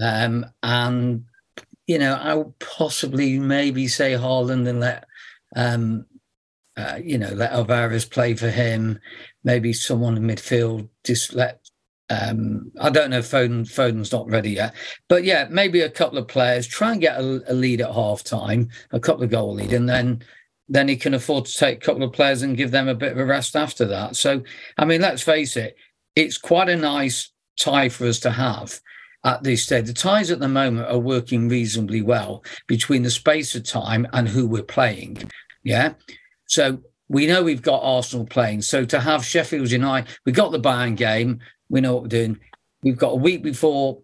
um, 0.00 0.46
and 0.62 1.25
you 1.86 1.98
know 1.98 2.14
I 2.14 2.34
would 2.34 2.58
possibly 2.58 3.38
maybe 3.38 3.88
say 3.88 4.12
Haaland 4.12 4.68
and 4.68 4.80
let 4.80 5.04
um, 5.54 6.06
uh, 6.76 6.98
you 7.02 7.18
know 7.18 7.30
let 7.30 7.52
Alvarez 7.52 8.04
play 8.04 8.34
for 8.34 8.50
him. 8.50 8.98
Maybe 9.44 9.72
someone 9.72 10.16
in 10.16 10.24
midfield 10.24 10.88
just 11.04 11.34
let 11.34 11.60
um, 12.08 12.70
I 12.80 12.90
don't 12.90 13.10
know 13.10 13.20
Foden, 13.20 13.62
Foden's 13.62 14.12
not 14.12 14.30
ready 14.30 14.50
yet, 14.50 14.74
but 15.08 15.24
yeah, 15.24 15.48
maybe 15.50 15.80
a 15.80 15.90
couple 15.90 16.18
of 16.18 16.28
players 16.28 16.66
try 16.66 16.92
and 16.92 17.00
get 17.00 17.18
a, 17.18 17.42
a 17.48 17.54
lead 17.54 17.80
at 17.80 17.92
half 17.92 18.22
time, 18.22 18.68
a 18.92 19.00
couple 19.00 19.24
of 19.24 19.30
goal 19.30 19.54
lead, 19.54 19.72
and 19.72 19.88
then 19.88 20.22
then 20.68 20.88
he 20.88 20.96
can 20.96 21.14
afford 21.14 21.46
to 21.46 21.56
take 21.56 21.78
a 21.78 21.86
couple 21.86 22.02
of 22.02 22.12
players 22.12 22.42
and 22.42 22.56
give 22.56 22.72
them 22.72 22.88
a 22.88 22.94
bit 22.94 23.12
of 23.12 23.18
a 23.18 23.24
rest 23.24 23.54
after 23.54 23.84
that. 23.84 24.16
So, 24.16 24.42
I 24.76 24.84
mean, 24.84 25.00
let's 25.00 25.22
face 25.22 25.56
it, 25.56 25.76
it's 26.16 26.38
quite 26.38 26.68
a 26.68 26.76
nice 26.76 27.30
tie 27.56 27.88
for 27.88 28.06
us 28.06 28.18
to 28.20 28.30
have 28.30 28.80
at 29.26 29.42
this 29.42 29.64
stage. 29.64 29.86
The 29.86 29.92
ties 29.92 30.30
at 30.30 30.38
the 30.38 30.48
moment 30.48 30.88
are 30.88 30.98
working 30.98 31.48
reasonably 31.48 32.00
well 32.00 32.44
between 32.68 33.02
the 33.02 33.10
space 33.10 33.54
of 33.54 33.64
time 33.64 34.06
and 34.12 34.28
who 34.28 34.46
we're 34.46 34.62
playing. 34.62 35.18
Yeah. 35.64 35.94
So 36.46 36.78
we 37.08 37.26
know 37.26 37.42
we've 37.42 37.60
got 37.60 37.82
Arsenal 37.82 38.24
playing. 38.24 38.62
So 38.62 38.84
to 38.86 39.00
have 39.00 39.24
Sheffield 39.24 39.70
United, 39.70 40.16
we 40.24 40.32
got 40.32 40.52
the 40.52 40.60
Bayern 40.60 40.96
game. 40.96 41.40
We 41.68 41.80
know 41.80 41.94
what 41.94 42.04
we're 42.04 42.08
doing. 42.08 42.38
We've 42.82 42.96
got 42.96 43.12
a 43.12 43.16
week 43.16 43.42
before 43.42 44.00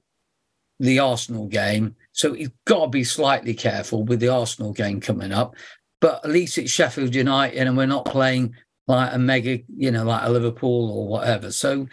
the 0.80 0.98
Arsenal 0.98 1.46
game, 1.46 1.94
so 2.10 2.34
you've 2.34 2.50
got 2.64 2.86
to 2.86 2.88
be 2.88 3.04
slightly 3.04 3.54
careful 3.54 4.02
with 4.02 4.18
the 4.18 4.28
Arsenal 4.28 4.72
game 4.72 5.00
coming 5.00 5.30
up. 5.30 5.54
But 6.00 6.24
at 6.24 6.30
least 6.32 6.58
it's 6.58 6.72
Sheffield 6.72 7.14
United, 7.14 7.64
and 7.64 7.76
we're 7.76 7.86
not 7.86 8.06
playing 8.06 8.56
like 8.88 9.14
a 9.14 9.18
mega, 9.18 9.60
you 9.76 9.92
know, 9.92 10.02
like 10.02 10.24
a 10.24 10.30
Liverpool 10.30 10.90
or 10.90 11.06
whatever. 11.06 11.52
So, 11.52 11.86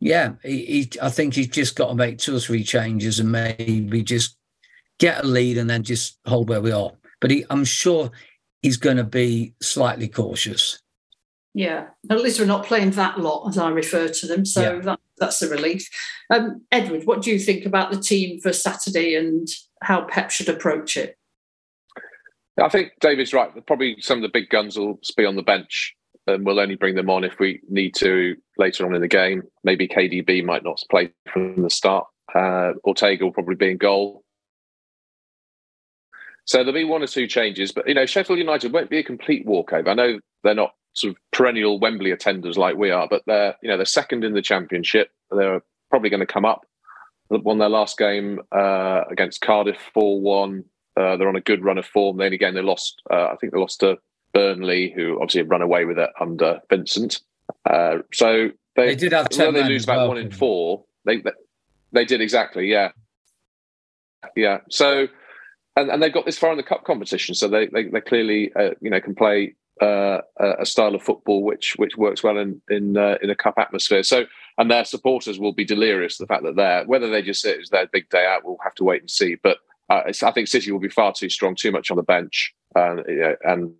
yeah, 0.00 0.32
he, 0.42 0.64
he, 0.64 0.90
I 1.00 1.10
think 1.10 1.34
he's 1.34 1.48
just 1.48 1.76
got 1.76 1.88
to 1.88 1.94
make 1.94 2.18
two 2.18 2.34
or 2.34 2.40
three 2.40 2.64
changes 2.64 3.20
and 3.20 3.30
maybe 3.30 4.02
just 4.02 4.36
get 4.98 5.22
a 5.22 5.26
lead 5.26 5.58
and 5.58 5.68
then 5.68 5.82
just 5.82 6.18
hold 6.26 6.48
where 6.48 6.60
we 6.60 6.72
are. 6.72 6.90
But 7.20 7.30
he, 7.30 7.44
I'm 7.50 7.64
sure 7.64 8.10
he's 8.62 8.78
going 8.78 8.96
to 8.96 9.04
be 9.04 9.54
slightly 9.60 10.08
cautious. 10.08 10.80
Yeah, 11.52 11.86
at 12.08 12.20
least 12.20 12.38
we're 12.38 12.46
not 12.46 12.64
playing 12.64 12.92
that 12.92 13.18
lot, 13.18 13.48
as 13.48 13.58
I 13.58 13.70
refer 13.70 14.08
to 14.08 14.26
them. 14.26 14.46
So 14.46 14.74
yeah. 14.74 14.80
that, 14.82 15.00
that's 15.18 15.42
a 15.42 15.48
relief. 15.48 15.88
Um, 16.32 16.62
Edward, 16.70 17.04
what 17.04 17.22
do 17.22 17.30
you 17.30 17.38
think 17.38 17.66
about 17.66 17.90
the 17.90 18.00
team 18.00 18.40
for 18.40 18.52
Saturday 18.52 19.16
and 19.16 19.48
how 19.82 20.04
Pep 20.04 20.30
should 20.30 20.48
approach 20.48 20.96
it? 20.96 21.18
I 22.58 22.68
think 22.68 22.92
David's 23.00 23.32
right. 23.32 23.50
Probably 23.66 23.96
some 24.00 24.18
of 24.18 24.22
the 24.22 24.28
big 24.28 24.48
guns 24.48 24.78
will 24.78 25.00
be 25.16 25.24
on 25.24 25.36
the 25.36 25.42
bench, 25.42 25.96
and 26.34 26.44
we'll 26.44 26.60
only 26.60 26.76
bring 26.76 26.94
them 26.94 27.10
on 27.10 27.24
if 27.24 27.38
we 27.38 27.60
need 27.68 27.94
to 27.96 28.36
later 28.58 28.86
on 28.86 28.94
in 28.94 29.00
the 29.00 29.08
game. 29.08 29.42
Maybe 29.64 29.88
KDB 29.88 30.44
might 30.44 30.64
not 30.64 30.82
play 30.90 31.12
from 31.32 31.62
the 31.62 31.70
start. 31.70 32.06
Uh, 32.34 32.72
Ortega 32.84 33.24
will 33.24 33.32
probably 33.32 33.56
be 33.56 33.70
in 33.70 33.76
goal. 33.76 34.22
So 36.44 36.58
there'll 36.58 36.72
be 36.72 36.84
one 36.84 37.02
or 37.02 37.06
two 37.06 37.26
changes, 37.26 37.72
but 37.72 37.86
you 37.86 37.94
know 37.94 38.06
Sheffield 38.06 38.38
United 38.38 38.72
won't 38.72 38.90
be 38.90 38.98
a 38.98 39.04
complete 39.04 39.46
walkover. 39.46 39.90
I 39.90 39.94
know 39.94 40.20
they're 40.42 40.54
not 40.54 40.74
sort 40.94 41.12
of 41.12 41.18
perennial 41.32 41.78
Wembley 41.78 42.10
attenders 42.10 42.56
like 42.56 42.76
we 42.76 42.90
are, 42.90 43.06
but 43.08 43.22
they're 43.26 43.54
you 43.62 43.68
know 43.68 43.76
they're 43.76 43.86
second 43.86 44.24
in 44.24 44.34
the 44.34 44.42
championship. 44.42 45.10
They're 45.30 45.62
probably 45.90 46.10
going 46.10 46.20
to 46.20 46.26
come 46.26 46.44
up. 46.44 46.66
Won 47.30 47.58
their 47.58 47.68
last 47.68 47.96
game 47.96 48.40
uh, 48.50 49.02
against 49.10 49.40
Cardiff, 49.40 49.78
four 49.94 50.20
one. 50.20 50.64
Uh, 50.96 51.16
they're 51.16 51.28
on 51.28 51.36
a 51.36 51.40
good 51.40 51.64
run 51.64 51.78
of 51.78 51.86
form. 51.86 52.16
Then 52.16 52.32
again, 52.32 52.54
they 52.54 52.62
lost. 52.62 53.00
Uh, 53.08 53.28
I 53.32 53.36
think 53.36 53.52
they 53.52 53.60
lost 53.60 53.80
to 53.80 53.98
Burnley, 54.32 54.92
who 54.94 55.14
obviously 55.16 55.40
have 55.40 55.50
run 55.50 55.62
away 55.62 55.84
with 55.84 55.98
it 55.98 56.10
under 56.20 56.60
Vincent. 56.68 57.20
Uh, 57.68 57.98
so 58.12 58.50
they, 58.76 58.86
they, 58.86 58.94
did 58.94 59.12
have 59.12 59.28
ten. 59.28 59.54
They 59.54 59.64
lose 59.64 59.84
about 59.84 59.98
well. 59.98 60.08
one 60.08 60.18
in 60.18 60.30
four. 60.30 60.84
They, 61.04 61.22
they 61.92 62.04
did 62.04 62.20
exactly, 62.20 62.70
yeah, 62.70 62.92
yeah. 64.36 64.58
So 64.70 65.08
and, 65.76 65.90
and 65.90 66.02
they've 66.02 66.12
got 66.12 66.26
this 66.26 66.38
far 66.38 66.50
in 66.50 66.56
the 66.56 66.62
cup 66.62 66.84
competition, 66.84 67.34
so 67.34 67.48
they 67.48 67.66
they, 67.66 67.84
they 67.84 68.00
clearly 68.00 68.52
uh, 68.54 68.70
you 68.80 68.90
know 68.90 69.00
can 69.00 69.14
play 69.14 69.54
uh, 69.80 70.18
a 70.38 70.66
style 70.66 70.94
of 70.94 71.02
football 71.02 71.42
which 71.42 71.74
which 71.76 71.96
works 71.96 72.22
well 72.22 72.38
in 72.38 72.60
in 72.68 72.96
uh, 72.96 73.16
in 73.22 73.30
a 73.30 73.34
cup 73.34 73.54
atmosphere. 73.58 74.02
So 74.02 74.24
and 74.58 74.70
their 74.70 74.84
supporters 74.84 75.38
will 75.38 75.52
be 75.52 75.64
delirious 75.64 76.18
the 76.18 76.26
fact 76.26 76.42
that 76.44 76.56
they're 76.56 76.84
whether 76.84 77.08
they 77.08 77.22
just 77.22 77.40
say 77.40 77.52
it's 77.52 77.70
their 77.70 77.86
big 77.86 78.08
day 78.10 78.26
out. 78.26 78.44
We'll 78.44 78.58
have 78.62 78.74
to 78.76 78.84
wait 78.84 79.00
and 79.00 79.10
see. 79.10 79.36
But 79.42 79.58
uh, 79.88 80.02
I 80.22 80.30
think 80.32 80.48
City 80.48 80.70
will 80.70 80.80
be 80.80 80.88
far 80.88 81.12
too 81.12 81.30
strong, 81.30 81.54
too 81.54 81.72
much 81.72 81.90
on 81.90 81.96
the 81.96 82.02
bench, 82.02 82.54
and 82.74 83.74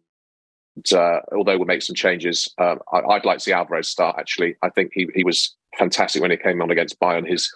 uh, 0.93 1.21
although 1.33 1.57
we'll 1.57 1.67
make 1.67 1.83
some 1.83 1.97
changes, 1.97 2.53
um, 2.59 2.81
I, 2.93 3.01
would 3.01 3.25
like 3.25 3.39
to 3.39 3.45
see 3.45 3.53
Alvarez 3.53 3.89
start. 3.89 4.17
Actually, 4.19 4.57
I 4.63 4.71
think 4.71 4.93
he 4.93 5.09
he 5.15 5.25
was 5.25 5.55
fantastic 5.79 6.23
when 6.23 6.31
he 6.31 6.37
came 6.37 6.61
on 6.63 6.71
against 6.71 7.01
Bayern. 7.01 7.29
His 7.29 7.53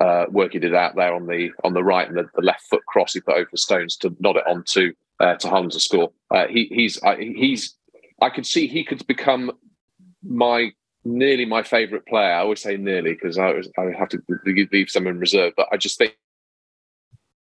uh, 0.00 0.26
work 0.30 0.52
he 0.52 0.58
did 0.58 0.74
out 0.74 0.96
there 0.96 1.14
on 1.14 1.26
the 1.26 1.50
on 1.64 1.74
the 1.74 1.84
right 1.84 2.08
and 2.08 2.16
the, 2.16 2.28
the 2.34 2.42
left 2.42 2.62
foot 2.68 2.84
cross 2.86 3.14
he 3.14 3.20
put 3.20 3.36
over 3.36 3.48
Stones 3.54 3.96
to 3.98 4.14
nod 4.20 4.36
it 4.36 4.46
on 4.46 4.64
to 4.68 4.92
uh, 5.20 5.34
to 5.36 5.68
to 5.68 5.80
score. 5.80 6.12
Uh, 6.30 6.46
he, 6.48 6.66
he's 6.70 7.00
he's 7.18 7.74
I 8.20 8.30
could 8.30 8.46
see 8.46 8.66
he 8.66 8.84
could 8.84 9.06
become 9.06 9.52
my 10.22 10.72
nearly 11.04 11.44
my 11.44 11.62
favourite 11.62 12.06
player. 12.06 12.32
I 12.32 12.40
always 12.40 12.60
say 12.60 12.76
nearly 12.76 13.14
because 13.14 13.38
I, 13.38 13.50
I 13.78 13.92
have 13.98 14.08
to 14.10 14.22
leave 14.72 14.90
some 14.90 15.06
in 15.06 15.18
reserve, 15.18 15.52
but 15.56 15.68
I 15.72 15.76
just 15.76 15.98
think 15.98 16.14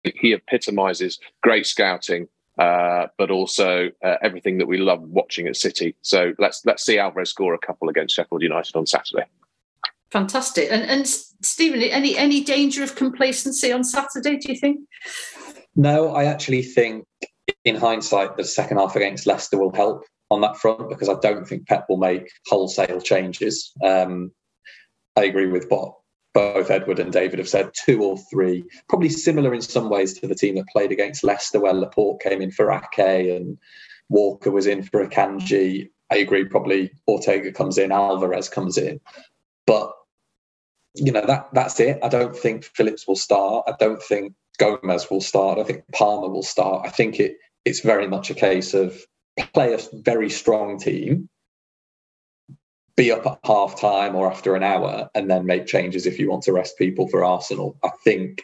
he 0.05 0.35
epitomises 0.35 1.19
great 1.43 1.67
scouting, 1.67 2.29
uh, 2.59 3.07
but 3.19 3.31
also 3.31 3.91
uh, 4.05 4.17
everything 4.23 4.59
that 4.59 4.67
we 4.67 4.79
love 4.79 5.03
watching 5.03 5.47
at 5.47 5.57
City. 5.57 5.97
So 6.03 6.33
let's 6.39 6.65
let's 6.65 6.85
see 6.85 6.99
Alvarez 6.99 7.31
score 7.31 7.55
a 7.55 7.59
couple 7.59 7.89
against 7.89 8.15
Sheffield 8.15 8.43
United 8.43 8.77
on 8.77 8.87
Saturday. 8.87 9.25
Fantastic. 10.11 10.71
And 10.71 10.83
and 10.83 11.07
Steven, 11.07 11.83
any 11.83 12.17
any 12.17 12.45
danger 12.45 12.83
of 12.83 12.95
complacency 12.95 13.73
on 13.73 13.83
Saturday? 13.83 14.37
Do 14.37 14.53
you 14.53 14.59
think? 14.59 14.81
No, 15.75 16.15
I 16.15 16.25
actually 16.25 16.63
think 16.63 17.05
in 17.65 17.75
hindsight 17.75 18.37
the 18.37 18.45
second 18.45 18.79
half 18.79 18.95
against 18.95 19.27
Leicester 19.27 19.59
will 19.59 19.75
help 19.75 20.05
on 20.31 20.41
that 20.43 20.57
front 20.57 20.89
because 20.89 21.09
I 21.09 21.15
don't 21.21 21.47
think 21.47 21.67
Pep 21.67 21.87
will 21.89 21.97
make 21.97 22.31
wholesale 22.47 23.01
changes. 23.01 23.73
Um, 23.83 24.31
I 25.17 25.25
agree 25.25 25.47
with 25.47 25.67
what 25.69 25.95
both 26.35 26.71
Edward 26.71 26.99
and 26.99 27.13
David 27.13 27.39
have 27.39 27.49
said, 27.49 27.71
two 27.73 28.03
or 28.03 28.19
three, 28.19 28.65
probably 28.89 29.09
similar 29.09 29.55
in 29.55 29.63
some 29.63 29.89
ways 29.89 30.19
to 30.19 30.27
the 30.27 30.35
team 30.35 30.57
that 30.57 30.67
played 30.69 30.93
against 30.93 31.25
Leicester, 31.25 31.61
where 31.61 31.73
Laporte 31.73 32.21
came 32.21 32.43
in 32.43 32.51
for 32.51 32.73
Ake 32.73 33.31
and 33.31 33.57
Walker 34.09 34.51
was 34.51 34.67
in 34.67 34.83
for 34.83 35.07
Akanji. 35.07 35.89
I 36.11 36.17
agree, 36.17 36.45
probably 36.45 36.91
Ortega 37.09 37.53
comes 37.53 37.79
in, 37.79 37.93
Alvarez 37.93 38.49
comes 38.49 38.77
in. 38.77 39.01
But 39.67 39.93
you 40.95 41.13
know 41.13 41.25
that 41.27 41.49
that's 41.53 41.81
it. 41.81 41.99
I 42.03 42.09
don't 42.09 42.37
think 42.37 42.65
Phillips 42.65 43.07
will 43.09 43.17
start. 43.17 43.65
I 43.67 43.75
don't 43.79 44.03
think 44.03 44.35
Gomez 44.59 45.11
will 45.11 45.21
start. 45.21 45.59
I 45.59 45.65
think 45.65 45.83
Palmer 45.93 46.29
will 46.29 46.43
start. 46.43 46.87
I 46.87 46.91
think 46.91 47.19
it 47.19 47.37
it's 47.65 47.81
very 47.81 48.07
much 48.07 48.31
a 48.31 48.35
case 48.35 48.75
of 48.75 49.05
play 49.53 49.75
a 49.75 49.79
very 49.93 50.31
strong 50.31 50.79
team, 50.79 51.29
be 52.97 53.11
up 53.11 53.27
at 53.27 53.39
half 53.45 53.81
time 53.81 54.15
or 54.15 54.31
after 54.31 54.55
an 54.55 54.63
hour, 54.63 55.09
and 55.15 55.31
then 55.31 55.47
make 55.47 55.67
changes 55.67 56.07
if 56.07 56.19
you 56.19 56.31
want 56.31 56.43
to 56.45 56.53
rest 56.53 56.79
people 56.79 57.09
for 57.09 57.25
Arsenal. 57.25 57.77
I 57.83 57.91
think 58.05 58.43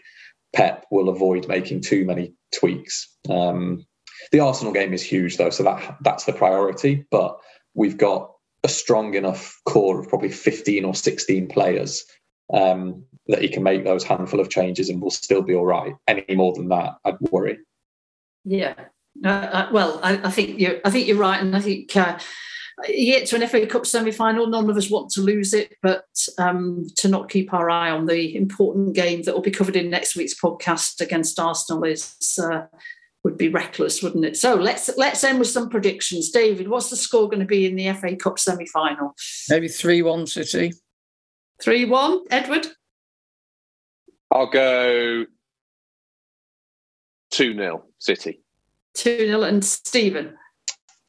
Pep 0.54 0.86
will 0.90 1.08
avoid 1.08 1.48
making 1.48 1.82
too 1.82 2.04
many 2.04 2.34
tweaks. 2.54 3.08
Um, 3.28 3.86
the 4.32 4.40
Arsenal 4.40 4.72
game 4.72 4.92
is 4.92 5.02
huge 5.02 5.36
though, 5.36 5.50
so 5.50 5.62
that 5.62 5.96
that's 6.02 6.24
the 6.24 6.32
priority. 6.32 7.06
But 7.10 7.38
we've 7.74 7.96
got 7.96 8.32
a 8.62 8.68
strong 8.68 9.14
enough 9.14 9.60
core 9.64 10.00
of 10.00 10.08
probably 10.08 10.30
15 10.30 10.84
or 10.84 10.94
16 10.94 11.48
players 11.48 12.04
um, 12.52 13.04
that 13.28 13.40
he 13.40 13.48
can 13.48 13.62
make 13.62 13.84
those 13.84 14.04
handful 14.04 14.40
of 14.40 14.50
changes 14.50 14.88
and 14.90 15.00
we'll 15.00 15.10
still 15.10 15.42
be 15.42 15.54
all 15.54 15.64
right. 15.64 15.94
Any 16.06 16.24
more 16.34 16.52
than 16.52 16.68
that, 16.68 16.96
I'd 17.04 17.20
worry. 17.30 17.58
Yeah. 18.44 18.74
Uh, 19.24 19.28
uh, 19.28 19.68
well, 19.72 20.00
I, 20.02 20.20
I, 20.24 20.30
think 20.30 20.58
you're. 20.58 20.80
I 20.84 20.90
think 20.90 21.06
you're 21.06 21.16
right, 21.16 21.40
and 21.40 21.54
I 21.54 21.60
think 21.60 21.94
uh, 21.96 22.18
you 22.88 23.12
get 23.12 23.26
to 23.28 23.36
an 23.36 23.46
FA 23.48 23.66
Cup 23.66 23.86
semi-final. 23.86 24.46
None 24.46 24.70
of 24.70 24.76
us 24.76 24.90
want 24.90 25.10
to 25.12 25.20
lose 25.20 25.54
it, 25.54 25.76
but 25.82 26.06
um, 26.38 26.86
to 26.96 27.08
not 27.08 27.28
keep 27.28 27.52
our 27.52 27.70
eye 27.70 27.90
on 27.90 28.06
the 28.06 28.36
important 28.36 28.94
game 28.94 29.22
that 29.22 29.34
will 29.34 29.42
be 29.42 29.50
covered 29.50 29.76
in 29.76 29.90
next 29.90 30.16
week's 30.16 30.38
podcast 30.38 31.00
against 31.00 31.38
Arsenal 31.38 31.84
is 31.84 32.16
uh, 32.42 32.62
would 33.22 33.36
be 33.36 33.48
reckless, 33.48 34.02
wouldn't 34.02 34.24
it? 34.24 34.36
So 34.36 34.54
let's 34.54 34.90
let's 34.96 35.22
end 35.24 35.38
with 35.38 35.48
some 35.48 35.68
predictions. 35.68 36.30
David, 36.30 36.68
what's 36.68 36.90
the 36.90 36.96
score 36.96 37.28
going 37.28 37.40
to 37.40 37.46
be 37.46 37.66
in 37.66 37.76
the 37.76 37.92
FA 37.92 38.16
Cup 38.16 38.38
semi-final? 38.38 39.14
Maybe 39.48 39.68
three-one 39.68 40.26
City. 40.26 40.72
3 41.60 41.84
1. 41.84 42.20
Edward? 42.30 42.66
I'll 44.30 44.50
go 44.50 45.26
2 47.32 47.54
0 47.54 47.84
City. 47.98 48.42
2 48.94 49.26
0. 49.26 49.42
And 49.42 49.64
Steven? 49.64 50.36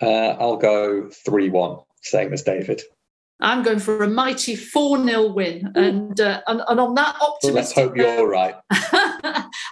Uh, 0.01 0.35
I'll 0.39 0.57
go 0.57 1.09
3 1.09 1.49
1, 1.49 1.79
same 2.01 2.33
as 2.33 2.43
David. 2.43 2.81
I'm 3.41 3.63
going 3.63 3.79
for 3.79 4.03
a 4.03 4.07
mighty 4.07 4.55
4 4.55 5.03
0 5.03 5.33
win. 5.33 5.73
And, 5.75 6.17
uh, 6.19 6.41
and, 6.47 6.61
and 6.67 6.79
on 6.79 6.93
that 6.95 7.15
optimistic 7.19 7.43
well, 7.43 7.53
Let's 7.53 7.73
hope 7.73 7.97
you're 7.97 8.29
right. 8.29 8.55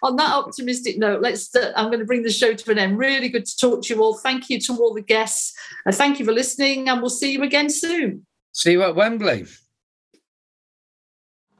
on 0.01 0.15
that 0.15 0.31
optimistic 0.31 0.97
note, 0.97 1.21
let's. 1.21 1.55
Uh, 1.55 1.71
I'm 1.75 1.87
going 1.87 1.99
to 1.99 2.05
bring 2.05 2.23
the 2.23 2.31
show 2.31 2.53
to 2.53 2.71
an 2.71 2.79
end. 2.79 2.97
Really 2.97 3.27
good 3.29 3.45
to 3.45 3.57
talk 3.57 3.83
to 3.83 3.93
you 3.93 4.01
all. 4.01 4.17
Thank 4.17 4.49
you 4.49 4.59
to 4.61 4.73
all 4.73 4.95
the 4.95 5.01
guests. 5.01 5.53
Uh, 5.85 5.91
thank 5.91 6.17
you 6.19 6.25
for 6.25 6.33
listening, 6.33 6.89
and 6.89 6.99
we'll 6.99 7.11
see 7.11 7.33
you 7.33 7.43
again 7.43 7.69
soon. 7.69 8.25
See 8.53 8.71
you 8.71 8.81
at 8.83 8.95
Wembley. 8.95 9.45